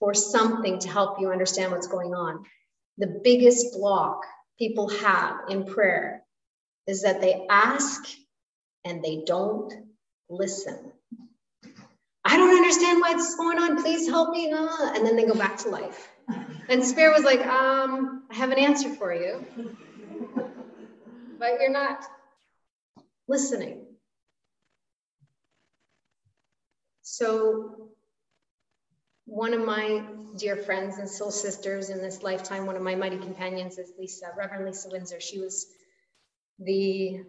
for 0.01 0.15
something 0.15 0.81
to 0.81 0.89
help 0.89 1.21
you 1.21 1.31
understand 1.31 1.71
what's 1.71 1.87
going 1.87 2.15
on, 2.15 2.45
the 2.99 3.21
biggest 3.23 3.75
block 3.75 4.25
people 4.59 4.89
have 4.89 5.37
in 5.49 5.65
prayer 5.65 6.25
is 6.87 7.03
that 7.03 7.21
they 7.21 7.47
ask 7.49 8.03
and 8.85 9.05
they 9.05 9.23
don't 9.25 9.73
listen. 10.29 10.93
I 12.25 12.37
don't 12.37 12.55
understand 12.55 13.01
what's 13.01 13.37
going 13.37 13.59
on. 13.59 13.83
Please 13.83 14.09
help 14.09 14.31
me. 14.31 14.51
And 14.51 15.07
then 15.07 15.17
they 15.17 15.25
go 15.25 15.35
back 15.35 15.59
to 15.59 15.69
life. 15.69 16.09
And 16.69 16.85
Spirit 16.85 17.15
was 17.15 17.25
like, 17.25 17.45
um, 17.47 18.25
I 18.31 18.35
have 18.35 18.51
an 18.51 18.59
answer 18.59 18.91
for 18.95 19.13
you, 19.15 19.45
but 21.39 21.61
you're 21.61 21.71
not 21.71 22.05
listening. 23.27 23.87
So, 27.03 27.91
one 29.31 29.55
of 29.55 29.65
my 29.65 30.03
dear 30.37 30.57
friends 30.57 30.99
and 30.99 31.09
soul 31.09 31.31
sisters 31.31 31.89
in 31.89 31.99
this 31.99 32.25
lifetime, 32.25 32.67
one 32.67 32.75
of 32.75 32.83
my 32.83 32.97
mighty 32.97 33.17
companions 33.17 33.79
is 33.79 33.93
Lisa, 33.97 34.33
Reverend 34.37 34.65
Lisa 34.67 34.89
Windsor. 34.91 35.21
She 35.21 35.39
was 35.39 35.67
the 36.59 37.21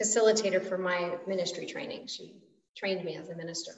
facilitator 0.00 0.66
for 0.66 0.78
my 0.78 1.18
ministry 1.26 1.66
training. 1.66 2.06
She 2.06 2.34
trained 2.74 3.04
me 3.04 3.16
as 3.16 3.28
a 3.28 3.36
minister. 3.36 3.72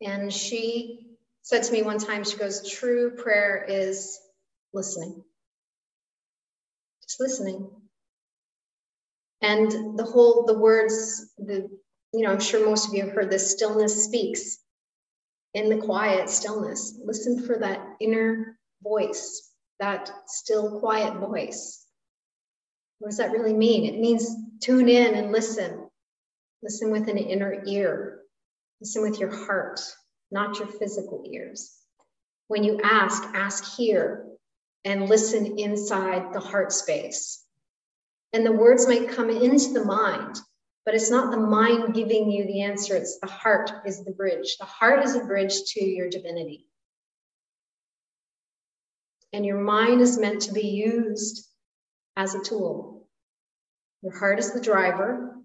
And 0.00 0.32
she 0.32 1.18
said 1.42 1.62
to 1.64 1.72
me 1.72 1.82
one 1.82 1.98
time, 1.98 2.24
she 2.24 2.38
goes, 2.38 2.66
true 2.70 3.10
prayer 3.10 3.66
is 3.68 4.18
listening. 4.72 5.22
Just 7.02 7.20
listening. 7.20 7.68
And 9.42 9.98
the 9.98 10.04
whole, 10.04 10.46
the 10.46 10.58
words, 10.58 11.34
the, 11.36 11.68
you 12.14 12.22
know, 12.22 12.32
I'm 12.32 12.40
sure 12.40 12.64
most 12.64 12.88
of 12.88 12.94
you 12.94 13.04
have 13.04 13.12
heard 13.12 13.30
this 13.30 13.52
stillness 13.52 14.04
speaks. 14.04 14.58
In 15.54 15.68
the 15.68 15.84
quiet 15.84 16.28
stillness, 16.28 16.98
listen 17.04 17.44
for 17.46 17.58
that 17.58 17.80
inner 18.00 18.58
voice, 18.82 19.50
that 19.80 20.10
still 20.26 20.78
quiet 20.80 21.18
voice. 21.18 21.84
What 22.98 23.08
does 23.08 23.18
that 23.18 23.32
really 23.32 23.54
mean? 23.54 23.84
It 23.84 24.00
means 24.00 24.34
tune 24.60 24.88
in 24.88 25.14
and 25.14 25.32
listen 25.32 25.88
Listen 26.62 26.90
with 26.90 27.08
an 27.08 27.18
inner 27.18 27.62
ear. 27.66 28.22
Listen 28.80 29.02
with 29.02 29.20
your 29.20 29.34
heart, 29.44 29.80
not 30.30 30.58
your 30.58 30.66
physical 30.66 31.22
ears. 31.26 31.76
When 32.48 32.64
you 32.64 32.80
ask, 32.82 33.22
ask 33.34 33.76
here 33.76 34.26
and 34.84 35.08
listen 35.08 35.58
inside 35.58 36.32
the 36.32 36.40
heart 36.40 36.72
space. 36.72 37.44
And 38.32 38.44
the 38.44 38.52
words 38.52 38.88
might 38.88 39.10
come 39.10 39.30
into 39.30 39.72
the 39.72 39.84
mind, 39.84 40.36
but 40.88 40.94
it's 40.94 41.10
not 41.10 41.30
the 41.30 41.36
mind 41.36 41.92
giving 41.92 42.30
you 42.30 42.46
the 42.46 42.62
answer, 42.62 42.96
it's 42.96 43.18
the 43.18 43.26
heart 43.26 43.70
is 43.84 44.02
the 44.04 44.10
bridge. 44.10 44.56
The 44.56 44.64
heart 44.64 45.04
is 45.04 45.14
a 45.14 45.20
bridge 45.22 45.64
to 45.72 45.84
your 45.84 46.08
divinity. 46.08 46.66
And 49.34 49.44
your 49.44 49.60
mind 49.60 50.00
is 50.00 50.18
meant 50.18 50.40
to 50.44 50.54
be 50.54 50.66
used 50.66 51.46
as 52.16 52.34
a 52.34 52.42
tool. 52.42 53.06
Your 54.00 54.18
heart 54.18 54.38
is 54.38 54.54
the 54.54 54.62
driver, 54.62 55.36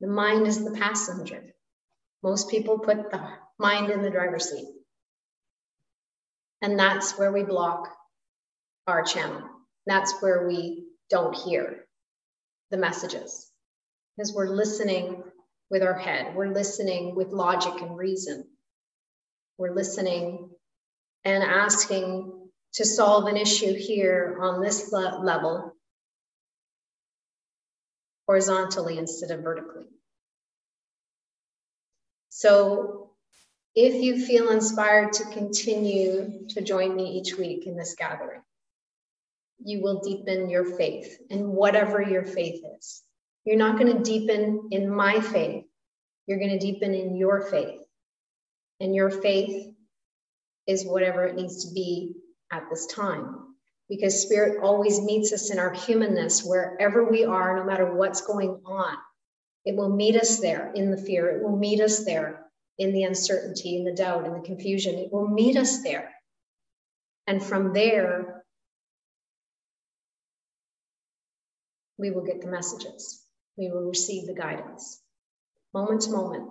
the 0.00 0.08
mind 0.08 0.48
is 0.48 0.64
the 0.64 0.76
passenger. 0.76 1.54
Most 2.24 2.50
people 2.50 2.80
put 2.80 3.08
the 3.12 3.22
mind 3.56 3.88
in 3.92 4.02
the 4.02 4.10
driver's 4.10 4.50
seat. 4.50 4.66
And 6.60 6.76
that's 6.76 7.16
where 7.16 7.30
we 7.30 7.44
block 7.44 7.86
our 8.88 9.04
channel. 9.04 9.42
That's 9.86 10.20
where 10.20 10.48
we 10.48 10.86
don't 11.08 11.36
hear 11.36 11.84
the 12.72 12.78
messages 12.78 13.51
because 14.16 14.32
we're 14.32 14.48
listening 14.48 15.22
with 15.70 15.82
our 15.82 15.94
head, 15.94 16.34
we're 16.34 16.52
listening 16.52 17.14
with 17.14 17.28
logic 17.28 17.80
and 17.80 17.96
reason. 17.96 18.44
We're 19.58 19.74
listening 19.74 20.50
and 21.24 21.42
asking 21.42 22.32
to 22.74 22.84
solve 22.84 23.26
an 23.26 23.36
issue 23.36 23.74
here 23.74 24.38
on 24.40 24.60
this 24.60 24.92
level 24.92 25.74
horizontally 28.26 28.98
instead 28.98 29.30
of 29.30 29.42
vertically. 29.42 29.86
So 32.30 33.10
if 33.74 34.02
you 34.02 34.24
feel 34.24 34.50
inspired 34.50 35.12
to 35.14 35.24
continue 35.26 36.46
to 36.50 36.60
join 36.60 36.94
me 36.94 37.18
each 37.18 37.36
week 37.36 37.66
in 37.66 37.76
this 37.76 37.94
gathering, 37.94 38.42
you 39.64 39.82
will 39.82 40.00
deepen 40.00 40.50
your 40.50 40.64
faith 40.64 41.18
in 41.30 41.48
whatever 41.48 42.02
your 42.02 42.24
faith 42.24 42.62
is. 42.78 43.02
You're 43.44 43.56
not 43.56 43.78
going 43.78 43.96
to 43.96 44.02
deepen 44.02 44.68
in 44.70 44.88
my 44.88 45.20
faith, 45.20 45.64
you're 46.26 46.38
going 46.38 46.58
to 46.58 46.58
deepen 46.58 46.94
in 46.94 47.16
your 47.16 47.42
faith. 47.50 47.80
And 48.80 48.94
your 48.94 49.10
faith 49.10 49.72
is 50.66 50.84
whatever 50.84 51.24
it 51.24 51.36
needs 51.36 51.64
to 51.64 51.74
be 51.74 52.14
at 52.52 52.64
this 52.70 52.86
time 52.86 53.52
because 53.88 54.22
spirit 54.22 54.62
always 54.62 55.02
meets 55.02 55.32
us 55.32 55.50
in 55.50 55.58
our 55.58 55.72
humanness 55.72 56.42
wherever 56.42 57.04
we 57.04 57.24
are, 57.24 57.56
no 57.56 57.64
matter 57.64 57.94
what's 57.94 58.22
going 58.22 58.58
on. 58.64 58.96
It 59.64 59.76
will 59.76 59.94
meet 59.94 60.16
us 60.16 60.40
there 60.40 60.72
in 60.74 60.90
the 60.90 60.96
fear, 60.96 61.28
it 61.28 61.42
will 61.42 61.56
meet 61.56 61.80
us 61.80 62.04
there 62.04 62.46
in 62.78 62.92
the 62.92 63.04
uncertainty, 63.04 63.76
in 63.76 63.84
the 63.84 63.92
doubt, 63.92 64.26
in 64.26 64.32
the 64.32 64.40
confusion. 64.40 64.94
It 64.94 65.12
will 65.12 65.28
meet 65.28 65.56
us 65.56 65.82
there. 65.82 66.10
And 67.26 67.42
from 67.42 67.72
there, 67.72 68.44
we 71.98 72.10
will 72.10 72.24
get 72.24 72.40
the 72.40 72.48
messages. 72.48 73.21
We 73.56 73.70
will 73.70 73.82
receive 73.84 74.26
the 74.26 74.34
guidance, 74.34 75.00
moment 75.74 76.02
to 76.02 76.10
moment, 76.10 76.48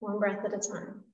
one 0.00 0.18
breath 0.18 0.44
at 0.44 0.52
a 0.52 0.58
time. 0.58 1.04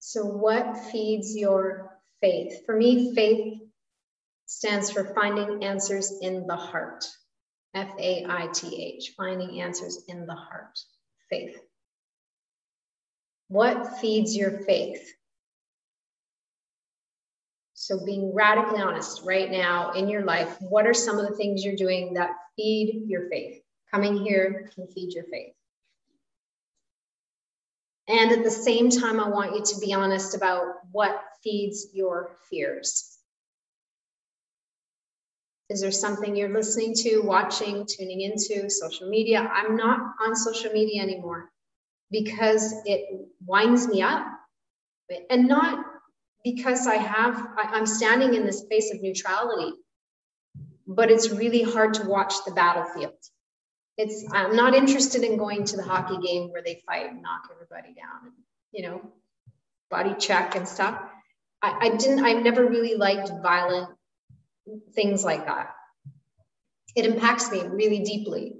So, 0.00 0.24
what 0.24 0.78
feeds 0.78 1.36
your 1.36 1.98
faith? 2.20 2.64
For 2.64 2.76
me, 2.76 3.14
faith 3.14 3.60
stands 4.46 4.90
for 4.90 5.04
finding 5.14 5.64
answers 5.64 6.12
in 6.22 6.46
the 6.46 6.56
heart. 6.56 7.04
F 7.74 7.90
A 7.98 8.24
I 8.28 8.46
T 8.52 8.96
H, 8.96 9.14
finding 9.16 9.60
answers 9.60 10.04
in 10.08 10.26
the 10.26 10.34
heart. 10.34 10.78
Faith. 11.28 11.58
What 13.48 13.98
feeds 13.98 14.36
your 14.36 14.50
faith? 14.50 15.12
So, 17.74 18.04
being 18.04 18.34
radically 18.34 18.80
honest 18.80 19.22
right 19.24 19.50
now 19.50 19.92
in 19.92 20.08
your 20.08 20.24
life, 20.24 20.56
what 20.60 20.86
are 20.86 20.94
some 20.94 21.18
of 21.18 21.28
the 21.28 21.36
things 21.36 21.64
you're 21.64 21.76
doing 21.76 22.14
that 22.14 22.30
feed 22.56 23.04
your 23.06 23.28
faith? 23.28 23.62
Coming 23.90 24.16
here 24.16 24.70
can 24.74 24.88
feed 24.88 25.12
your 25.12 25.24
faith. 25.24 25.52
And 28.08 28.32
at 28.32 28.42
the 28.42 28.50
same 28.50 28.90
time, 28.90 29.20
I 29.20 29.28
want 29.28 29.54
you 29.54 29.62
to 29.62 29.80
be 29.80 29.92
honest 29.92 30.34
about 30.34 30.64
what 30.90 31.22
feeds 31.44 31.88
your 31.92 32.30
fears. 32.50 33.18
Is 35.68 35.80
there 35.80 35.92
something 35.92 36.34
you're 36.34 36.52
listening 36.52 36.94
to, 36.94 37.20
watching, 37.20 37.86
tuning 37.86 38.20
into, 38.22 38.70
social 38.70 39.08
media? 39.08 39.40
I'm 39.40 39.76
not 39.76 40.00
on 40.24 40.34
social 40.34 40.72
media 40.72 41.02
anymore 41.02 41.50
because 42.10 42.74
it 42.84 43.28
winds 43.44 43.88
me 43.88 44.02
up. 44.02 44.26
And 45.30 45.48
not 45.48 45.84
because 46.44 46.86
I 46.86 46.96
have, 46.96 47.34
I, 47.56 47.76
am 47.76 47.86
standing 47.86 48.34
in 48.34 48.44
this 48.44 48.60
space 48.60 48.92
of 48.92 49.02
neutrality, 49.02 49.72
but 50.86 51.10
it's 51.10 51.30
really 51.30 51.62
hard 51.62 51.94
to 51.94 52.06
watch 52.06 52.34
the 52.44 52.52
battlefield. 52.52 53.14
It's 53.98 54.24
i'm 54.32 54.54
not 54.54 54.74
interested 54.74 55.22
in 55.22 55.38
going 55.38 55.64
to 55.64 55.76
the 55.76 55.82
hockey 55.82 56.18
game 56.18 56.52
where 56.52 56.62
they 56.62 56.82
fight 56.86 57.08
and 57.10 57.22
knock 57.22 57.48
everybody 57.50 57.94
down 57.94 58.26
and 58.26 58.32
you 58.70 58.82
know 58.82 59.00
body 59.90 60.14
check 60.18 60.54
and 60.54 60.68
stuff. 60.68 61.00
I, 61.62 61.78
I 61.80 61.96
didn't 61.96 62.24
i 62.24 62.32
never 62.34 62.66
really 62.66 62.94
liked 62.96 63.30
violent 63.42 63.88
things 64.94 65.24
like 65.24 65.46
that. 65.46 65.74
It 66.94 67.06
impacts 67.06 67.50
me 67.50 67.62
really 67.62 68.00
deeply 68.00 68.54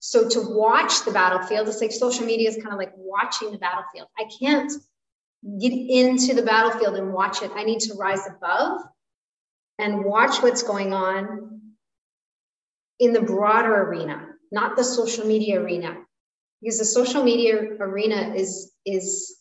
so 0.00 0.28
to 0.28 0.40
watch 0.40 1.04
the 1.04 1.10
battlefield 1.10 1.68
it's 1.68 1.80
like 1.80 1.92
social 1.92 2.24
media 2.24 2.48
is 2.48 2.56
kind 2.56 2.72
of 2.72 2.78
like 2.78 2.92
watching 2.96 3.50
the 3.50 3.58
battlefield. 3.58 4.08
I 4.18 4.24
can't 4.40 4.72
get 5.60 5.72
into 5.72 6.34
the 6.34 6.42
battlefield 6.42 6.96
and 6.96 7.12
watch 7.12 7.42
it. 7.42 7.50
I 7.54 7.64
need 7.64 7.80
to 7.80 7.94
rise 7.94 8.26
above 8.26 8.80
and 9.78 10.04
watch 10.04 10.42
what's 10.42 10.62
going 10.62 10.92
on 10.92 11.60
in 12.98 13.12
the 13.12 13.22
broader 13.22 13.74
arena 13.84 14.28
not 14.50 14.76
the 14.76 14.84
social 14.84 15.26
media 15.26 15.60
arena. 15.60 15.96
Because 16.60 16.78
the 16.78 16.84
social 16.84 17.22
media 17.22 17.56
arena 17.80 18.34
is 18.34 18.72
is 18.84 19.36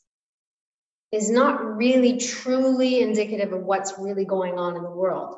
is 1.11 1.29
not 1.31 1.77
really 1.77 2.17
truly 2.17 3.01
indicative 3.01 3.53
of 3.53 3.63
what's 3.63 3.93
really 3.97 4.25
going 4.25 4.59
on 4.59 4.75
in 4.75 4.83
the 4.83 4.89
world 4.89 5.37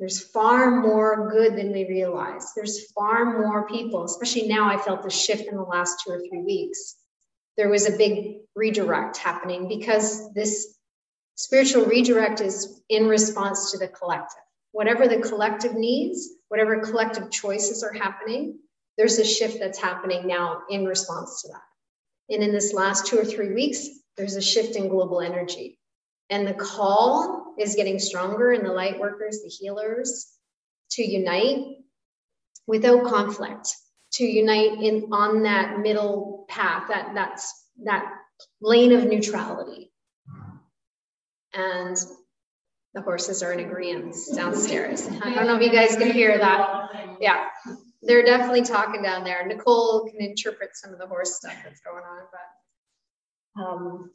there's 0.00 0.20
far 0.30 0.80
more 0.80 1.30
good 1.30 1.56
than 1.56 1.72
we 1.72 1.86
realize 1.88 2.52
there's 2.56 2.90
far 2.92 3.38
more 3.38 3.68
people 3.68 4.04
especially 4.04 4.48
now 4.48 4.68
i 4.68 4.76
felt 4.76 5.02
the 5.02 5.10
shift 5.10 5.46
in 5.46 5.56
the 5.56 5.62
last 5.62 6.02
two 6.04 6.12
or 6.12 6.18
three 6.18 6.42
weeks 6.42 6.96
there 7.56 7.68
was 7.68 7.86
a 7.86 7.96
big 7.96 8.38
redirect 8.56 9.16
happening 9.16 9.68
because 9.68 10.32
this 10.34 10.78
spiritual 11.36 11.84
redirect 11.84 12.40
is 12.40 12.82
in 12.88 13.06
response 13.06 13.70
to 13.70 13.78
the 13.78 13.88
collective 13.88 14.42
whatever 14.72 15.06
the 15.06 15.20
collective 15.20 15.74
needs 15.74 16.30
whatever 16.48 16.80
collective 16.80 17.30
choices 17.30 17.84
are 17.84 17.92
happening 17.92 18.58
there's 19.00 19.18
a 19.18 19.24
shift 19.24 19.58
that's 19.58 19.78
happening 19.78 20.26
now 20.26 20.60
in 20.68 20.84
response 20.84 21.40
to 21.40 21.48
that. 21.48 22.34
And 22.34 22.42
in 22.42 22.52
this 22.52 22.74
last 22.74 23.06
two 23.06 23.18
or 23.18 23.24
three 23.24 23.54
weeks, 23.54 23.88
there's 24.18 24.36
a 24.36 24.42
shift 24.42 24.76
in 24.76 24.88
global 24.88 25.22
energy. 25.22 25.79
And 26.30 26.46
the 26.46 26.54
call 26.54 27.54
is 27.58 27.74
getting 27.74 27.98
stronger 27.98 28.52
in 28.52 28.64
the 28.64 28.72
light 28.72 28.98
workers, 28.98 29.40
the 29.42 29.48
healers, 29.48 30.30
to 30.92 31.02
unite 31.02 31.78
without 32.66 33.04
conflict, 33.04 33.68
to 34.12 34.24
unite 34.24 34.80
in 34.80 35.08
on 35.12 35.42
that 35.42 35.80
middle 35.80 36.46
path, 36.48 36.84
that 36.88 37.12
that's 37.14 37.52
that 37.84 38.04
lane 38.60 38.92
of 38.92 39.04
neutrality. 39.04 39.92
And 41.52 41.96
the 42.94 43.02
horses 43.02 43.42
are 43.42 43.52
in 43.52 43.60
agreement 43.60 44.14
downstairs. 44.34 45.06
I 45.06 45.34
don't 45.34 45.46
know 45.46 45.56
if 45.56 45.62
you 45.62 45.72
guys 45.72 45.96
can 45.96 46.12
hear 46.12 46.38
that. 46.38 47.16
Yeah 47.20 47.46
they're 48.02 48.24
definitely 48.24 48.62
talking 48.62 49.02
down 49.02 49.24
there. 49.24 49.46
Nicole 49.46 50.08
can 50.10 50.20
interpret 50.20 50.70
some 50.74 50.92
of 50.92 50.98
the 50.98 51.06
horse 51.06 51.36
stuff 51.36 51.54
that's 51.62 51.80
going 51.80 52.02
on, 52.02 52.22
but 52.32 53.62
um, 53.62 54.10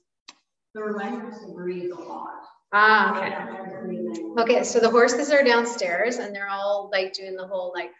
the 0.76 0.92
language 0.92 1.36
agrees 1.50 1.92
a 1.92 1.96
lot. 1.96 2.34
Ah, 2.74 3.18
okay. 3.18 4.42
Okay, 4.42 4.64
so 4.64 4.80
the 4.80 4.90
horses 4.90 5.32
are 5.32 5.44
downstairs 5.44 6.18
and 6.18 6.36
they're 6.36 6.50
all 6.50 6.90
like 6.92 7.14
doing 7.14 7.36
the 7.36 7.48
whole 7.48 7.72
like, 7.74 7.92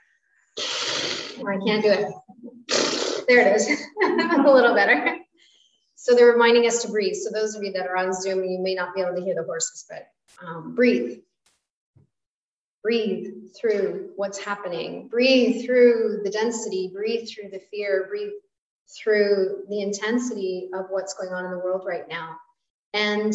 oh, 1.40 1.48
I 1.48 1.58
can't 1.66 1.82
do 1.82 1.92
it. 1.92 3.26
There 3.28 3.40
it 3.40 3.56
is, 3.56 3.70
a 4.04 4.52
little 4.52 4.76
better. 4.76 5.18
So 5.96 6.14
they're 6.14 6.32
reminding 6.32 6.68
us 6.68 6.82
to 6.84 6.92
breathe. 6.92 7.16
So 7.16 7.32
those 7.32 7.56
of 7.56 7.64
you 7.64 7.72
that 7.72 7.88
are 7.88 7.96
on 7.96 8.14
Zoom, 8.14 8.44
you 8.44 8.60
may 8.60 8.76
not 8.76 8.94
be 8.94 9.02
able 9.02 9.16
to 9.16 9.22
hear 9.22 9.36
the 9.36 9.44
horses, 9.44 9.86
but 9.90 10.08
um, 10.46 10.76
breathe 10.76 11.20
breathe 12.84 13.34
through 13.60 14.12
what's 14.16 14.38
happening, 14.38 15.08
breathe 15.08 15.66
through 15.66 16.20
the 16.24 16.30
density, 16.30 16.92
breathe 16.94 17.28
through 17.28 17.50
the 17.50 17.62
fear, 17.72 18.06
breathe 18.08 18.34
through 18.96 19.64
the 19.70 19.82
intensity 19.82 20.70
of 20.72 20.86
what's 20.92 21.16
going 21.16 21.34
on 21.34 21.46
in 21.46 21.52
the 21.52 21.58
world 21.58 21.84
right 21.88 22.08
now. 22.08 22.38
And 22.96 23.34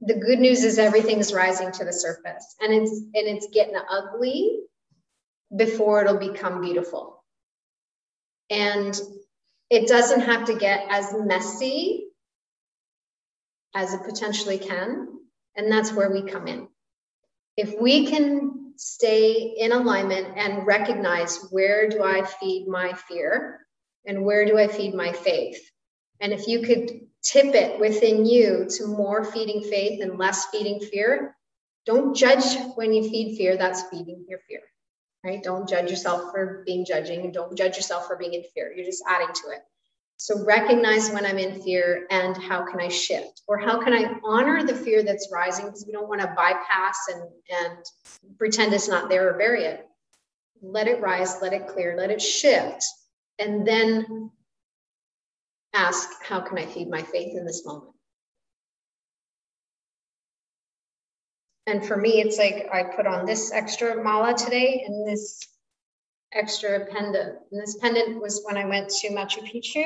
the 0.00 0.14
good 0.14 0.40
news 0.40 0.64
is 0.64 0.78
everything's 0.78 1.32
rising 1.32 1.70
to 1.72 1.84
the 1.84 1.92
surface 1.92 2.56
and 2.60 2.74
it's 2.74 2.90
and 2.90 3.28
it's 3.28 3.46
getting 3.54 3.76
ugly 3.88 4.60
before 5.56 6.02
it'll 6.02 6.18
become 6.18 6.60
beautiful. 6.60 7.22
And 8.50 9.00
it 9.70 9.86
doesn't 9.88 10.22
have 10.22 10.46
to 10.46 10.56
get 10.56 10.84
as 10.90 11.14
messy 11.16 12.08
as 13.74 13.94
it 13.94 14.02
potentially 14.04 14.58
can. 14.58 15.08
And 15.56 15.70
that's 15.70 15.92
where 15.92 16.10
we 16.10 16.22
come 16.22 16.48
in 16.48 16.68
if 17.56 17.80
we 17.80 18.06
can 18.06 18.72
stay 18.76 19.54
in 19.58 19.72
alignment 19.72 20.36
and 20.36 20.66
recognize 20.66 21.38
where 21.50 21.88
do 21.88 22.02
I 22.02 22.24
feed 22.24 22.66
my 22.66 22.92
fear 22.92 23.60
and 24.06 24.24
where 24.24 24.44
do 24.44 24.58
I 24.58 24.66
feed 24.66 24.94
my 24.94 25.12
faith? 25.12 25.60
And 26.20 26.32
if 26.32 26.46
you 26.46 26.60
could 26.60 27.06
tip 27.22 27.54
it 27.54 27.80
within 27.80 28.26
you 28.26 28.66
to 28.76 28.86
more 28.86 29.24
feeding 29.24 29.62
faith 29.62 30.02
and 30.02 30.18
less 30.18 30.46
feeding 30.46 30.80
fear, 30.80 31.36
don't 31.86 32.14
judge 32.14 32.44
when 32.76 32.92
you 32.92 33.08
feed 33.08 33.36
fear, 33.36 33.56
that's 33.56 33.82
feeding 33.84 34.24
your 34.28 34.38
fear, 34.48 34.60
right? 35.24 35.42
Don't 35.42 35.68
judge 35.68 35.90
yourself 35.90 36.30
for 36.32 36.62
being 36.66 36.84
judging. 36.84 37.20
and 37.20 37.34
Don't 37.34 37.56
judge 37.56 37.76
yourself 37.76 38.06
for 38.06 38.16
being 38.16 38.34
in 38.34 38.44
fear. 38.54 38.72
You're 38.74 38.86
just 38.86 39.04
adding 39.06 39.32
to 39.34 39.50
it. 39.50 39.60
So 40.16 40.44
recognize 40.44 41.10
when 41.10 41.26
I'm 41.26 41.38
in 41.38 41.60
fear 41.62 42.06
and 42.10 42.36
how 42.36 42.64
can 42.64 42.80
I 42.80 42.88
shift 42.88 43.42
or 43.48 43.58
how 43.58 43.82
can 43.82 43.92
I 43.92 44.14
honor 44.24 44.64
the 44.64 44.74
fear 44.74 45.02
that's 45.02 45.28
rising 45.32 45.66
because 45.66 45.84
we 45.86 45.92
don't 45.92 46.08
want 46.08 46.20
to 46.20 46.32
bypass 46.36 46.96
and, 47.12 47.22
and 47.50 47.84
pretend 48.38 48.72
it's 48.72 48.88
not 48.88 49.08
there 49.08 49.28
or 49.28 49.38
bury 49.38 49.64
it. 49.64 49.86
Let 50.62 50.88
it 50.88 51.02
rise, 51.02 51.42
let 51.42 51.52
it 51.52 51.68
clear, 51.68 51.96
let 51.98 52.10
it 52.10 52.22
shift, 52.22 52.84
and 53.38 53.66
then 53.66 54.30
ask, 55.74 56.08
how 56.22 56.40
can 56.40 56.56
I 56.56 56.66
feed 56.66 56.88
my 56.88 57.02
faith 57.02 57.36
in 57.36 57.44
this 57.44 57.66
moment? 57.66 57.90
And 61.66 61.84
for 61.84 61.96
me, 61.96 62.20
it's 62.20 62.38
like 62.38 62.68
I 62.72 62.84
put 62.84 63.06
on 63.06 63.26
this 63.26 63.52
extra 63.52 64.02
mala 64.02 64.34
today 64.34 64.84
and 64.86 65.08
this 65.08 65.40
extra 66.32 66.86
pendant. 66.86 67.38
And 67.50 67.62
this 67.62 67.76
pendant 67.78 68.20
was 68.20 68.42
when 68.44 68.56
I 68.56 68.66
went 68.66 68.90
to 68.90 69.08
Machu 69.10 69.40
Picchu, 69.42 69.84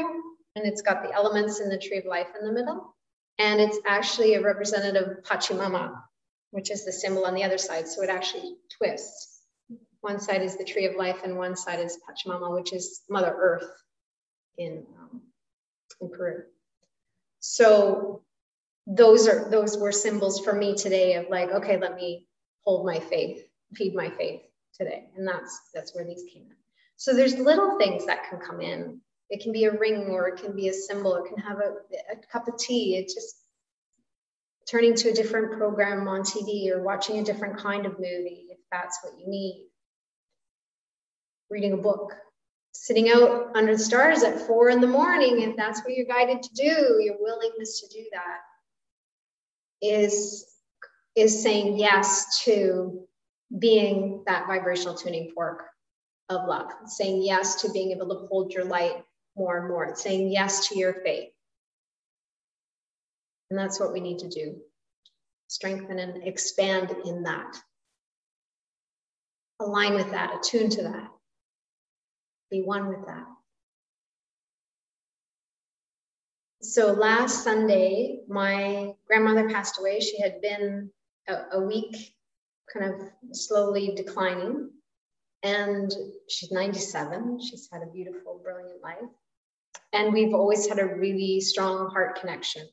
and 0.57 0.67
it's 0.67 0.83
got 0.83 1.03
the 1.03 1.13
elements 1.13 1.61
in 1.61 1.69
the 1.69 1.79
tree 1.79 1.99
of 1.99 2.05
life 2.05 2.29
in 2.39 2.47
the 2.47 2.53
middle. 2.53 2.95
And 3.39 3.61
it's 3.61 3.79
actually 3.87 4.35
a 4.35 4.43
representative 4.43 5.23
Pachamama, 5.23 5.95
which 6.51 6.73
is 6.73 6.85
the 6.85 6.93
symbol 6.93 7.25
on 7.25 7.35
the 7.35 7.45
other 7.45 7.59
side. 7.59 7.87
So 7.87 8.03
it 8.03 8.11
actually 8.11 8.57
twists. 8.77 9.43
One 10.01 10.19
side 10.19 10.43
is 10.43 10.57
the 10.57 10.65
tree 10.65 10.87
of 10.87 10.97
life, 10.97 11.21
and 11.23 11.37
one 11.37 11.55
side 11.55 11.79
is 11.79 11.99
Pachamama, 12.09 12.55
which 12.55 12.73
is 12.73 13.03
Mother 13.09 13.35
Earth 13.39 13.71
in, 14.57 14.85
in 16.01 16.11
Peru. 16.11 16.43
So 17.41 18.23
those 18.87 19.29
are 19.29 19.49
those 19.51 19.77
were 19.77 19.93
symbols 19.93 20.41
for 20.41 20.53
me 20.53 20.75
today 20.75 21.15
of 21.15 21.29
like, 21.29 21.51
okay, 21.51 21.79
let 21.79 21.95
me 21.95 22.27
hold 22.65 22.87
my 22.87 22.99
faith, 22.99 23.43
feed 23.75 23.95
my 23.95 24.11
faith 24.11 24.43
today. 24.77 25.09
And 25.17 25.27
that's 25.27 25.71
that's 25.75 25.95
where 25.95 26.05
these 26.05 26.25
came 26.33 26.45
in. 26.45 26.57
So 26.97 27.15
there's 27.15 27.37
little 27.37 27.79
things 27.79 28.07
that 28.07 28.29
can 28.29 28.41
come 28.41 28.61
in. 28.61 29.01
It 29.31 29.43
can 29.43 29.53
be 29.53 29.65
a 29.65 29.79
ring 29.79 30.09
or 30.11 30.29
it 30.29 30.41
can 30.41 30.57
be 30.57 30.69
a 30.69 30.73
symbol, 30.73 31.17
it 31.17 31.29
can 31.29 31.39
have 31.39 31.59
a, 31.59 31.75
a 32.13 32.17
cup 32.33 32.49
of 32.49 32.57
tea. 32.57 32.97
It 32.97 33.13
just 33.13 33.37
turning 34.69 34.95
to 34.95 35.11
a 35.11 35.15
different 35.15 35.53
program 35.57 36.09
on 36.09 36.23
TV 36.23 36.71
or 36.71 36.83
watching 36.83 37.19
a 37.19 37.25
different 37.25 37.59
kind 37.59 37.87
of 37.87 37.93
movie 37.93 38.47
if 38.51 38.59
that's 38.71 38.99
what 39.03 39.19
you 39.19 39.29
need. 39.29 39.67
Reading 41.51 41.73
a 41.73 41.77
book, 41.77 42.13
sitting 42.73 43.11
out 43.11 43.51
under 43.55 43.77
the 43.77 43.83
stars 43.83 44.23
at 44.23 44.41
four 44.47 44.71
in 44.71 44.81
the 44.81 44.87
morning, 44.87 45.41
if 45.43 45.57
that's 45.57 45.81
what 45.81 45.95
you're 45.95 46.07
guided 46.07 46.43
to 46.43 46.55
do, 46.55 47.03
your 47.03 47.17
willingness 47.21 47.81
to 47.81 47.89
do 47.89 48.05
that 48.13 48.39
is, 49.81 50.47
is 51.17 51.43
saying 51.43 51.79
yes 51.79 52.43
to 52.45 53.07
being 53.59 54.23
that 54.27 54.47
vibrational 54.47 54.95
tuning 54.95 55.31
fork 55.35 55.65
of 56.29 56.47
love, 56.47 56.71
saying 56.87 57.23
yes 57.23 57.63
to 57.63 57.71
being 57.71 57.93
able 57.93 58.09
to 58.09 58.27
hold 58.27 58.53
your 58.53 58.65
light 58.65 59.03
more 59.37 59.59
and 59.59 59.69
more, 59.69 59.85
it's 59.85 60.03
saying 60.03 60.31
yes 60.31 60.69
to 60.69 60.79
your 60.79 60.95
faith. 61.05 61.31
And 63.51 63.59
that's 63.59 63.81
what 63.81 63.93
we 63.93 64.01
need 64.01 64.19
to 64.21 64.29
do 64.29 64.57
strengthen 65.49 65.99
and 65.99 66.29
expand 66.29 66.95
in 67.07 67.23
that. 67.23 67.57
Align 69.61 69.95
with 69.95 70.11
that, 70.11 70.37
attune 70.39 70.69
to 70.71 70.83
that, 70.83 71.09
be 72.51 72.63
one 72.63 72.89
with 72.89 73.07
that. 73.07 73.27
So 76.61 76.93
last 76.93 77.45
Sunday, 77.45 78.21
my 78.29 78.93
grandmother 79.07 79.49
passed 79.49 79.79
away. 79.79 80.01
She 80.01 80.21
had 80.21 80.41
been 80.41 80.91
a, 81.29 81.37
a 81.53 81.61
week 81.61 82.15
kind 82.73 82.93
of 82.93 83.09
slowly 83.33 83.95
declining. 83.95 84.71
And 85.45 85.93
she's 86.29 86.51
97. 86.51 87.41
She's 87.41 87.69
had 87.73 87.83
a 87.83 87.87
beautiful, 87.87 88.41
brilliant 88.43 88.83
life. 88.83 88.99
And 89.93 90.13
we've 90.13 90.35
always 90.35 90.69
had 90.69 90.81
a 90.81 90.87
really 90.87 91.41
strong 91.41 91.91
heart 91.91 92.21
connection. 92.21 92.69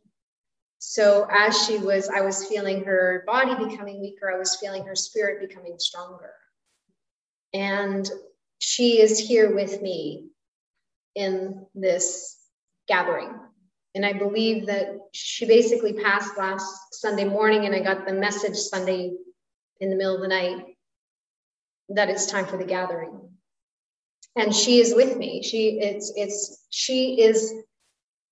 So 0.80 1.28
as 1.32 1.66
she 1.66 1.78
was, 1.78 2.10
I 2.10 2.22
was 2.22 2.46
feeling 2.46 2.84
her 2.84 3.24
body 3.26 3.56
becoming 3.56 4.02
weaker, 4.02 4.32
I 4.32 4.38
was 4.38 4.56
feeling 4.58 4.86
her 4.86 4.96
spirit 4.96 5.48
becoming 5.48 5.76
stronger. 5.78 6.34
And 7.54 8.10
she 8.60 9.00
is 9.02 9.20
here 9.20 9.54
with 9.54 9.82
me 9.82 10.28
in 11.16 11.66
this 11.74 12.38
gathering. 12.88 13.34
And 13.94 14.06
I 14.06 14.14
believe 14.14 14.68
that 14.68 14.98
she 15.14 15.46
basically 15.46 15.94
passed 15.94 16.38
last 16.38 16.94
Sunday 16.94 17.24
morning, 17.24 17.66
and 17.66 17.74
I 17.74 17.80
got 17.80 18.06
the 18.06 18.14
message 18.14 18.58
Sunday 18.58 19.14
in 19.80 19.90
the 19.90 19.96
middle 19.96 20.16
of 20.16 20.22
the 20.22 20.28
night 20.28 20.76
that 21.90 22.10
it's 22.10 22.26
time 22.26 22.46
for 22.46 22.58
the 22.58 22.66
gathering. 22.66 23.30
And 24.36 24.54
she 24.54 24.82
is 24.82 24.94
with 24.94 25.16
me. 25.16 25.42
She 25.44 25.80
it's 25.80 26.12
it's 26.16 26.66
she 26.70 27.22
is 27.22 27.54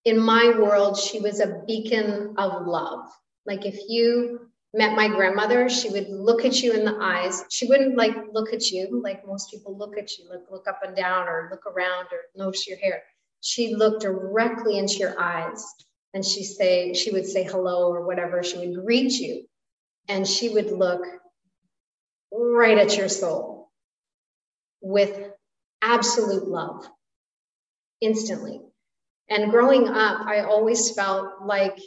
in 0.04 0.20
my 0.20 0.54
world, 0.60 0.98
she 0.98 1.20
was 1.20 1.40
a 1.40 1.62
beacon 1.66 2.36
of 2.38 2.68
love. 2.68 3.06
Like 3.46 3.66
if 3.66 3.80
you 3.88 4.50
met 4.74 4.96
my 4.96 5.08
grandmother, 5.08 5.70
she 5.70 5.90
would 5.90 6.10
look 6.10 6.46
at 6.46 6.62
you 6.62 6.74
in 6.74 6.84
the 6.84 6.98
eyes. 7.00 7.44
She 7.50 7.68
wouldn't 7.68 7.96
like 7.96 8.16
look 8.32 8.54
at 8.54 8.72
you 8.72 9.02
like 9.04 9.26
most 9.26 9.52
people 9.52 9.78
look 9.78 9.98
at 9.98 10.18
you, 10.18 10.28
look 10.30 10.46
look 10.50 10.68
up 10.68 10.80
and 10.84 10.96
down 10.96 11.28
or 11.28 11.50
look 11.52 11.66
around 11.68 12.08
or 12.12 12.22
notice 12.36 12.68
your 12.68 12.78
hair. 12.78 13.04
She 13.42 13.76
looked 13.76 14.02
directly 14.02 14.78
into 14.78 14.96
your 14.96 15.20
eyes 15.20 15.64
and 16.14 16.26
she 16.26 16.44
say 16.44 16.94
she 16.94 17.12
would 17.12 17.26
say 17.26 17.44
hello 17.44 17.90
or 17.90 18.06
whatever. 18.06 18.42
She 18.44 18.58
would 18.58 18.84
greet 18.84 19.12
you 19.12 19.46
and 20.08 20.28
she 20.28 20.50
would 20.50 20.72
look 20.72 21.06
right 22.32 22.78
at 22.78 22.98
your 22.98 23.10
soul 23.10 23.70
with 24.82 25.32
absolute 25.82 26.48
love 26.48 26.88
instantly. 28.02 28.60
And 29.30 29.52
growing 29.52 29.88
up, 29.88 30.26
I 30.26 30.42
always 30.42 30.92
felt 30.92 31.46
like 31.46 31.78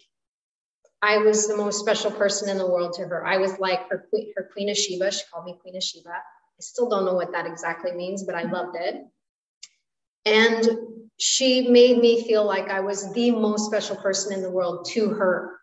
I 1.03 1.19
was 1.19 1.47
the 1.47 1.57
most 1.57 1.81
special 1.81 2.11
person 2.11 2.49
in 2.49 2.59
the 2.59 2.67
world 2.67 2.95
to 2.95 3.03
her. 3.07 3.27
I 3.27 3.37
was 3.37 3.59
like 3.59 3.89
her, 3.91 4.07
queen, 4.11 4.33
her 4.37 4.49
Queen 4.53 4.71
of 4.71 4.77
Sheba. 4.77 5.13
She 5.13 5.23
called 5.33 5.45
me 5.45 5.59
Queen 5.61 5.77
of 5.77 5.83
Sheba. 5.83 6.11
I 6.11 6.61
still 6.61 6.89
don't 6.89 7.05
know 7.05 7.15
what 7.15 7.33
that 7.33 7.47
exactly 7.47 7.93
means, 7.93 8.25
but 8.25 8.35
I 8.35 8.45
mm-hmm. 8.45 8.55
loved 8.55 8.77
it. 8.77 9.05
And 10.25 10.69
she 11.19 11.69
made 11.69 11.99
me 11.99 12.25
feel 12.27 12.45
like 12.45 12.69
I 12.69 12.81
was 12.81 13.13
the 13.13 13.31
most 13.31 13.67
special 13.67 13.97
person 13.97 14.33
in 14.33 14.43
the 14.43 14.51
world 14.51 14.87
to 14.93 15.11
her. 15.11 15.61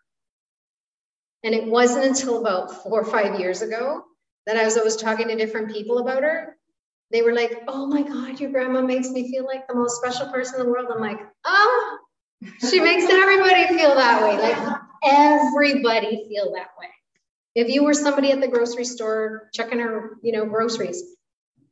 And 1.42 1.54
it 1.54 1.66
wasn't 1.66 2.06
until 2.06 2.40
about 2.40 2.82
four 2.82 3.02
or 3.02 3.04
five 3.04 3.38
years 3.38 3.60
ago 3.60 4.02
that 4.46 4.56
I 4.56 4.64
was 4.64 4.76
always 4.76 4.96
talking 4.96 5.28
to 5.28 5.36
different 5.36 5.72
people 5.72 5.98
about 5.98 6.22
her. 6.22 6.56
They 7.10 7.22
were 7.22 7.34
like, 7.34 7.62
oh 7.68 7.86
my 7.86 8.02
God, 8.02 8.40
your 8.40 8.50
grandma 8.50 8.80
makes 8.80 9.10
me 9.10 9.30
feel 9.30 9.44
like 9.44 9.68
the 9.68 9.74
most 9.74 10.00
special 10.00 10.32
person 10.32 10.58
in 10.58 10.66
the 10.66 10.72
world. 10.72 10.88
I'm 10.92 11.00
like, 11.00 11.20
oh, 11.44 11.98
she 12.68 12.80
makes 12.80 13.04
everybody 13.04 13.66
feel 13.76 13.94
that 13.94 14.22
way. 14.22 14.38
Like 14.38 14.78
everybody 15.04 16.26
feel 16.28 16.52
that 16.54 16.68
way. 16.78 16.88
If 17.54 17.68
you 17.68 17.84
were 17.84 17.94
somebody 17.94 18.32
at 18.32 18.40
the 18.40 18.48
grocery 18.48 18.84
store 18.84 19.48
checking 19.52 19.78
her, 19.78 20.16
you 20.22 20.32
know, 20.32 20.46
groceries, 20.46 21.02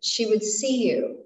she 0.01 0.27
would 0.27 0.43
see 0.43 0.89
you. 0.89 1.25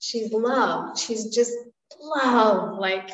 She's 0.00 0.32
love. 0.32 0.98
She's 0.98 1.34
just 1.34 1.52
love. 2.00 2.78
Like 2.78 3.10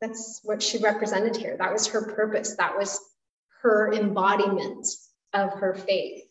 that's 0.00 0.40
what 0.44 0.62
she 0.62 0.78
represented 0.78 1.36
here. 1.36 1.56
That 1.58 1.72
was 1.72 1.86
her 1.88 2.12
purpose. 2.14 2.56
That 2.56 2.76
was 2.76 3.00
her 3.62 3.92
embodiment 3.92 4.86
of 5.32 5.54
her 5.54 5.74
faith 5.74 6.24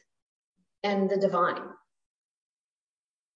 and 0.84 1.10
the 1.10 1.18
divine. 1.18 1.62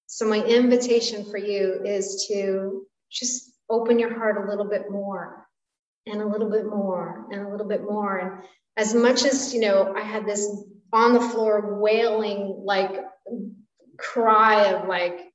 So, 0.06 0.26
my 0.28 0.44
invitation 0.44 1.26
for 1.26 1.38
you 1.38 1.82
is 1.84 2.26
to 2.30 2.86
just 3.12 3.52
open 3.70 4.00
your 4.00 4.18
heart 4.18 4.38
a 4.38 4.50
little 4.50 4.70
bit 4.70 4.90
more 4.90 5.47
and 6.08 6.22
a 6.22 6.26
little 6.26 6.50
bit 6.50 6.66
more 6.66 7.26
and 7.32 7.42
a 7.42 7.50
little 7.50 7.68
bit 7.68 7.84
more. 7.84 8.18
And 8.18 8.44
as 8.78 8.94
much 8.94 9.24
as, 9.26 9.54
you 9.54 9.62
know, 9.62 9.94
I 9.96 10.02
had 10.02 10.26
this 10.26 10.48
on 10.94 11.14
the 11.14 11.22
floor 11.22 11.80
wailing, 11.80 12.62
like 12.64 13.04
cry 13.98 14.68
of 14.68 14.88
like 14.88 15.34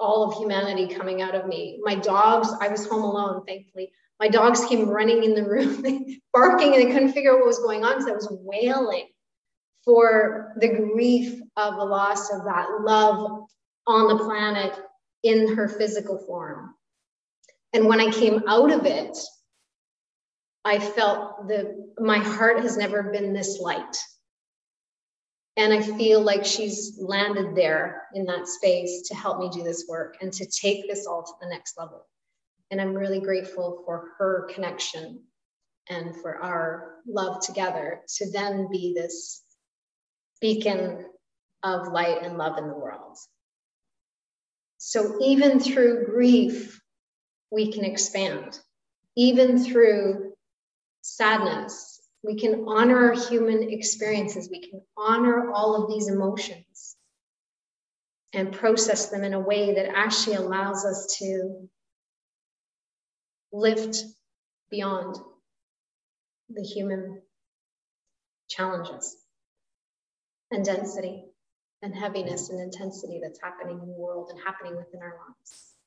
all 0.00 0.24
of 0.24 0.38
humanity 0.38 0.92
coming 0.94 1.22
out 1.22 1.34
of 1.34 1.46
me. 1.46 1.80
My 1.82 1.94
dogs, 1.94 2.48
I 2.60 2.68
was 2.68 2.86
home 2.86 3.02
alone, 3.02 3.44
thankfully. 3.46 3.92
My 4.20 4.28
dogs 4.28 4.64
came 4.64 4.88
running 4.88 5.22
in 5.24 5.34
the 5.34 5.44
room, 5.44 5.82
barking, 6.32 6.74
and 6.74 6.82
they 6.82 6.92
couldn't 6.92 7.12
figure 7.12 7.32
out 7.32 7.38
what 7.38 7.46
was 7.46 7.60
going 7.60 7.84
on 7.84 7.92
because 7.92 8.08
I 8.08 8.14
was 8.14 8.28
wailing 8.42 9.08
for 9.84 10.54
the 10.60 10.68
grief 10.68 11.40
of 11.56 11.76
the 11.76 11.84
loss 11.84 12.32
of 12.32 12.44
that 12.44 12.68
love 12.80 13.44
on 13.86 14.08
the 14.08 14.22
planet 14.24 14.78
in 15.22 15.54
her 15.54 15.68
physical 15.68 16.18
form. 16.26 16.74
And 17.72 17.86
when 17.86 18.00
I 18.00 18.10
came 18.10 18.42
out 18.48 18.72
of 18.72 18.86
it, 18.86 19.16
I 20.68 20.78
felt 20.78 21.48
the 21.48 21.94
my 21.98 22.18
heart 22.18 22.60
has 22.60 22.76
never 22.76 23.04
been 23.04 23.32
this 23.32 23.58
light. 23.58 23.96
And 25.56 25.72
I 25.72 25.80
feel 25.80 26.20
like 26.20 26.44
she's 26.44 26.98
landed 27.00 27.56
there 27.56 28.02
in 28.14 28.26
that 28.26 28.46
space 28.46 29.08
to 29.08 29.14
help 29.14 29.40
me 29.40 29.48
do 29.48 29.64
this 29.64 29.86
work 29.88 30.18
and 30.20 30.30
to 30.34 30.44
take 30.44 30.86
this 30.86 31.06
all 31.06 31.22
to 31.22 31.32
the 31.40 31.48
next 31.48 31.78
level. 31.78 32.06
And 32.70 32.82
I'm 32.82 32.92
really 32.92 33.18
grateful 33.18 33.82
for 33.86 34.10
her 34.18 34.46
connection 34.54 35.22
and 35.88 36.14
for 36.14 36.36
our 36.36 36.96
love 37.06 37.40
together 37.40 38.02
to 38.18 38.30
then 38.30 38.68
be 38.70 38.92
this 38.94 39.42
beacon 40.38 41.06
of 41.62 41.88
light 41.88 42.18
and 42.22 42.36
love 42.36 42.58
in 42.58 42.68
the 42.68 42.74
world. 42.74 43.16
So 44.76 45.16
even 45.22 45.60
through 45.60 46.04
grief, 46.04 46.78
we 47.50 47.72
can 47.72 47.86
expand. 47.86 48.60
Even 49.16 49.58
through 49.58 50.27
sadness, 51.16 52.00
we 52.22 52.38
can 52.38 52.64
honor 52.66 53.10
our 53.10 53.28
human 53.28 53.70
experiences. 53.70 54.48
We 54.50 54.68
can 54.68 54.82
honor 54.96 55.50
all 55.52 55.82
of 55.82 55.90
these 55.90 56.08
emotions 56.08 56.96
and 58.32 58.52
process 58.52 59.08
them 59.08 59.24
in 59.24 59.34
a 59.34 59.40
way 59.40 59.74
that 59.74 59.88
actually 59.94 60.36
allows 60.36 60.84
us 60.84 61.16
to 61.18 61.68
lift 63.52 64.04
beyond 64.70 65.16
the 66.50 66.62
human 66.62 67.22
challenges 68.48 69.16
and 70.50 70.64
density 70.64 71.24
and 71.82 71.94
heaviness 71.94 72.50
and 72.50 72.60
intensity 72.60 73.20
that's 73.22 73.40
happening 73.42 73.78
in 73.80 73.86
the 73.86 73.94
world 73.94 74.30
and 74.30 74.40
happening 74.44 74.76
within 74.76 75.00
our 75.00 75.16
lives. 75.26 75.77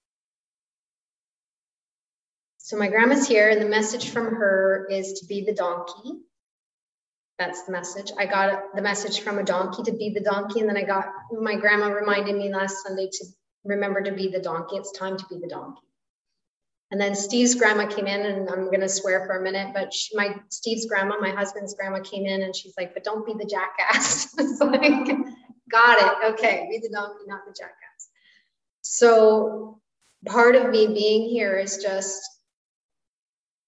So 2.71 2.77
my 2.77 2.87
grandma's 2.87 3.27
here, 3.27 3.49
and 3.49 3.61
the 3.61 3.67
message 3.67 4.11
from 4.11 4.33
her 4.33 4.87
is 4.89 5.19
to 5.19 5.25
be 5.25 5.43
the 5.43 5.53
donkey. 5.53 6.21
That's 7.37 7.63
the 7.63 7.73
message. 7.73 8.13
I 8.17 8.25
got 8.25 8.73
the 8.73 8.81
message 8.81 9.19
from 9.19 9.39
a 9.39 9.43
donkey 9.43 9.83
to 9.83 9.91
be 9.91 10.11
the 10.11 10.21
donkey, 10.21 10.61
and 10.61 10.69
then 10.69 10.77
I 10.77 10.83
got 10.83 11.05
my 11.33 11.57
grandma 11.57 11.87
reminded 11.87 12.37
me 12.37 12.49
last 12.49 12.81
Sunday 12.81 13.09
to 13.11 13.25
remember 13.65 14.01
to 14.01 14.13
be 14.13 14.29
the 14.29 14.39
donkey. 14.39 14.77
It's 14.77 14.97
time 14.97 15.17
to 15.17 15.25
be 15.29 15.37
the 15.37 15.49
donkey. 15.49 15.81
And 16.91 17.01
then 17.01 17.13
Steve's 17.13 17.55
grandma 17.55 17.87
came 17.87 18.07
in, 18.07 18.21
and 18.21 18.49
I'm 18.49 18.71
gonna 18.71 18.87
swear 18.87 19.25
for 19.25 19.41
a 19.41 19.43
minute, 19.43 19.73
but 19.73 19.93
she, 19.93 20.15
my 20.15 20.33
Steve's 20.47 20.85
grandma, 20.85 21.19
my 21.19 21.31
husband's 21.31 21.73
grandma, 21.73 21.99
came 21.99 22.25
in, 22.25 22.41
and 22.41 22.55
she's 22.55 22.75
like, 22.77 22.93
"But 22.93 23.03
don't 23.03 23.25
be 23.25 23.33
the 23.33 23.43
jackass." 23.43 24.33
it's 24.37 24.61
like, 24.61 25.09
got 25.69 26.23
it. 26.23 26.33
Okay, 26.35 26.69
be 26.71 26.79
the 26.79 26.93
donkey, 26.93 27.25
not 27.27 27.41
the 27.45 27.51
jackass. 27.51 28.07
So 28.81 29.81
part 30.25 30.55
of 30.55 30.69
me 30.69 30.87
being 30.87 31.27
here 31.27 31.57
is 31.57 31.83
just 31.83 32.29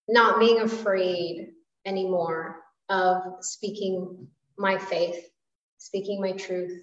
not 0.08 0.40
being 0.40 0.62
afraid 0.62 1.52
anymore 1.86 2.62
of 2.90 3.22
speaking 3.42 4.28
my 4.58 4.78
faith, 4.78 5.30
speaking 5.78 6.22
my 6.22 6.32
truth, 6.34 6.82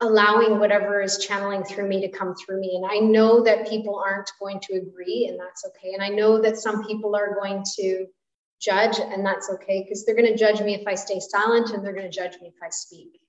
allowing 0.00 0.58
whatever 0.58 1.00
is 1.00 1.18
channeling 1.18 1.62
through 1.62 1.88
me 1.88 2.00
to 2.00 2.08
come 2.08 2.34
through 2.34 2.60
me. 2.60 2.76
And 2.76 2.90
I 2.90 2.98
know 2.98 3.42
that 3.44 3.68
people 3.68 4.02
aren't 4.04 4.30
going 4.40 4.60
to 4.60 4.74
agree, 4.74 5.28
and 5.30 5.38
that's 5.38 5.64
okay. 5.66 5.94
And 5.94 6.02
I 6.02 6.08
know 6.08 6.42
that 6.42 6.56
some 6.56 6.84
people 6.84 7.14
are 7.14 7.34
going 7.34 7.64
to 7.76 8.06
judge, 8.60 8.98
and 8.98 9.24
that's 9.24 9.50
okay 9.50 9.82
because 9.82 10.04
they're 10.04 10.16
going 10.16 10.30
to 10.30 10.36
judge 10.36 10.60
me 10.60 10.74
if 10.74 10.86
I 10.86 10.94
stay 10.94 11.20
silent, 11.20 11.70
and 11.70 11.84
they're 11.84 11.94
going 11.94 12.10
to 12.10 12.16
judge 12.16 12.40
me 12.40 12.48
if 12.48 12.62
I 12.62 12.70
speak. 12.70 13.20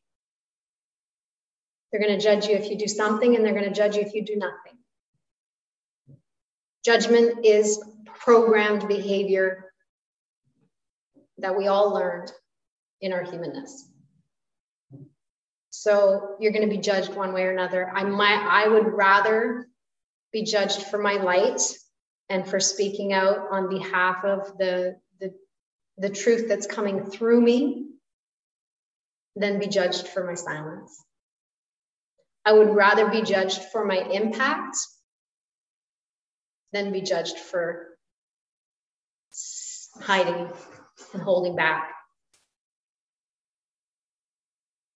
They're 1.91 2.01
going 2.01 2.17
to 2.17 2.23
judge 2.23 2.47
you 2.47 2.55
if 2.55 2.71
you 2.71 2.77
do 2.77 2.87
something, 2.87 3.35
and 3.35 3.45
they're 3.45 3.53
going 3.53 3.65
to 3.65 3.71
judge 3.71 3.95
you 3.95 4.01
if 4.01 4.15
you 4.15 4.25
do 4.25 4.35
nothing. 4.35 4.72
Judgment 6.83 7.45
is 7.45 7.81
programmed 8.05 8.87
behavior 8.87 9.71
that 11.37 11.57
we 11.57 11.67
all 11.67 11.93
learned 11.93 12.31
in 13.01 13.13
our 13.13 13.23
humanness. 13.23 13.89
So 15.69 16.35
you're 16.39 16.51
going 16.51 16.67
to 16.67 16.75
be 16.75 16.81
judged 16.81 17.13
one 17.13 17.33
way 17.33 17.43
or 17.43 17.51
another. 17.51 17.89
I 17.93 18.03
might, 18.03 18.45
I 18.49 18.67
would 18.67 18.87
rather 18.87 19.67
be 20.31 20.43
judged 20.43 20.83
for 20.83 20.97
my 20.97 21.13
light 21.13 21.61
and 22.29 22.47
for 22.47 22.59
speaking 22.59 23.13
out 23.13 23.47
on 23.51 23.69
behalf 23.69 24.23
of 24.23 24.57
the, 24.57 24.95
the, 25.19 25.33
the 25.97 26.09
truth 26.09 26.47
that's 26.47 26.67
coming 26.67 27.03
through 27.03 27.41
me 27.41 27.87
than 29.35 29.59
be 29.59 29.67
judged 29.67 30.07
for 30.07 30.23
my 30.23 30.35
silence. 30.35 31.03
I 32.45 32.53
would 32.53 32.75
rather 32.75 33.09
be 33.09 33.21
judged 33.21 33.63
for 33.71 33.85
my 33.85 33.97
impact 33.97 34.77
than 36.73 36.91
be 36.91 37.01
judged 37.01 37.37
for 37.37 37.87
hiding 40.01 40.49
and 41.13 41.21
holding 41.21 41.55
back. 41.55 41.91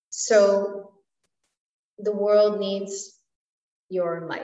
So 0.10 0.92
the 2.00 2.12
world 2.12 2.60
needs 2.60 3.14
your 3.90 4.28
light. 4.28 4.44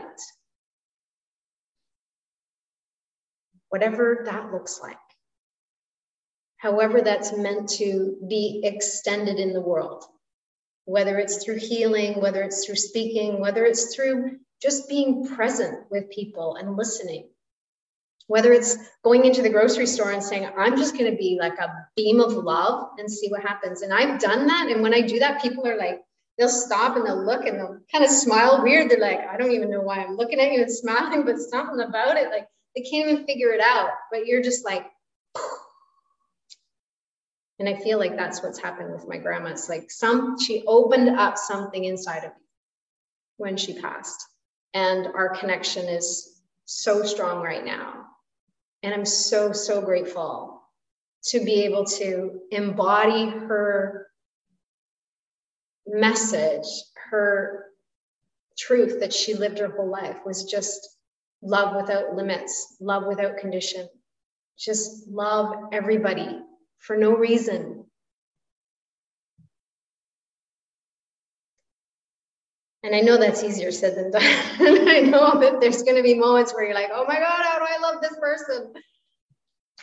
Whatever 3.70 4.22
that 4.26 4.52
looks 4.52 4.80
like. 4.82 4.98
However, 6.58 7.02
that's 7.02 7.36
meant 7.36 7.70
to 7.72 8.18
be 8.30 8.62
extended 8.64 9.38
in 9.38 9.52
the 9.52 9.60
world, 9.60 10.06
whether 10.86 11.18
it's 11.18 11.44
through 11.44 11.58
healing, 11.58 12.22
whether 12.22 12.44
it's 12.44 12.66
through 12.66 12.76
speaking, 12.76 13.42
whether 13.42 13.66
it's 13.66 13.94
through 13.94 14.38
just 14.64 14.88
being 14.88 15.28
present 15.28 15.84
with 15.92 16.10
people 16.10 16.56
and 16.56 16.78
listening. 16.78 17.28
Whether 18.28 18.54
it's 18.54 18.78
going 19.04 19.26
into 19.26 19.42
the 19.42 19.50
grocery 19.50 19.86
store 19.86 20.12
and 20.12 20.24
saying 20.24 20.50
i'm 20.58 20.78
just 20.78 20.98
going 20.98 21.12
to 21.12 21.18
be 21.18 21.38
like 21.40 21.60
a 21.60 21.70
beam 21.98 22.22
of 22.22 22.32
love 22.32 22.92
and 22.98 23.12
see 23.12 23.28
what 23.28 23.42
happens. 23.42 23.82
And 23.82 23.94
i've 23.94 24.22
done 24.22 24.48
that 24.48 24.70
and 24.72 24.82
when 24.82 24.94
i 24.94 25.02
do 25.02 25.20
that 25.20 25.42
people 25.42 25.68
are 25.68 25.78
like 25.78 26.02
they'll 26.38 26.48
stop 26.48 26.96
and 26.96 27.06
they'll 27.06 27.24
look 27.24 27.46
and 27.46 27.60
they'll 27.60 27.80
kind 27.92 28.06
of 28.06 28.10
smile 28.10 28.64
weird. 28.64 28.90
They're 28.90 29.00
like 29.00 29.20
i 29.28 29.36
don't 29.36 29.52
even 29.52 29.70
know 29.70 29.82
why 29.82 29.98
i'm 29.98 30.16
looking 30.16 30.40
at 30.40 30.54
you 30.54 30.62
and 30.62 30.72
smiling 30.72 31.26
but 31.26 31.38
something 31.38 31.82
about 31.82 32.16
it 32.16 32.30
like 32.30 32.48
they 32.76 32.82
can't 32.82 33.10
even 33.10 33.26
figure 33.26 33.50
it 33.50 33.62
out 33.62 33.90
but 34.10 34.26
you're 34.26 34.42
just 34.42 34.64
like 34.64 34.86
and 37.60 37.68
i 37.68 37.76
feel 37.76 38.00
like 38.00 38.16
that's 38.16 38.42
what's 38.42 38.60
happened 38.60 38.94
with 38.94 39.08
my 39.08 39.18
grandma. 39.18 39.50
It's 39.50 39.68
like 39.68 39.92
some 39.92 40.40
she 40.40 40.64
opened 40.66 41.10
up 41.10 41.38
something 41.38 41.84
inside 41.84 42.24
of 42.24 42.32
me 42.32 42.46
when 43.36 43.58
she 43.58 43.82
passed 43.82 44.24
and 44.74 45.08
our 45.08 45.30
connection 45.30 45.88
is 45.88 46.42
so 46.66 47.04
strong 47.04 47.44
right 47.44 47.66
now 47.66 48.04
and 48.84 48.94
I'm 48.94 49.06
so, 49.06 49.54
so 49.54 49.82
grateful 49.82 50.62
to 51.30 51.44
be 51.44 51.64
able 51.64 51.86
to 51.86 52.42
embody 52.52 53.30
her 53.30 54.08
message, 55.88 56.68
her 57.10 57.66
truth 58.58 59.00
that 59.00 59.14
she 59.14 59.34
lived 59.34 59.60
her 59.60 59.70
whole 59.70 59.90
life 59.90 60.18
was 60.26 60.44
just 60.44 60.98
love 61.42 61.76
without 61.76 62.14
limits, 62.14 62.76
love 62.82 63.06
without 63.08 63.38
condition, 63.38 63.88
just 64.60 65.08
love 65.08 65.56
everybody 65.72 66.42
for 66.78 66.98
no 66.98 67.16
reason. 67.16 67.86
And 72.84 72.94
I 72.94 73.00
know 73.00 73.18
that's 73.18 73.44
easier 73.44 73.72
said 73.72 73.96
than 73.96 74.12
done. 74.12 74.22
I 74.90 75.00
know 75.00 75.40
that 75.40 75.62
there's 75.62 75.84
going 75.84 75.96
to 75.96 76.04
be 76.04 76.16
moments 76.16 76.54
where 76.54 76.66
you're 76.66 76.76
like, 76.76 76.90
oh 76.94 77.06
my 77.08 77.16
God, 77.16 77.44
how 77.44 77.58
do 77.58 77.66
I 77.66 77.80
love 77.80 78.02
this 78.02 78.18
person? 78.20 78.74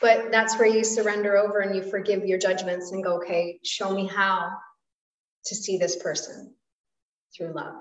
But 0.03 0.31
that's 0.31 0.59
where 0.59 0.69
you 0.69 0.85
surrender 0.85 1.37
over 1.37 1.61
and 1.61 1.75
you 1.75 1.83
forgive 1.83 2.27
your 2.27 2.39
judgments 2.39 2.93
and 2.93 3.03
go, 3.03 3.17
okay, 3.17 3.59
show 3.65 3.93
me 3.93 4.07
how 4.07 4.51
to 5.47 5.55
see 5.55 5.79
this 5.79 5.97
person 5.97 6.55
through 7.35 7.53
love. 7.55 7.75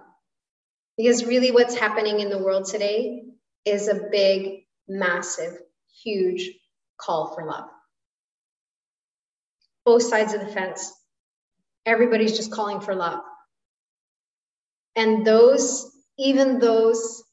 Because 0.97 1.26
really, 1.26 1.51
what's 1.51 1.78
happening 1.78 2.20
in 2.20 2.30
the 2.30 2.38
world 2.38 2.65
today 2.65 3.24
is 3.65 3.88
a 3.88 4.07
big, 4.11 4.63
massive, 4.88 5.57
huge 6.03 6.49
call 6.97 7.34
for 7.36 7.45
love. 7.45 7.70
Both 9.86 10.03
sides 10.03 10.34
of 10.34 10.41
the 10.41 10.47
fence. 10.47 10.93
Everybody's 11.86 12.36
just 12.36 12.51
calling 12.51 12.82
for 12.82 12.95
love. 12.95 13.22
And 14.95 15.25
those, 15.25 15.91
even 16.17 16.59
those 16.59 17.23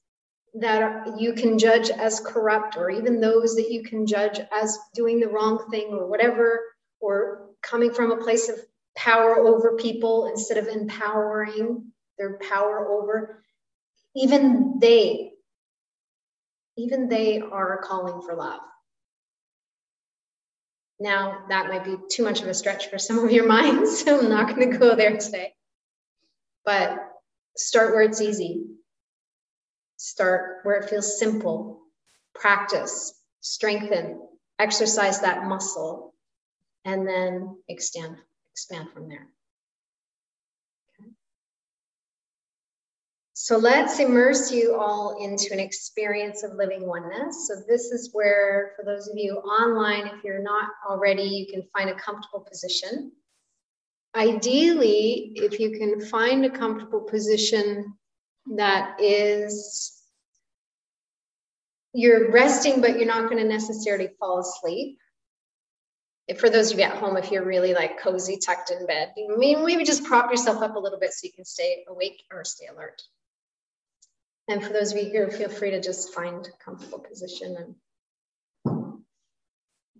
that 0.54 1.18
you 1.18 1.34
can 1.34 1.58
judge 1.58 1.90
as 1.90 2.20
corrupt, 2.20 2.76
or 2.76 2.90
even 2.90 3.20
those 3.20 3.56
that 3.56 3.70
you 3.70 3.82
can 3.82 4.06
judge 4.06 4.40
as 4.52 4.78
doing 4.94 5.20
the 5.20 5.28
wrong 5.28 5.66
thing, 5.70 5.88
or 5.88 6.06
whatever, 6.06 6.60
or 7.00 7.50
coming 7.62 7.92
from 7.92 8.12
a 8.12 8.22
place 8.22 8.48
of 8.48 8.58
power 8.96 9.36
over 9.36 9.76
people 9.76 10.26
instead 10.28 10.56
of 10.56 10.68
empowering 10.68 11.92
their 12.18 12.38
power 12.38 12.88
over, 12.88 13.42
even 14.14 14.78
they, 14.80 15.32
even 16.78 17.08
they 17.08 17.40
are 17.40 17.82
calling 17.82 18.22
for 18.22 18.34
love. 18.34 18.60
Now, 20.98 21.44
that 21.50 21.68
might 21.68 21.84
be 21.84 21.96
too 22.10 22.24
much 22.24 22.40
of 22.40 22.48
a 22.48 22.54
stretch 22.54 22.88
for 22.88 22.98
some 22.98 23.18
of 23.18 23.30
your 23.30 23.46
minds, 23.48 24.02
so 24.02 24.18
I'm 24.18 24.30
not 24.30 24.54
going 24.54 24.70
to 24.70 24.78
go 24.78 24.94
there 24.94 25.18
today. 25.18 25.54
But 26.64 27.05
Start 27.56 27.94
where 27.94 28.02
it's 28.02 28.20
easy. 28.20 28.66
Start 29.96 30.60
where 30.62 30.76
it 30.76 30.90
feels 30.90 31.18
simple. 31.18 31.80
Practice, 32.34 33.14
strengthen, 33.40 34.20
exercise 34.58 35.20
that 35.20 35.44
muscle, 35.44 36.14
and 36.84 37.08
then 37.08 37.56
extend, 37.68 38.16
expand 38.52 38.90
from 38.92 39.08
there. 39.08 39.28
So 43.38 43.58
let's 43.58 43.98
immerse 44.00 44.50
you 44.50 44.76
all 44.76 45.22
into 45.22 45.52
an 45.52 45.60
experience 45.60 46.42
of 46.42 46.54
living 46.54 46.86
oneness. 46.86 47.46
So 47.46 47.54
this 47.68 47.92
is 47.92 48.10
where, 48.12 48.72
for 48.76 48.84
those 48.84 49.08
of 49.08 49.16
you 49.16 49.34
online, 49.36 50.06
if 50.06 50.24
you're 50.24 50.42
not 50.42 50.70
already, 50.88 51.22
you 51.22 51.46
can 51.46 51.62
find 51.72 51.90
a 51.90 51.94
comfortable 51.94 52.40
position 52.40 53.12
ideally, 54.16 55.32
if 55.34 55.60
you 55.60 55.78
can 55.78 56.00
find 56.00 56.44
a 56.44 56.50
comfortable 56.50 57.02
position 57.02 57.94
that 58.56 59.00
is 59.00 59.92
you're 61.92 62.30
resting, 62.30 62.80
but 62.80 62.96
you're 62.96 63.06
not 63.06 63.30
going 63.30 63.42
to 63.42 63.48
necessarily 63.48 64.10
fall 64.18 64.40
asleep. 64.40 64.98
If 66.28 66.40
for 66.40 66.50
those 66.50 66.72
of 66.72 66.78
you 66.78 66.84
at 66.84 66.96
home, 66.96 67.16
if 67.16 67.30
you're 67.30 67.44
really 67.44 67.72
like 67.72 68.00
cozy, 68.00 68.36
tucked 68.36 68.70
in 68.70 68.86
bed, 68.86 69.12
I 69.16 69.36
mean, 69.36 69.64
maybe 69.64 69.84
just 69.84 70.04
prop 70.04 70.30
yourself 70.30 70.62
up 70.62 70.76
a 70.76 70.78
little 70.78 70.98
bit 70.98 71.12
so 71.12 71.24
you 71.24 71.32
can 71.32 71.44
stay 71.44 71.84
awake 71.88 72.22
or 72.32 72.44
stay 72.44 72.66
alert. 72.66 73.00
And 74.48 74.62
for 74.62 74.72
those 74.72 74.92
of 74.92 74.98
you 74.98 75.10
here, 75.10 75.30
feel 75.30 75.48
free 75.48 75.70
to 75.70 75.80
just 75.80 76.12
find 76.12 76.46
a 76.46 76.64
comfortable 76.64 76.98
position 76.98 77.56
and 77.56 77.74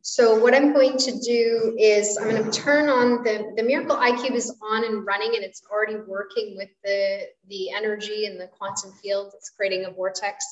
so 0.08 0.38
what 0.38 0.54
I'm 0.54 0.72
going 0.72 0.96
to 0.98 1.18
do 1.18 1.76
is 1.76 2.16
I'm 2.16 2.30
going 2.30 2.44
to 2.44 2.50
turn 2.52 2.88
on 2.88 3.24
the, 3.24 3.52
the 3.56 3.62
Miracle 3.64 3.96
iCube 3.96 4.36
is 4.36 4.56
on 4.62 4.84
and 4.84 5.04
running 5.04 5.34
and 5.34 5.42
it's 5.42 5.64
already 5.68 5.96
working 5.96 6.56
with 6.56 6.68
the, 6.84 7.22
the 7.48 7.72
energy 7.72 8.26
and 8.26 8.40
the 8.40 8.46
quantum 8.46 8.92
field. 9.02 9.32
It's 9.36 9.50
creating 9.50 9.84
a 9.84 9.90
vortex. 9.90 10.44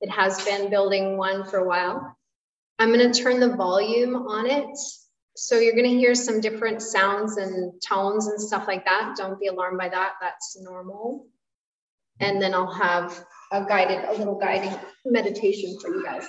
It 0.00 0.10
has 0.10 0.44
been 0.44 0.68
building 0.68 1.16
one 1.16 1.44
for 1.44 1.58
a 1.58 1.64
while. 1.64 2.18
I'm 2.80 2.92
going 2.92 3.12
to 3.12 3.22
turn 3.22 3.38
the 3.38 3.54
volume 3.54 4.16
on 4.16 4.50
it. 4.50 4.76
So 5.36 5.60
you're 5.60 5.76
going 5.76 5.90
to 5.90 5.96
hear 5.96 6.16
some 6.16 6.40
different 6.40 6.82
sounds 6.82 7.36
and 7.36 7.80
tones 7.80 8.26
and 8.26 8.40
stuff 8.40 8.66
like 8.66 8.84
that. 8.86 9.14
Don't 9.16 9.38
be 9.38 9.46
alarmed 9.46 9.78
by 9.78 9.90
that. 9.90 10.14
That's 10.20 10.60
normal. 10.60 11.24
And 12.18 12.42
then 12.42 12.52
I'll 12.52 12.74
have 12.74 13.24
a 13.52 13.64
guided, 13.64 14.06
a 14.06 14.14
little 14.14 14.40
guiding 14.40 14.76
meditation 15.04 15.78
for 15.80 15.86
you 15.86 16.02
guys. 16.02 16.28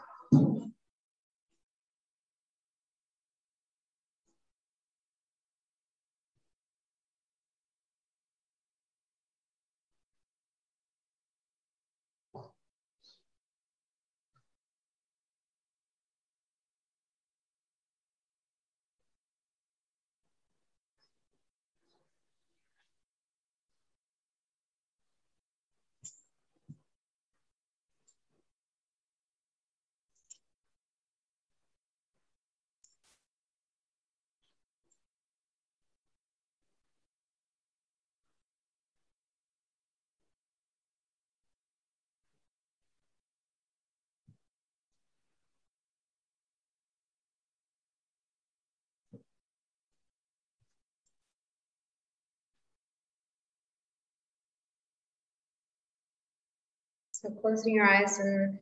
So 57.23 57.29
closing 57.29 57.75
your 57.75 57.85
eyes 57.85 58.17
and 58.17 58.57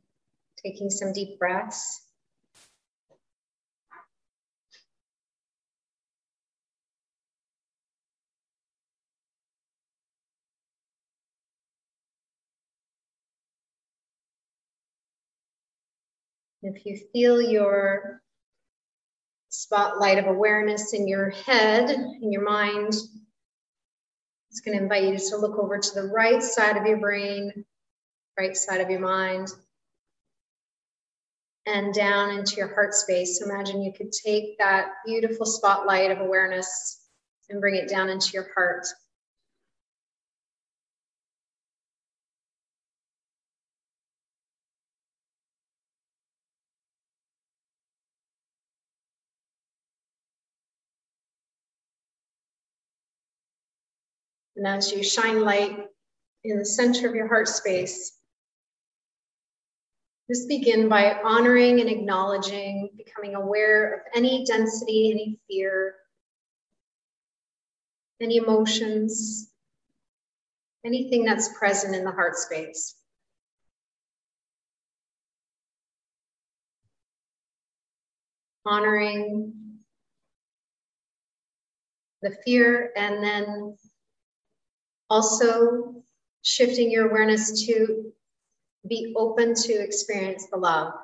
taking 0.62 0.90
some 0.90 1.14
deep 1.14 1.38
breaths. 1.38 2.04
If 16.62 16.84
you 16.84 17.00
feel 17.14 17.40
your 17.40 18.20
spotlight 19.48 20.18
of 20.18 20.26
awareness 20.26 20.92
in 20.92 21.08
your 21.08 21.30
head, 21.30 21.88
in 21.88 22.30
your 22.30 22.44
mind, 22.44 22.92
it's 24.50 24.60
going 24.62 24.76
to 24.76 24.82
invite 24.82 25.04
you 25.04 25.16
to 25.16 25.36
look 25.38 25.58
over 25.58 25.78
to 25.78 25.94
the 25.94 26.08
right 26.08 26.42
side 26.42 26.76
of 26.76 26.84
your 26.84 26.98
brain 26.98 27.64
right 28.38 28.56
side 28.56 28.80
of 28.80 28.90
your 28.90 29.00
mind, 29.00 29.48
and 31.66 31.94
down 31.94 32.30
into 32.30 32.56
your 32.56 32.74
heart 32.74 32.94
space. 32.94 33.38
So 33.38 33.44
imagine 33.46 33.82
you 33.82 33.92
could 33.92 34.12
take 34.12 34.58
that 34.58 34.92
beautiful 35.06 35.46
spotlight 35.46 36.10
of 36.10 36.20
awareness 36.20 37.00
and 37.48 37.60
bring 37.60 37.76
it 37.76 37.88
down 37.88 38.08
into 38.08 38.32
your 38.32 38.48
heart. 38.54 38.86
And 54.56 54.66
as 54.66 54.92
you 54.92 55.02
shine 55.02 55.42
light 55.42 55.86
in 56.44 56.58
the 56.58 56.64
center 56.64 57.08
of 57.08 57.14
your 57.14 57.28
heart 57.28 57.48
space, 57.48 58.19
just 60.30 60.46
begin 60.46 60.88
by 60.88 61.14
honoring 61.24 61.80
and 61.80 61.90
acknowledging, 61.90 62.88
becoming 62.96 63.34
aware 63.34 63.94
of 63.94 64.00
any 64.14 64.44
density, 64.44 65.10
any 65.10 65.40
fear, 65.48 65.96
any 68.20 68.36
emotions, 68.36 69.50
anything 70.86 71.24
that's 71.24 71.58
present 71.58 71.96
in 71.96 72.04
the 72.04 72.12
heart 72.12 72.36
space. 72.36 72.94
Honoring 78.64 79.52
the 82.22 82.36
fear 82.44 82.92
and 82.96 83.24
then 83.24 83.76
also 85.08 86.04
shifting 86.42 86.88
your 86.88 87.10
awareness 87.10 87.66
to 87.66 88.12
be 88.88 89.14
open 89.16 89.54
to 89.54 89.72
experience 89.74 90.46
the 90.46 90.56
love. 90.56 90.94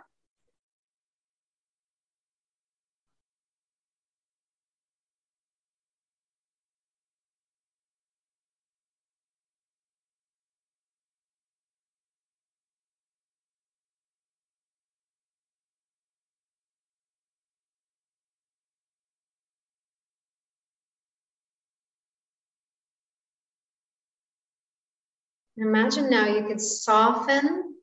Imagine 25.59 26.11
now 26.11 26.27
you 26.27 26.47
could 26.47 26.61
soften 26.61 27.75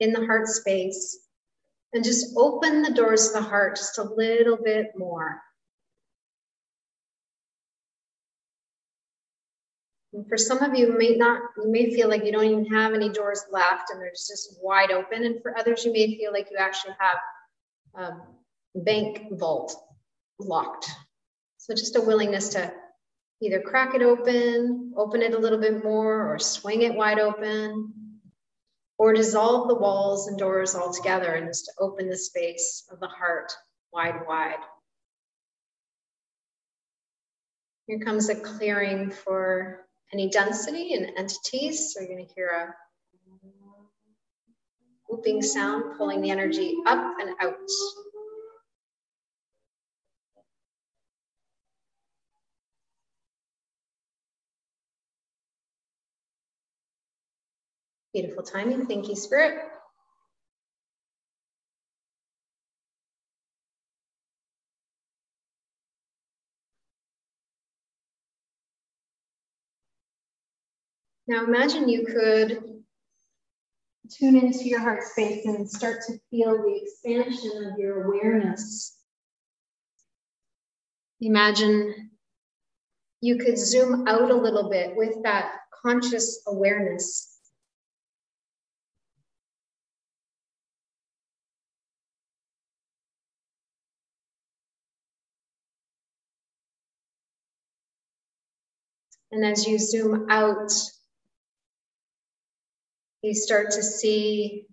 in 0.00 0.12
the 0.12 0.26
heart 0.26 0.48
space 0.48 1.18
and 1.92 2.04
just 2.04 2.34
open 2.36 2.82
the 2.82 2.92
doors 2.92 3.28
of 3.28 3.34
the 3.34 3.48
heart 3.48 3.76
just 3.76 3.98
a 3.98 4.02
little 4.02 4.56
bit 4.56 4.92
more. 4.96 5.40
And 10.12 10.28
for 10.28 10.36
some 10.36 10.62
of 10.62 10.74
you, 10.74 10.86
you 10.86 10.98
may 10.98 11.14
not, 11.14 11.42
you 11.56 11.70
may 11.70 11.94
feel 11.94 12.08
like 12.08 12.24
you 12.24 12.32
don't 12.32 12.44
even 12.44 12.66
have 12.66 12.94
any 12.94 13.08
doors 13.08 13.44
left 13.52 13.90
and 13.90 14.00
they're 14.00 14.10
just 14.10 14.58
wide 14.62 14.90
open. 14.90 15.24
And 15.24 15.42
for 15.42 15.56
others, 15.56 15.84
you 15.84 15.92
may 15.92 16.16
feel 16.16 16.32
like 16.32 16.48
you 16.50 16.56
actually 16.56 16.94
have 16.98 17.18
a 18.74 18.80
bank 18.80 19.26
vault 19.32 19.76
locked. 20.38 20.90
So 21.58 21.74
just 21.74 21.96
a 21.96 22.00
willingness 22.00 22.48
to 22.50 22.72
either 23.42 23.60
crack 23.60 23.94
it 23.94 24.02
open, 24.02 24.92
open 24.96 25.22
it 25.22 25.34
a 25.34 25.38
little 25.38 25.58
bit 25.58 25.84
more, 25.84 26.32
or 26.32 26.38
swing 26.38 26.82
it 26.82 26.94
wide 26.94 27.18
open 27.18 27.92
or 28.98 29.12
dissolve 29.12 29.68
the 29.68 29.74
walls 29.74 30.28
and 30.28 30.38
doors 30.38 30.74
altogether 30.74 31.34
and 31.34 31.48
just 31.48 31.72
open 31.78 32.08
the 32.08 32.16
space 32.16 32.86
of 32.90 32.98
the 33.00 33.08
heart 33.08 33.52
wide, 33.92 34.26
wide. 34.26 34.56
Here 37.86 37.98
comes 38.00 38.28
a 38.28 38.34
clearing 38.34 39.10
for 39.10 39.86
any 40.12 40.28
density 40.28 40.94
and 40.94 41.10
entities. 41.16 41.92
So 41.92 42.00
you're 42.00 42.08
going 42.08 42.26
to 42.26 42.34
hear 42.34 42.48
a 42.48 42.74
whooping 45.08 45.42
sound 45.42 45.96
pulling 45.96 46.20
the 46.20 46.30
energy 46.30 46.74
up 46.86 47.16
and 47.20 47.30
out. 47.40 47.54
Beautiful 58.16 58.44
timing. 58.44 58.86
Thank 58.86 59.10
you, 59.10 59.14
Spirit. 59.14 59.58
Now 71.28 71.44
imagine 71.44 71.90
you 71.90 72.06
could 72.06 72.82
tune 74.10 74.36
into 74.36 74.64
your 74.64 74.80
heart 74.80 75.02
space 75.02 75.44
and 75.44 75.68
start 75.68 76.00
to 76.06 76.18
feel 76.30 76.56
the 76.56 76.80
expansion 76.82 77.70
of 77.70 77.78
your 77.78 78.04
awareness. 78.04 78.96
Imagine 81.20 82.12
you 83.20 83.36
could 83.36 83.58
zoom 83.58 84.08
out 84.08 84.30
a 84.30 84.34
little 84.34 84.70
bit 84.70 84.96
with 84.96 85.22
that 85.22 85.52
conscious 85.82 86.42
awareness 86.46 87.35
And 99.32 99.44
as 99.44 99.66
you 99.66 99.78
zoom 99.78 100.26
out, 100.30 100.70
you 103.22 103.34
start 103.34 103.72
to 103.72 103.82
see 103.82 104.66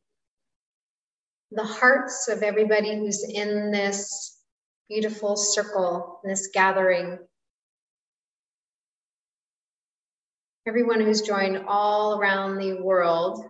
the 1.51 1.63
hearts 1.63 2.27
of 2.27 2.43
everybody 2.43 2.97
who's 2.97 3.23
in 3.23 3.71
this 3.71 4.37
beautiful 4.89 5.35
circle, 5.35 6.19
this 6.23 6.47
gathering. 6.53 7.17
Everyone 10.67 11.01
who's 11.01 11.21
joined 11.21 11.65
all 11.67 12.19
around 12.19 12.57
the 12.57 12.81
world 12.81 13.45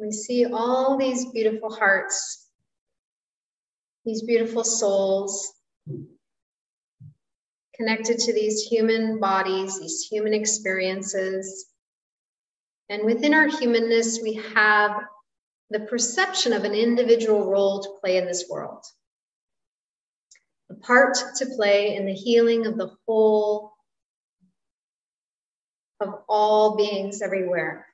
We 0.00 0.12
see 0.12 0.46
all 0.46 0.96
these 0.96 1.26
beautiful 1.26 1.70
hearts, 1.70 2.48
these 4.06 4.22
beautiful 4.22 4.64
souls 4.64 5.52
connected 7.74 8.18
to 8.20 8.32
these 8.32 8.62
human 8.62 9.20
bodies, 9.20 9.78
these 9.78 10.06
human 10.10 10.32
experiences. 10.32 11.66
And 12.88 13.04
within 13.04 13.34
our 13.34 13.48
humanness, 13.48 14.20
we 14.22 14.40
have 14.54 15.02
the 15.68 15.80
perception 15.80 16.54
of 16.54 16.64
an 16.64 16.74
individual 16.74 17.50
role 17.50 17.82
to 17.82 17.90
play 18.00 18.16
in 18.16 18.24
this 18.24 18.46
world, 18.48 18.82
a 20.70 20.74
part 20.76 21.18
to 21.36 21.46
play 21.56 21.94
in 21.94 22.06
the 22.06 22.14
healing 22.14 22.64
of 22.64 22.78
the 22.78 22.90
whole 23.06 23.74
of 26.00 26.22
all 26.26 26.76
beings 26.76 27.20
everywhere. 27.20 27.86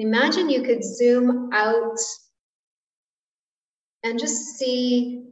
Imagine 0.00 0.48
you 0.48 0.62
could 0.62 0.82
zoom 0.82 1.50
out 1.52 1.98
and 4.02 4.18
just 4.18 4.56
see 4.56 5.24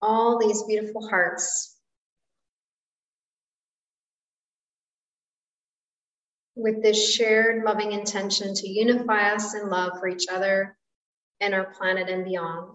all 0.00 0.38
these 0.38 0.62
beautiful 0.62 1.06
hearts 1.06 1.76
with 6.56 6.82
this 6.82 7.14
shared 7.14 7.62
loving 7.62 7.92
intention 7.92 8.54
to 8.54 8.66
unify 8.66 9.34
us 9.34 9.54
in 9.54 9.68
love 9.68 9.98
for 10.00 10.08
each 10.08 10.28
other 10.32 10.74
and 11.42 11.52
our 11.52 11.66
planet 11.74 12.08
and 12.08 12.24
beyond. 12.24 12.74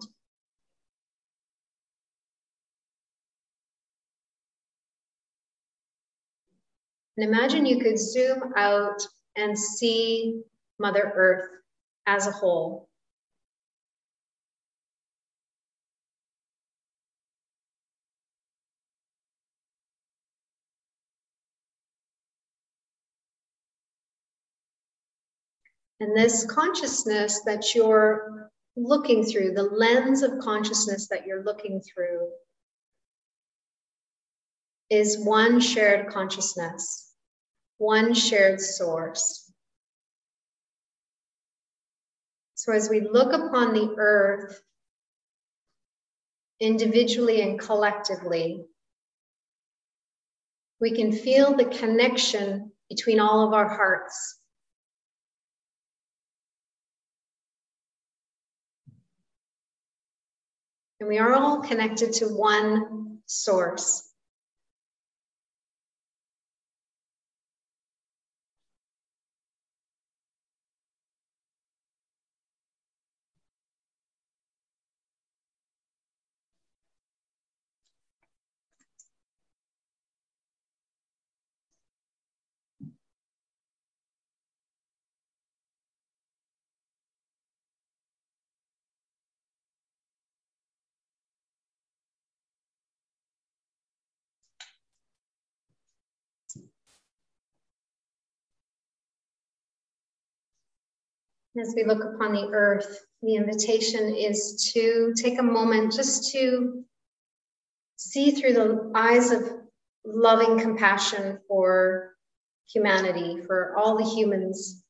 And 7.16 7.26
imagine 7.26 7.66
you 7.66 7.80
could 7.80 7.98
zoom 7.98 8.52
out 8.56 9.04
and 9.34 9.58
see 9.58 10.44
Mother 10.78 11.12
Earth 11.14 11.48
as 12.06 12.26
a 12.26 12.32
whole. 12.32 12.88
And 26.00 26.16
this 26.16 26.44
consciousness 26.44 27.42
that 27.46 27.74
you're 27.74 28.50
looking 28.76 29.24
through, 29.24 29.52
the 29.54 29.62
lens 29.62 30.22
of 30.22 30.38
consciousness 30.38 31.08
that 31.08 31.26
you're 31.26 31.44
looking 31.44 31.80
through, 31.80 32.28
is 34.90 35.18
one 35.24 35.60
shared 35.60 36.08
consciousness, 36.08 37.12
one 37.78 38.12
shared 38.12 38.60
source. 38.60 39.43
So 42.64 42.72
as 42.72 42.88
we 42.88 43.02
look 43.02 43.34
upon 43.34 43.74
the 43.74 43.94
earth 43.98 44.58
individually 46.58 47.42
and 47.42 47.60
collectively, 47.60 48.64
we 50.80 50.92
can 50.92 51.12
feel 51.12 51.54
the 51.54 51.66
connection 51.66 52.72
between 52.88 53.20
all 53.20 53.46
of 53.46 53.52
our 53.52 53.68
hearts. 53.68 54.38
And 61.00 61.08
we 61.10 61.18
are 61.18 61.34
all 61.34 61.60
connected 61.60 62.14
to 62.14 62.28
one 62.28 63.18
source. 63.26 64.10
As 101.60 101.72
we 101.76 101.84
look 101.84 102.02
upon 102.02 102.32
the 102.32 102.48
earth, 102.52 103.06
the 103.22 103.36
invitation 103.36 104.12
is 104.12 104.72
to 104.74 105.14
take 105.16 105.38
a 105.38 105.42
moment 105.42 105.92
just 105.92 106.32
to 106.32 106.84
see 107.96 108.32
through 108.32 108.54
the 108.54 108.92
eyes 108.94 109.30
of 109.30 109.52
loving 110.04 110.58
compassion 110.58 111.38
for 111.46 112.16
humanity, 112.66 113.40
for 113.46 113.76
all 113.76 113.96
the 113.96 114.04
humans. 114.04 114.82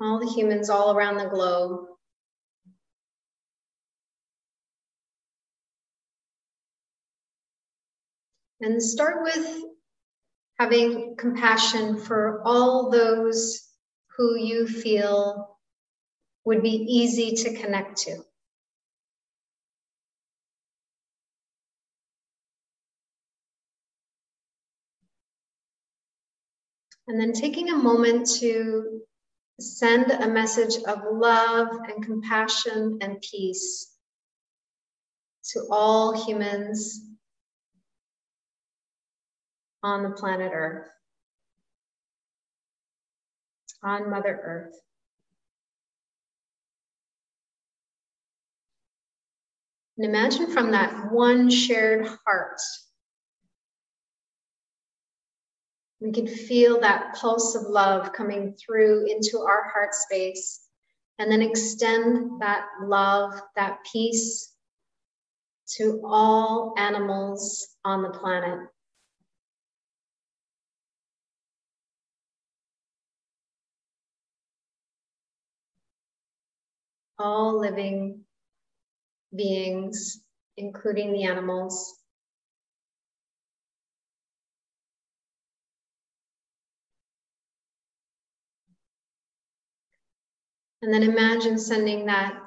All 0.00 0.20
the 0.20 0.30
humans 0.30 0.70
all 0.70 0.96
around 0.96 1.16
the 1.16 1.28
globe. 1.28 1.86
And 8.60 8.80
start 8.80 9.24
with 9.24 9.64
having 10.60 11.16
compassion 11.16 11.96
for 11.96 12.42
all 12.44 12.90
those 12.90 13.66
who 14.14 14.36
you 14.36 14.66
feel 14.66 15.56
would 16.44 16.62
be 16.62 16.68
easy 16.68 17.34
to 17.34 17.54
connect 17.54 17.96
to. 17.96 18.18
And 27.08 27.18
then 27.18 27.32
taking 27.32 27.70
a 27.70 27.76
moment 27.76 28.28
to 28.40 29.00
send 29.58 30.10
a 30.10 30.28
message 30.28 30.76
of 30.84 30.98
love 31.10 31.68
and 31.88 32.04
compassion 32.04 32.98
and 33.00 33.18
peace 33.22 33.96
to 35.52 35.66
all 35.70 36.26
humans 36.26 37.09
on 39.82 40.02
the 40.02 40.10
planet 40.10 40.52
Earth, 40.54 40.88
on 43.82 44.10
Mother 44.10 44.40
Earth. 44.42 44.80
And 49.96 50.06
imagine 50.08 50.50
from 50.50 50.70
that 50.70 51.12
one 51.12 51.50
shared 51.50 52.06
heart, 52.24 52.58
we 56.00 56.12
can 56.12 56.26
feel 56.26 56.80
that 56.80 57.14
pulse 57.14 57.54
of 57.54 57.62
love 57.64 58.12
coming 58.14 58.54
through 58.54 59.06
into 59.06 59.40
our 59.40 59.68
heart 59.68 59.94
space 59.94 60.60
and 61.18 61.30
then 61.30 61.42
extend 61.42 62.40
that 62.40 62.64
love, 62.82 63.38
that 63.56 63.80
peace 63.92 64.54
to 65.76 66.00
all 66.02 66.74
animals 66.78 67.76
on 67.84 68.02
the 68.02 68.08
planet. 68.08 68.58
All 77.20 77.60
living 77.60 78.20
beings, 79.36 80.20
including 80.56 81.12
the 81.12 81.24
animals. 81.24 81.96
And 90.82 90.92
then 90.92 91.02
imagine 91.02 91.58
sending 91.58 92.06
that 92.06 92.40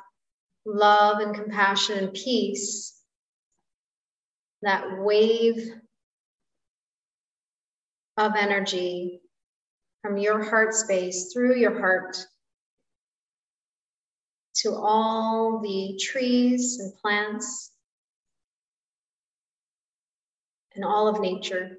love 0.66 1.20
and 1.20 1.36
compassion 1.36 2.00
and 2.00 2.14
peace, 2.14 3.00
that 4.64 5.00
wave 5.00 5.72
of 8.18 8.34
energy 8.36 9.22
from 10.02 10.18
your 10.18 10.44
heart 10.44 10.74
space 10.74 11.32
through 11.32 11.56
your 11.56 11.80
heart 11.80 12.18
to 14.64 14.72
all 14.72 15.60
the 15.60 16.00
trees 16.02 16.80
and 16.80 16.96
plants 17.02 17.72
and 20.76 20.86
all 20.86 21.08
of 21.10 21.20
nature. 21.20 21.78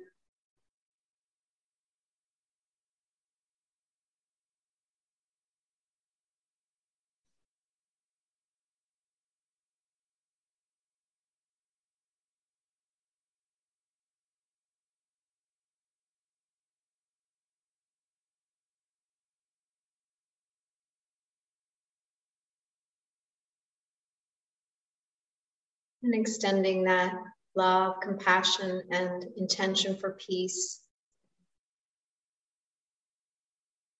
And 26.05 26.15
extending 26.15 26.85
that 26.85 27.15
love, 27.57 27.97
compassion, 28.03 28.83
and 28.91 29.25
intention 29.37 29.97
for 29.97 30.19
peace 30.27 30.81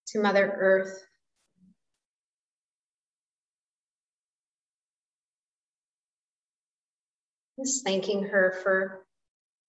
to 0.09 0.21
Mother 0.21 0.55
Earth. 0.61 1.03
Just 7.59 7.85
thanking 7.85 8.25
her 8.25 8.59
for 8.63 9.07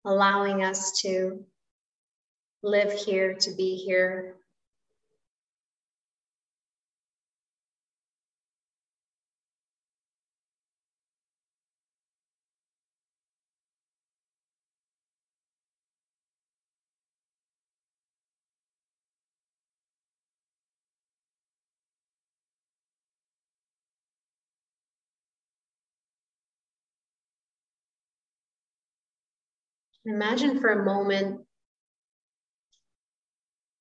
allowing 0.04 0.64
us 0.64 1.02
to 1.02 1.46
live 2.64 2.92
here, 2.94 3.36
to 3.36 3.52
be 3.56 3.76
here, 3.76 4.38
Imagine 30.06 30.60
for 30.60 30.70
a 30.70 30.84
moment 30.84 31.42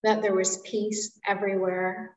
that 0.05 0.23
there 0.23 0.35
was 0.35 0.59
peace 0.59 1.19
everywhere. 1.27 2.17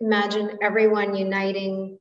Imagine 0.00 0.58
everyone 0.62 1.14
uniting 1.14 1.98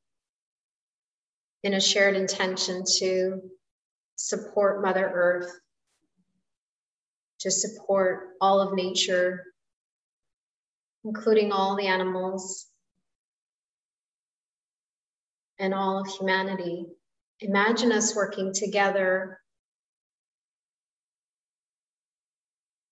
in 1.64 1.74
a 1.74 1.82
shared 1.82 2.16
intention 2.16 2.84
to 3.00 3.42
support 4.16 4.82
Mother 4.82 5.10
Earth, 5.14 5.52
to 7.40 7.52
support 7.52 8.30
all 8.40 8.62
of 8.62 8.74
nature, 8.74 9.44
including 11.04 11.52
all 11.52 11.76
the 11.76 11.88
animals, 11.88 12.68
and 15.60 15.74
all 15.74 16.00
of 16.00 16.08
humanity. 16.08 16.86
Imagine 17.40 17.92
us 17.92 18.16
working 18.16 18.54
together, 18.54 19.40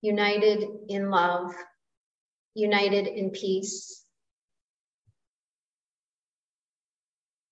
united 0.02 0.68
in 0.90 1.10
love, 1.10 1.54
united 2.54 3.08
in 3.08 3.32
peace. 3.32 4.04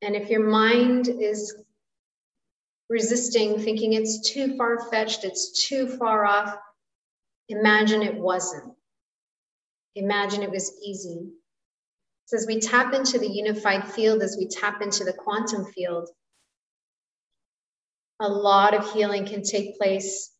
And 0.02 0.15
if 0.15 0.30
your 0.30 0.48
mind 0.48 1.07
is 1.07 1.56
resisting, 2.90 3.60
thinking 3.60 3.94
it's 3.94 4.31
too 4.31 4.57
far 4.57 4.90
fetched, 4.91 5.23
it's 5.23 5.68
too 5.68 5.88
far 5.98 6.26
off, 6.26 6.56
imagine 7.49 8.02
it 8.02 8.15
wasn't. 8.15 8.73
Imagine 9.95 10.44
it 10.44 10.52
was 10.52 10.77
easy. 10.84 11.30
So 12.26 12.38
as 12.38 12.48
we 12.48 12.60
tap 12.60 12.94
into 12.94 13.20
the 13.20 13.30
unified 13.30 13.88
field, 13.91 14.22
as 14.22 14.38
we 14.38 14.48
tap 14.48 14.82
into 14.82 15.04
the 15.04 15.14
quantum 15.14 15.66
field, 15.66 16.10
a 18.20 18.28
lot 18.28 18.74
of 18.74 18.91
healing 18.94 19.26
can 19.26 19.44
take 19.44 19.78
place 19.78 20.32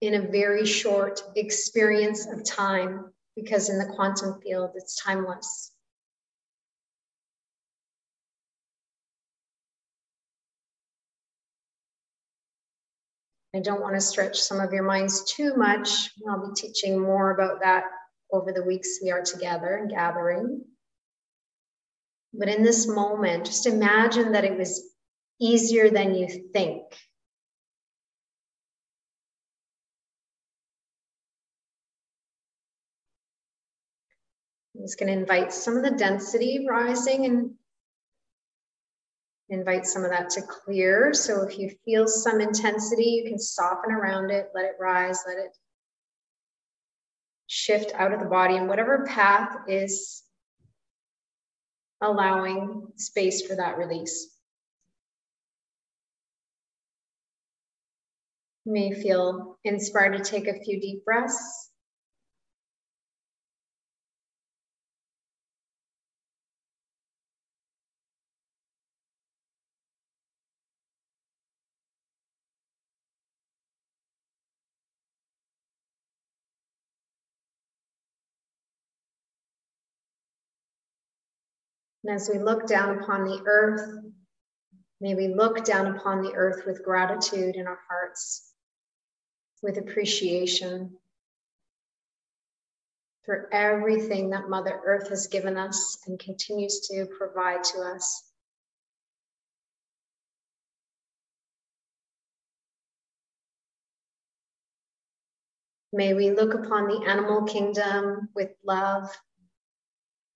in 0.00 0.14
a 0.14 0.28
very 0.28 0.66
short 0.66 1.22
experience 1.36 2.26
of 2.26 2.44
time 2.44 3.12
because 3.36 3.70
in 3.70 3.78
the 3.78 3.94
quantum 3.94 4.40
field, 4.42 4.70
it's 4.74 5.00
timeless. 5.00 5.70
I 13.54 13.60
don't 13.60 13.82
want 13.82 13.94
to 13.94 14.00
stretch 14.00 14.40
some 14.40 14.60
of 14.60 14.72
your 14.72 14.82
minds 14.82 15.30
too 15.30 15.54
much. 15.56 16.10
I'll 16.28 16.48
be 16.48 16.54
teaching 16.54 16.98
more 16.98 17.32
about 17.32 17.60
that 17.60 17.84
over 18.32 18.50
the 18.50 18.64
weeks 18.64 18.98
we 19.02 19.10
are 19.10 19.22
together 19.22 19.76
and 19.76 19.90
gathering. 19.90 20.64
But 22.34 22.48
in 22.48 22.62
this 22.62 22.88
moment, 22.88 23.46
just 23.46 23.66
imagine 23.66 24.32
that 24.32 24.44
it 24.44 24.56
was 24.56 24.94
easier 25.40 25.90
than 25.90 26.14
you 26.14 26.28
think. 26.52 26.82
I'm 34.74 34.82
just 34.82 34.98
going 34.98 35.12
to 35.12 35.18
invite 35.18 35.52
some 35.52 35.76
of 35.76 35.84
the 35.84 35.90
density 35.90 36.66
rising 36.68 37.26
and 37.26 37.50
invite 39.48 39.86
some 39.86 40.02
of 40.02 40.10
that 40.10 40.30
to 40.30 40.42
clear. 40.42 41.12
So 41.12 41.42
if 41.42 41.58
you 41.58 41.70
feel 41.84 42.08
some 42.08 42.40
intensity, 42.40 43.22
you 43.22 43.28
can 43.28 43.38
soften 43.38 43.92
around 43.92 44.30
it, 44.30 44.48
let 44.54 44.64
it 44.64 44.76
rise, 44.80 45.22
let 45.26 45.36
it 45.36 45.56
shift 47.46 47.92
out 47.94 48.12
of 48.12 48.20
the 48.20 48.26
body, 48.26 48.56
and 48.56 48.68
whatever 48.68 49.04
path 49.06 49.54
is 49.68 50.22
allowing 52.02 52.88
space 52.96 53.46
for 53.46 53.56
that 53.56 53.78
release. 53.78 54.28
You 58.64 58.72
may 58.72 58.92
feel 58.92 59.58
inspired 59.64 60.16
to 60.16 60.22
take 60.22 60.46
a 60.46 60.60
few 60.60 60.80
deep 60.80 61.04
breaths. 61.04 61.71
And 82.04 82.14
as 82.14 82.28
we 82.32 82.38
look 82.38 82.66
down 82.66 82.98
upon 82.98 83.24
the 83.24 83.42
earth, 83.46 84.04
may 85.00 85.14
we 85.14 85.28
look 85.28 85.64
down 85.64 85.86
upon 85.86 86.22
the 86.22 86.32
earth 86.34 86.66
with 86.66 86.84
gratitude 86.84 87.54
in 87.54 87.66
our 87.66 87.78
hearts, 87.88 88.52
with 89.62 89.78
appreciation 89.78 90.96
for 93.24 93.48
everything 93.52 94.30
that 94.30 94.48
Mother 94.48 94.80
Earth 94.84 95.08
has 95.10 95.28
given 95.28 95.56
us 95.56 95.98
and 96.06 96.18
continues 96.18 96.88
to 96.88 97.06
provide 97.16 97.62
to 97.64 97.78
us. 97.80 98.24
May 105.92 106.14
we 106.14 106.30
look 106.30 106.54
upon 106.54 106.88
the 106.88 107.04
animal 107.06 107.44
kingdom 107.44 108.30
with 108.34 108.48
love, 108.64 109.14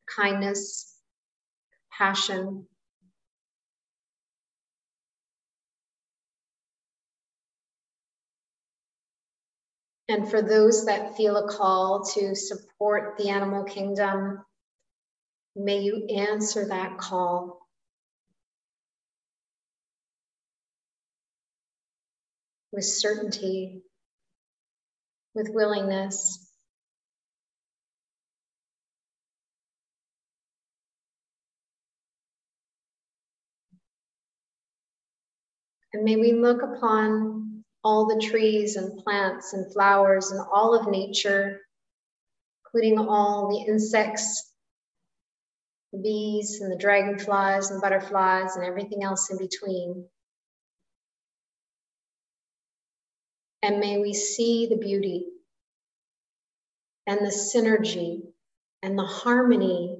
kindness, 0.06 0.95
passion. 1.96 2.66
And 10.08 10.30
for 10.30 10.40
those 10.40 10.86
that 10.86 11.16
feel 11.16 11.36
a 11.36 11.48
call 11.48 12.04
to 12.14 12.34
support 12.34 13.16
the 13.18 13.28
animal 13.28 13.64
kingdom, 13.64 14.44
may 15.56 15.80
you 15.80 16.06
answer 16.06 16.66
that 16.68 16.98
call. 16.98 17.66
With 22.72 22.84
certainty, 22.84 23.82
with 25.34 25.48
willingness. 25.48 26.45
And 35.96 36.04
may 36.04 36.16
we 36.16 36.32
look 36.32 36.60
upon 36.60 37.64
all 37.82 38.04
the 38.04 38.20
trees 38.20 38.76
and 38.76 39.02
plants 39.02 39.54
and 39.54 39.72
flowers 39.72 40.30
and 40.30 40.44
all 40.52 40.78
of 40.78 40.90
nature, 40.90 41.62
including 42.66 42.98
all 42.98 43.48
the 43.48 43.72
insects, 43.72 44.52
the 45.94 45.98
bees 46.00 46.60
and 46.60 46.70
the 46.70 46.76
dragonflies 46.76 47.70
and 47.70 47.80
butterflies 47.80 48.56
and 48.56 48.64
everything 48.66 49.04
else 49.04 49.30
in 49.30 49.38
between. 49.38 50.04
And 53.62 53.80
may 53.80 53.98
we 53.98 54.12
see 54.12 54.66
the 54.66 54.76
beauty 54.76 55.24
and 57.06 57.20
the 57.20 57.32
synergy 57.32 58.20
and 58.82 58.98
the 58.98 59.04
harmony 59.06 59.95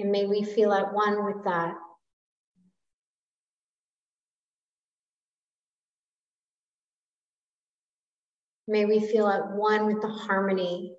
And 0.00 0.10
may 0.10 0.24
we 0.24 0.42
feel 0.42 0.72
at 0.72 0.94
one 0.94 1.26
with 1.26 1.44
that. 1.44 1.74
May 8.66 8.86
we 8.86 9.00
feel 9.00 9.28
at 9.28 9.52
one 9.52 9.84
with 9.86 10.00
the 10.00 10.08
harmony 10.08 10.96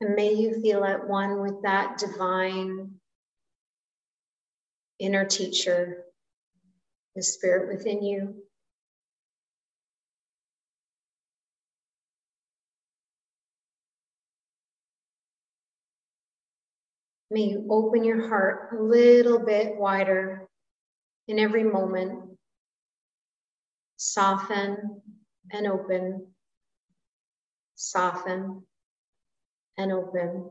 And 0.00 0.14
may 0.14 0.32
you 0.32 0.60
feel 0.62 0.84
at 0.84 1.06
one 1.06 1.40
with 1.40 1.62
that 1.62 1.98
divine 1.98 2.92
inner 4.98 5.26
teacher, 5.26 6.04
the 7.14 7.22
spirit 7.22 7.68
within 7.68 8.02
you. 8.02 8.34
May 17.30 17.42
you 17.42 17.66
open 17.70 18.02
your 18.02 18.28
heart 18.28 18.70
a 18.72 18.82
little 18.82 19.38
bit 19.38 19.76
wider 19.76 20.48
in 21.28 21.38
every 21.38 21.62
moment. 21.62 22.38
Soften 23.98 25.02
and 25.52 25.66
open. 25.66 26.26
Soften 27.76 28.62
and 29.80 29.92
open. 29.92 30.50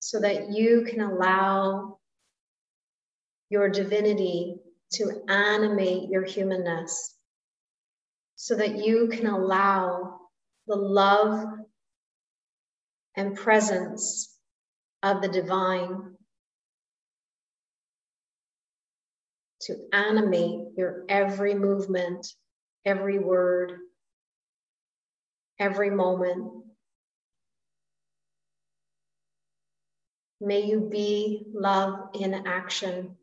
So 0.00 0.20
that 0.20 0.50
you 0.50 0.86
can 0.88 1.00
allow 1.00 1.98
your 3.50 3.68
divinity 3.68 4.56
to 4.92 5.22
animate 5.28 6.10
your 6.10 6.24
humanness. 6.24 7.14
So 8.36 8.54
that 8.56 8.84
you 8.84 9.08
can 9.08 9.26
allow 9.26 10.20
the 10.66 10.76
love 10.76 11.44
and 13.16 13.36
presence 13.36 14.34
of 15.02 15.22
the 15.22 15.28
divine 15.28 16.14
to 19.62 19.76
animate 19.92 20.68
your 20.76 21.04
every 21.08 21.54
movement, 21.54 22.26
every 22.84 23.18
word, 23.18 23.78
every 25.58 25.90
moment. 25.90 26.52
May 30.40 30.66
you 30.66 30.80
be 30.80 31.42
love 31.52 32.10
in 32.14 32.34
action. 32.46 33.16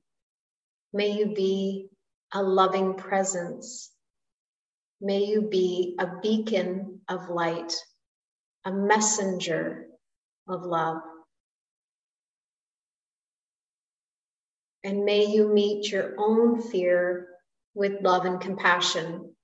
May 0.94 1.12
you 1.12 1.34
be 1.34 1.90
a 2.34 2.44
loving 2.44 2.96
presence. 2.96 3.92
May 5.00 5.26
you 5.26 5.44
be 5.44 5.96
a 6.00 6.08
beacon 6.22 7.02
of 7.08 7.30
light, 7.30 7.74
a 8.66 8.72
messenger 8.72 9.88
of 10.48 10.64
love. 10.64 11.02
And 14.84 15.06
may 15.06 15.26
you 15.26 15.52
meet 15.52 15.92
your 15.92 16.16
own 16.18 16.62
fear 16.62 17.28
with 17.74 18.02
love 18.02 18.26
and 18.26 18.40
compassion 18.40 19.36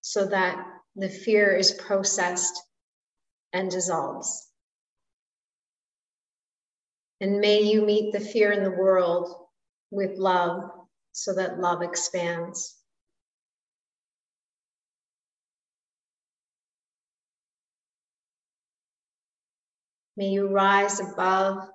so 0.00 0.26
that 0.26 0.64
the 0.98 1.08
fear 1.08 1.54
is 1.54 1.70
processed 1.70 2.60
and 3.52 3.70
dissolves. 3.70 4.48
And 7.20 7.40
may 7.40 7.62
you 7.62 7.84
meet 7.84 8.12
the 8.12 8.20
fear 8.20 8.50
in 8.50 8.64
the 8.64 8.70
world 8.70 9.32
with 9.90 10.18
love 10.18 10.70
so 11.12 11.34
that 11.34 11.60
love 11.60 11.82
expands. 11.82 12.76
May 20.16 20.30
you 20.30 20.48
rise 20.48 20.98
above 20.98 21.68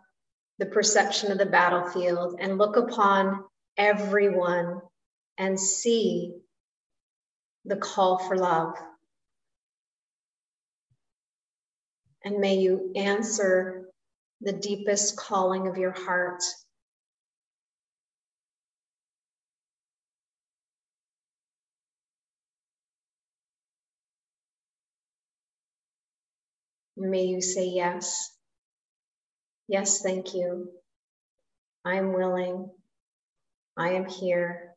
the 0.60 0.66
perception 0.66 1.32
of 1.32 1.38
the 1.38 1.46
battlefield 1.46 2.40
and 2.42 2.58
look 2.58 2.76
upon 2.76 3.46
everyone 3.78 4.82
and 5.38 5.58
see 5.58 6.34
the 7.64 7.78
call 7.78 8.18
for 8.20 8.38
love. 8.38 8.76
And 12.26 12.40
may 12.40 12.56
you 12.56 12.92
answer 12.96 13.86
the 14.42 14.54
deepest 14.54 15.18
calling 15.18 15.68
of 15.68 15.78
your 15.78 15.92
heart. 15.92 16.44
May 26.98 27.24
you 27.26 27.42
say 27.42 27.68
yes. 27.68 28.32
Yes, 29.68 30.02
thank 30.02 30.34
you. 30.34 30.72
I 31.86 31.96
am 31.96 32.14
willing. 32.14 32.70
I 33.78 33.92
am 33.94 34.06
here. 34.06 34.76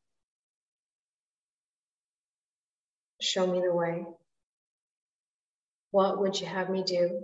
Show 3.20 3.46
me 3.46 3.60
the 3.60 3.74
way. 3.74 4.04
What 5.92 6.20
would 6.20 6.40
you 6.40 6.46
have 6.46 6.70
me 6.70 6.82
do? 6.84 7.22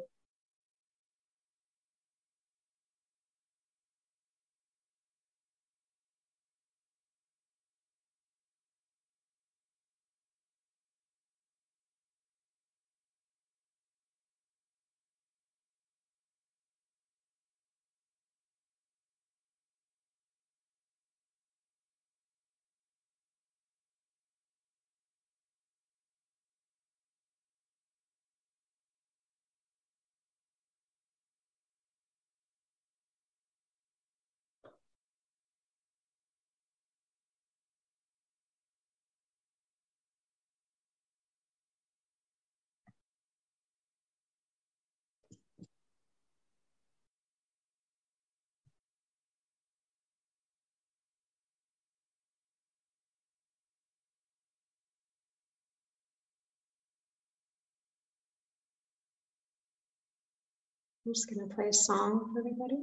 I'm 61.06 61.14
just 61.14 61.30
going 61.34 61.48
to 61.48 61.54
play 61.54 61.68
a 61.68 61.72
song 61.72 62.32
for 62.32 62.40
everybody. 62.40 62.82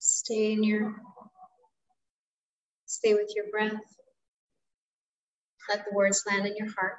Stay 0.00 0.52
in 0.52 0.64
your, 0.64 0.94
stay 2.86 3.14
with 3.14 3.32
your 3.36 3.46
breath. 3.50 3.80
Let 5.68 5.84
the 5.86 5.94
words 5.96 6.24
land 6.28 6.46
in 6.46 6.56
your 6.56 6.68
heart. 6.74 6.98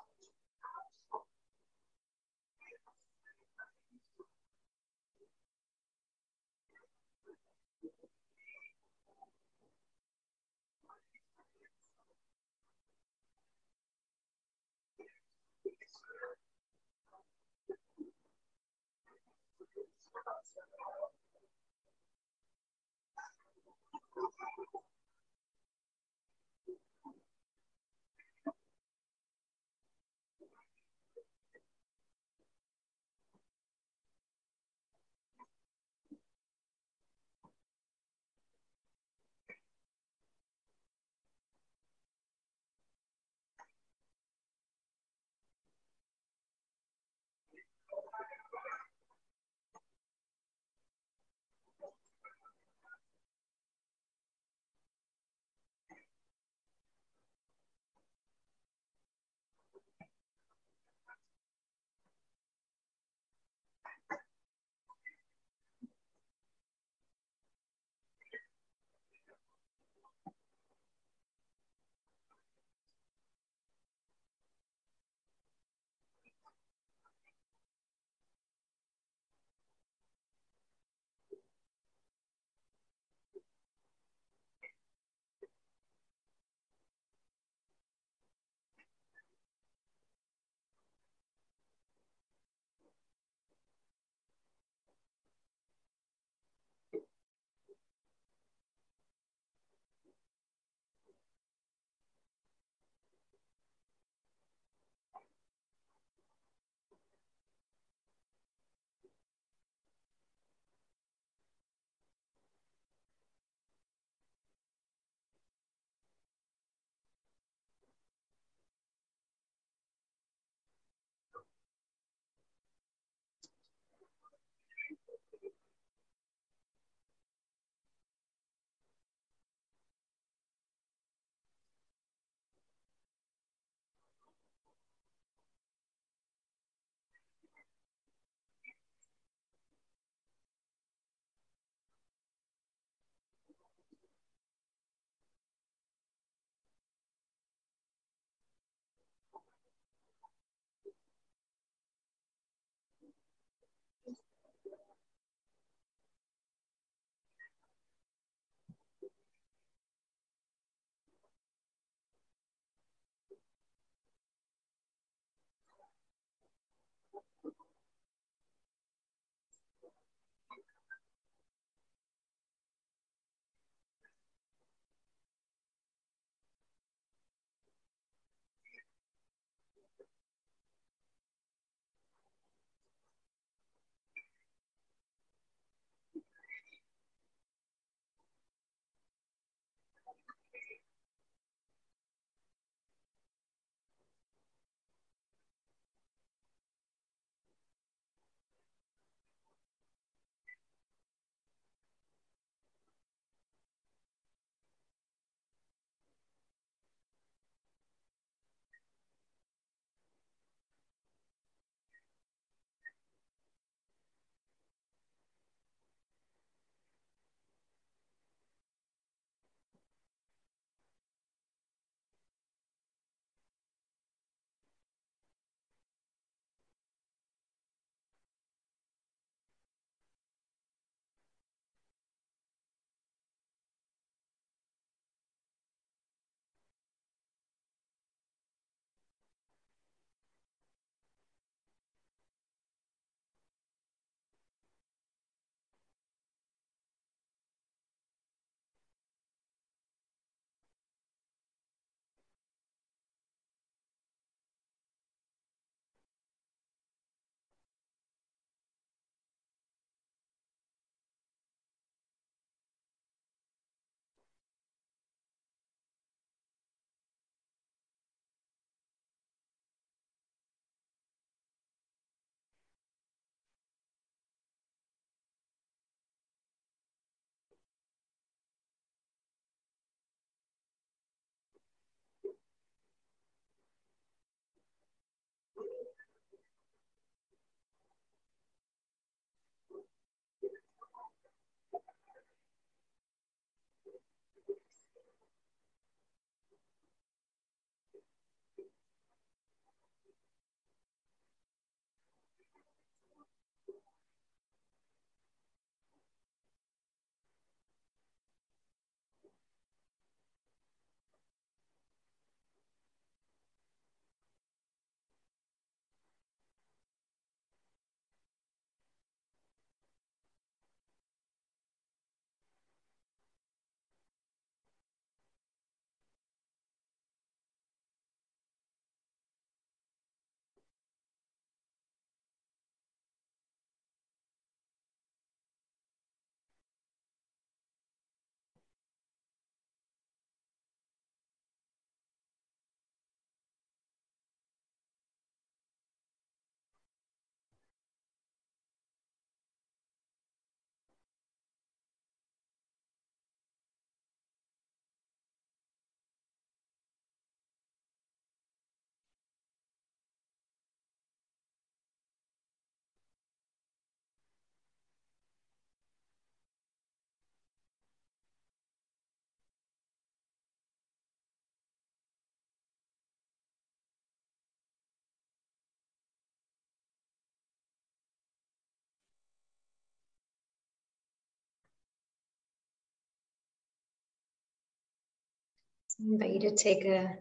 I 386.01 386.13
invite 386.13 386.33
you 386.33 386.49
to 386.49 386.55
take 386.55 386.85
a 386.85 387.15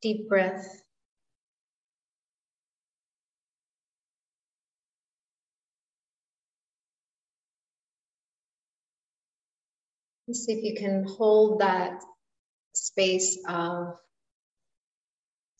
deep 0.00 0.28
breath. 0.28 0.80
see 10.32 10.52
if 10.52 10.64
you 10.64 10.74
can 10.74 11.04
hold 11.04 11.60
that 11.60 12.00
space 12.74 13.38
of 13.46 13.98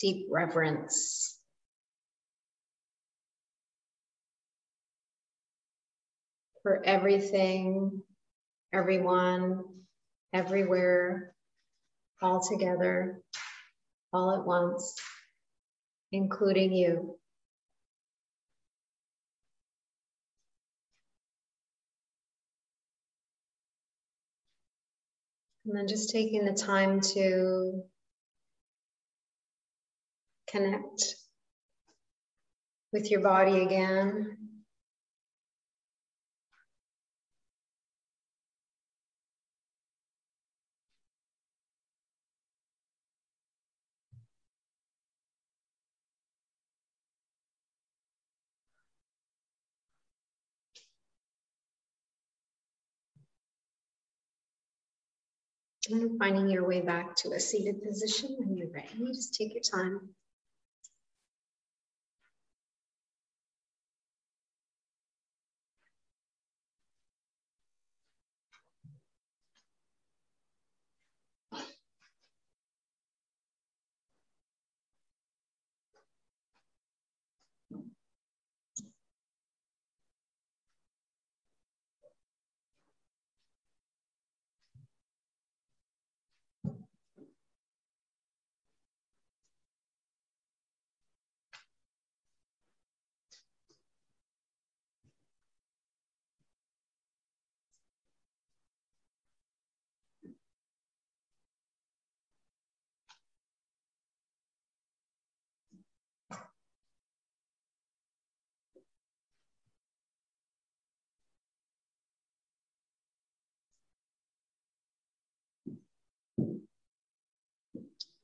deep 0.00 0.26
reverence. 0.30 1.38
For 6.62 6.82
everything, 6.82 8.02
everyone, 8.72 9.64
everywhere, 10.32 11.33
all 12.24 12.40
together, 12.40 13.20
all 14.14 14.34
at 14.34 14.46
once, 14.46 14.94
including 16.10 16.72
you. 16.72 17.18
And 25.66 25.76
then 25.76 25.86
just 25.86 26.10
taking 26.10 26.46
the 26.46 26.54
time 26.54 27.02
to 27.14 27.82
connect 30.48 31.16
with 32.92 33.10
your 33.10 33.20
body 33.20 33.60
again. 33.60 34.53
And 55.90 56.18
finding 56.18 56.48
your 56.48 56.66
way 56.66 56.80
back 56.80 57.14
to 57.16 57.32
a 57.32 57.40
seated 57.40 57.82
position 57.82 58.36
when 58.38 58.56
you're 58.56 58.70
ready. 58.70 58.88
Just 59.06 59.34
take 59.34 59.52
your 59.54 59.62
time. 59.62 60.14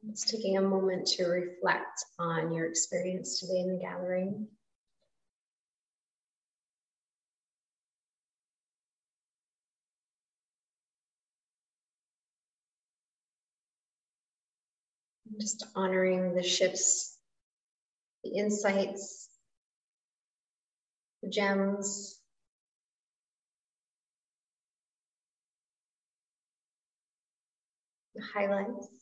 Just 0.09 0.28
taking 0.28 0.56
a 0.56 0.62
moment 0.62 1.06
to 1.09 1.24
reflect 1.24 2.05
on 2.18 2.52
your 2.52 2.66
experience 2.66 3.39
today 3.39 3.60
in 3.60 3.68
the 3.68 3.78
gathering. 3.78 4.48
Just 15.39 15.66
honoring 15.77 16.35
the 16.35 16.43
shifts, 16.43 17.18
the 18.24 18.31
insights, 18.31 19.28
the 21.22 21.28
gems, 21.28 22.18
the 28.14 28.22
highlights. 28.22 28.99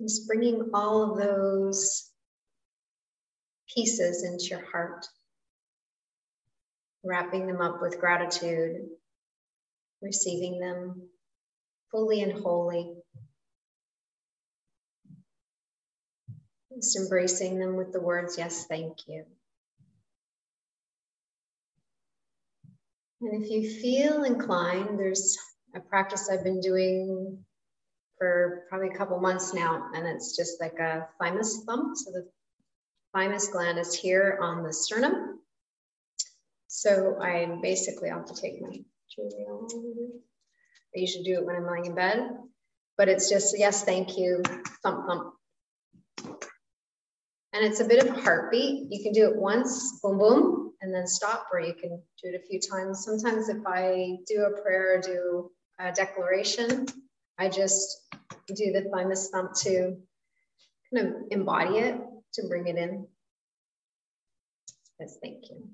Just 0.00 0.26
bringing 0.26 0.70
all 0.72 1.12
of 1.12 1.18
those 1.18 2.10
pieces 3.74 4.24
into 4.24 4.44
your 4.46 4.64
heart, 4.70 5.06
wrapping 7.04 7.46
them 7.46 7.60
up 7.60 7.82
with 7.82 8.00
gratitude, 8.00 8.88
receiving 10.00 10.58
them 10.58 11.08
fully 11.90 12.22
and 12.22 12.32
wholly. 12.32 12.94
Just 16.74 16.96
embracing 16.96 17.58
them 17.58 17.76
with 17.76 17.92
the 17.92 18.00
words, 18.00 18.38
yes, 18.38 18.66
thank 18.66 18.96
you. 19.06 19.24
And 23.20 23.44
if 23.44 23.50
you 23.50 23.68
feel 23.82 24.24
inclined, 24.24 24.98
there's 24.98 25.36
a 25.74 25.80
practice 25.80 26.30
I've 26.30 26.42
been 26.42 26.60
doing 26.60 27.44
for 28.20 28.64
probably 28.68 28.90
a 28.90 28.98
couple 28.98 29.18
months 29.18 29.54
now, 29.54 29.88
and 29.94 30.06
it's 30.06 30.36
just 30.36 30.60
like 30.60 30.78
a 30.78 31.08
thymus 31.18 31.64
thump. 31.64 31.96
So 31.96 32.10
the 32.10 32.28
thymus 33.14 33.48
gland 33.48 33.78
is 33.78 33.94
here 33.94 34.38
on 34.42 34.62
the 34.62 34.74
sternum. 34.74 35.40
So 36.66 37.18
I 37.18 37.58
basically 37.62 38.10
have 38.10 38.26
to 38.26 38.34
take 38.34 38.60
my 38.60 38.78
I 39.18 40.98
usually 40.98 41.24
do 41.24 41.34
it 41.34 41.46
when 41.46 41.56
I'm 41.56 41.66
lying 41.66 41.86
in 41.86 41.94
bed, 41.94 42.30
but 42.98 43.08
it's 43.08 43.30
just 43.30 43.58
yes, 43.58 43.84
thank 43.84 44.18
you, 44.18 44.42
thump 44.82 45.06
thump. 45.06 45.34
And 47.52 47.64
it's 47.64 47.80
a 47.80 47.84
bit 47.84 48.04
of 48.04 48.14
a 48.14 48.20
heartbeat. 48.20 48.92
You 48.92 49.02
can 49.02 49.12
do 49.12 49.28
it 49.30 49.36
once, 49.36 49.98
boom, 50.00 50.18
boom, 50.18 50.72
and 50.82 50.94
then 50.94 51.06
stop, 51.06 51.48
or 51.52 51.60
you 51.60 51.74
can 51.74 52.00
do 52.22 52.28
it 52.28 52.40
a 52.40 52.46
few 52.46 52.60
times. 52.60 53.02
Sometimes 53.04 53.48
if 53.48 53.66
I 53.66 54.18
do 54.26 54.44
a 54.44 54.62
prayer 54.62 54.98
or 54.98 55.00
do 55.00 55.50
a 55.80 55.90
declaration, 55.90 56.86
I 57.40 57.48
just 57.48 58.02
do 58.48 58.70
the 58.70 58.90
thymus 58.92 59.30
thump 59.30 59.54
to 59.62 59.96
kind 60.92 61.06
of 61.06 61.14
embody 61.30 61.78
it, 61.78 61.98
to 62.34 62.46
bring 62.48 62.66
it 62.66 62.76
in. 62.76 63.06
Yes, 65.00 65.16
thank 65.22 65.48
you. 65.48 65.70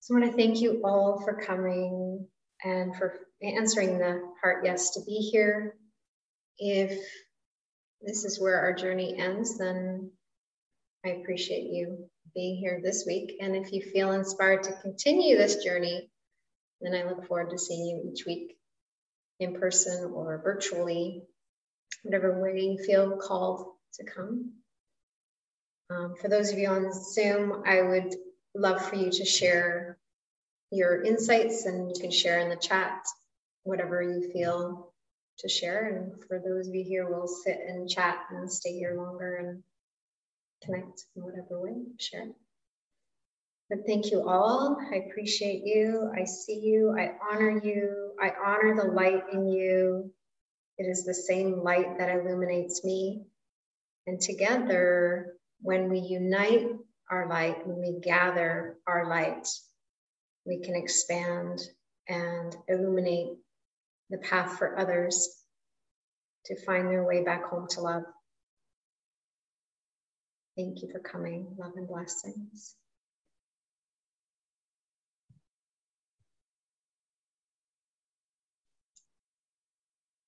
So 0.00 0.16
I 0.16 0.18
want 0.18 0.32
to 0.32 0.36
thank 0.36 0.60
you 0.60 0.82
all 0.84 1.22
for 1.24 1.34
coming 1.34 2.26
and 2.64 2.96
for 2.96 3.20
answering 3.40 3.98
the 3.98 4.20
heart 4.42 4.64
yes 4.64 4.90
to 4.94 5.00
be 5.06 5.30
here. 5.30 5.76
If 6.58 6.98
this 8.00 8.24
is 8.24 8.40
where 8.40 8.58
our 8.58 8.72
journey 8.72 9.16
ends, 9.16 9.58
then 9.58 10.10
I 11.06 11.10
appreciate 11.10 11.70
you 11.70 12.08
being 12.34 12.56
here 12.56 12.80
this 12.82 13.04
week. 13.06 13.36
And 13.40 13.54
if 13.54 13.72
you 13.72 13.80
feel 13.80 14.10
inspired 14.10 14.64
to 14.64 14.72
continue 14.82 15.36
this 15.36 15.62
journey, 15.62 16.10
then 16.80 16.96
I 16.96 17.08
look 17.08 17.28
forward 17.28 17.50
to 17.50 17.58
seeing 17.58 17.86
you 17.86 18.10
each 18.10 18.26
week 18.26 18.56
in 19.40 19.54
person 19.54 20.12
or 20.14 20.40
virtually, 20.42 21.22
whatever 22.02 22.40
way 22.40 22.60
you 22.60 22.78
feel 22.78 23.16
called 23.16 23.66
to 23.94 24.04
come. 24.04 24.52
Um, 25.90 26.14
for 26.20 26.28
those 26.28 26.52
of 26.52 26.58
you 26.58 26.68
on 26.68 26.92
Zoom, 26.92 27.62
I 27.66 27.82
would 27.82 28.14
love 28.54 28.88
for 28.88 28.96
you 28.96 29.10
to 29.10 29.24
share 29.24 29.98
your 30.70 31.02
insights 31.02 31.66
and 31.66 31.88
you 31.88 32.00
can 32.00 32.10
share 32.10 32.40
in 32.40 32.48
the 32.48 32.56
chat 32.56 33.02
whatever 33.64 34.02
you 34.02 34.30
feel 34.32 34.92
to 35.38 35.48
share. 35.48 35.88
And 35.88 36.24
for 36.24 36.38
those 36.38 36.68
of 36.68 36.74
you 36.74 36.84
here, 36.84 37.08
we'll 37.08 37.26
sit 37.26 37.58
and 37.66 37.88
chat 37.88 38.18
and 38.30 38.50
stay 38.50 38.72
here 38.72 38.94
longer 38.96 39.36
and 39.36 39.62
connect 40.64 41.04
in 41.16 41.22
whatever 41.22 41.60
way, 41.60 41.74
share. 41.98 42.28
But 43.72 43.86
thank 43.86 44.10
you 44.10 44.28
all. 44.28 44.76
I 44.92 44.96
appreciate 44.96 45.62
you. 45.64 46.12
I 46.14 46.24
see 46.24 46.60
you. 46.60 46.94
I 46.94 47.12
honor 47.30 47.58
you. 47.64 48.12
I 48.20 48.30
honor 48.44 48.76
the 48.76 48.92
light 48.92 49.22
in 49.32 49.48
you. 49.48 50.12
It 50.76 50.84
is 50.84 51.06
the 51.06 51.14
same 51.14 51.62
light 51.62 51.96
that 51.96 52.14
illuminates 52.14 52.84
me. 52.84 53.22
And 54.06 54.20
together, 54.20 55.36
when 55.62 55.88
we 55.88 56.00
unite 56.00 56.66
our 57.10 57.26
light, 57.30 57.66
when 57.66 57.80
we 57.80 57.98
gather 57.98 58.76
our 58.86 59.08
light, 59.08 59.48
we 60.44 60.60
can 60.60 60.76
expand 60.76 61.62
and 62.06 62.54
illuminate 62.68 63.38
the 64.10 64.18
path 64.18 64.58
for 64.58 64.78
others 64.78 65.34
to 66.44 66.62
find 66.66 66.88
their 66.88 67.04
way 67.04 67.24
back 67.24 67.46
home 67.46 67.68
to 67.70 67.80
love. 67.80 68.02
Thank 70.58 70.82
you 70.82 70.90
for 70.92 70.98
coming. 70.98 71.54
Love 71.56 71.72
and 71.76 71.88
blessings. 71.88 72.74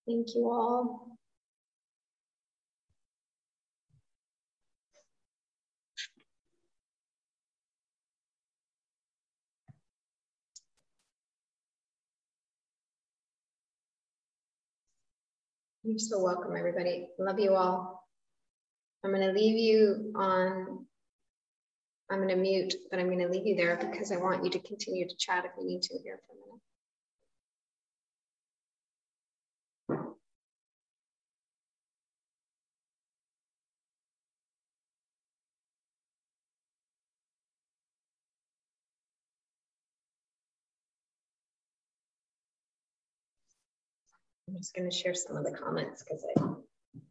Thank 0.06 0.34
you 0.36 0.50
all. 0.50 1.18
You're 15.84 15.98
so 15.98 16.22
welcome, 16.22 16.56
everybody. 16.58 17.08
Love 17.18 17.40
you 17.40 17.54
all. 17.54 18.04
I'm 19.04 19.12
going 19.12 19.26
to 19.26 19.32
leave 19.32 19.58
you 19.58 20.12
on, 20.16 20.86
I'm 22.10 22.18
going 22.18 22.30
to 22.30 22.36
mute, 22.36 22.74
but 22.90 23.00
I'm 23.00 23.06
going 23.06 23.20
to 23.20 23.28
leave 23.28 23.46
you 23.46 23.56
there 23.56 23.76
because 23.76 24.12
I 24.12 24.16
want 24.18 24.44
you 24.44 24.50
to 24.52 24.60
continue 24.60 25.08
to 25.08 25.16
chat 25.16 25.44
if 25.46 25.52
you 25.58 25.66
need 25.66 25.82
to 25.82 25.98
here 26.04 26.20
for 26.26 26.34
a 26.34 26.36
minute. 26.36 26.73
I'm 44.48 44.56
just 44.56 44.74
going 44.74 44.90
to 44.90 44.96
share 44.96 45.14
some 45.14 45.36
of 45.36 45.44
the 45.44 45.52
comments 45.52 46.02
because 46.02 46.24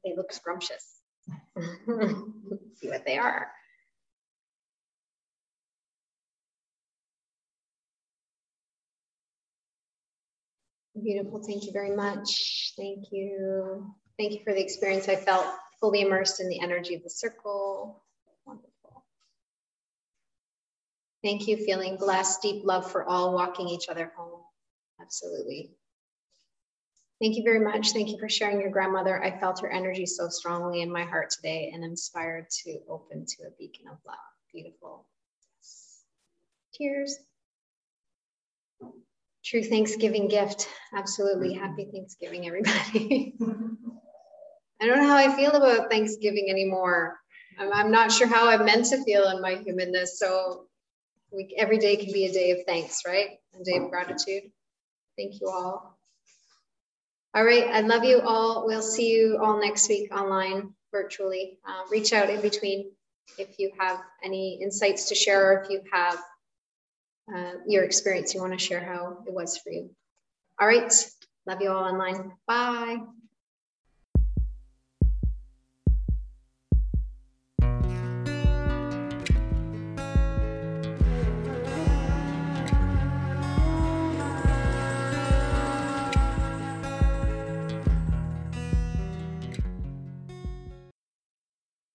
they 0.03 0.15
look 0.15 0.31
scrumptious. 0.31 1.01
See 1.57 2.89
what 2.89 3.05
they 3.05 3.17
are. 3.17 3.47
Beautiful. 11.01 11.41
Thank 11.43 11.65
you 11.65 11.71
very 11.71 11.95
much. 11.95 12.73
Thank 12.77 13.05
you. 13.11 13.93
Thank 14.19 14.33
you 14.33 14.41
for 14.43 14.53
the 14.53 14.61
experience. 14.61 15.09
I 15.09 15.15
felt 15.15 15.45
fully 15.79 16.01
immersed 16.01 16.39
in 16.39 16.49
the 16.49 16.61
energy 16.61 16.93
of 16.95 17.03
the 17.03 17.09
circle. 17.09 18.03
Wonderful. 18.45 19.03
Thank 21.23 21.47
you. 21.47 21.57
Feeling 21.57 21.97
blessed, 21.97 22.43
deep 22.43 22.63
love 22.63 22.91
for 22.91 23.03
all, 23.05 23.33
walking 23.33 23.67
each 23.67 23.89
other 23.89 24.11
home. 24.15 24.41
Absolutely. 25.01 25.71
Thank 27.21 27.37
you 27.37 27.43
very 27.43 27.59
much. 27.59 27.91
Thank 27.91 28.09
you 28.09 28.17
for 28.19 28.27
sharing 28.27 28.59
your 28.59 28.71
grandmother. 28.71 29.23
I 29.23 29.39
felt 29.39 29.61
her 29.61 29.71
energy 29.71 30.05
so 30.05 30.27
strongly 30.29 30.81
in 30.81 30.91
my 30.91 31.03
heart 31.03 31.29
today 31.29 31.71
and 31.73 31.83
inspired 31.83 32.49
to 32.63 32.79
open 32.89 33.25
to 33.25 33.43
a 33.47 33.51
beacon 33.57 33.87
of 33.87 33.97
love. 34.05 34.17
Beautiful. 34.51 35.05
Cheers. 36.73 37.17
True 39.45 39.63
Thanksgiving 39.63 40.27
gift. 40.27 40.67
Absolutely. 40.95 41.53
Mm-hmm. 41.53 41.63
Happy 41.63 41.87
Thanksgiving, 41.91 42.47
everybody. 42.47 43.35
I 44.81 44.85
don't 44.85 44.97
know 44.97 45.07
how 45.07 45.17
I 45.17 45.35
feel 45.35 45.51
about 45.51 45.89
Thanksgiving 45.89 46.47
anymore. 46.49 47.17
I'm, 47.59 47.71
I'm 47.71 47.91
not 47.91 48.11
sure 48.11 48.27
how 48.27 48.49
I'm 48.49 48.65
meant 48.65 48.85
to 48.87 49.03
feel 49.03 49.29
in 49.29 49.41
my 49.41 49.55
humanness. 49.55 50.17
So 50.19 50.65
we, 51.31 51.55
every 51.57 51.77
day 51.77 51.95
can 51.95 52.11
be 52.11 52.25
a 52.25 52.33
day 52.33 52.51
of 52.51 52.65
thanks, 52.65 53.01
right? 53.05 53.37
A 53.59 53.63
day 53.63 53.77
of 53.77 53.89
gratitude. 53.89 54.43
Thank 55.17 55.39
you 55.39 55.49
all. 55.49 55.92
All 57.35 57.43
right. 57.43 57.65
I 57.65 57.81
love 57.81 58.03
you 58.03 58.21
all. 58.21 58.65
We'll 58.67 58.81
see 58.83 59.09
you 59.09 59.39
all 59.41 59.59
next 59.59 59.89
week 59.89 60.15
online, 60.15 60.73
virtually. 60.91 61.57
Uh, 61.67 61.83
reach 61.89 62.13
out 62.13 62.29
in 62.29 62.41
between 62.41 62.91
if 63.39 63.57
you 63.57 63.71
have 63.79 63.99
any 64.23 64.59
insights 64.61 65.09
to 65.09 65.15
share 65.15 65.51
or 65.51 65.63
if 65.63 65.69
you 65.69 65.81
have 65.91 66.19
uh, 67.33 67.53
your 67.65 67.83
experience 67.83 68.33
you 68.33 68.41
want 68.41 68.53
to 68.53 68.59
share 68.59 68.83
how 68.83 69.23
it 69.25 69.33
was 69.33 69.57
for 69.57 69.71
you. 69.71 69.89
All 70.59 70.67
right. 70.67 70.93
Love 71.47 71.61
you 71.61 71.71
all 71.71 71.83
online. 71.83 72.33
Bye. 72.47 72.97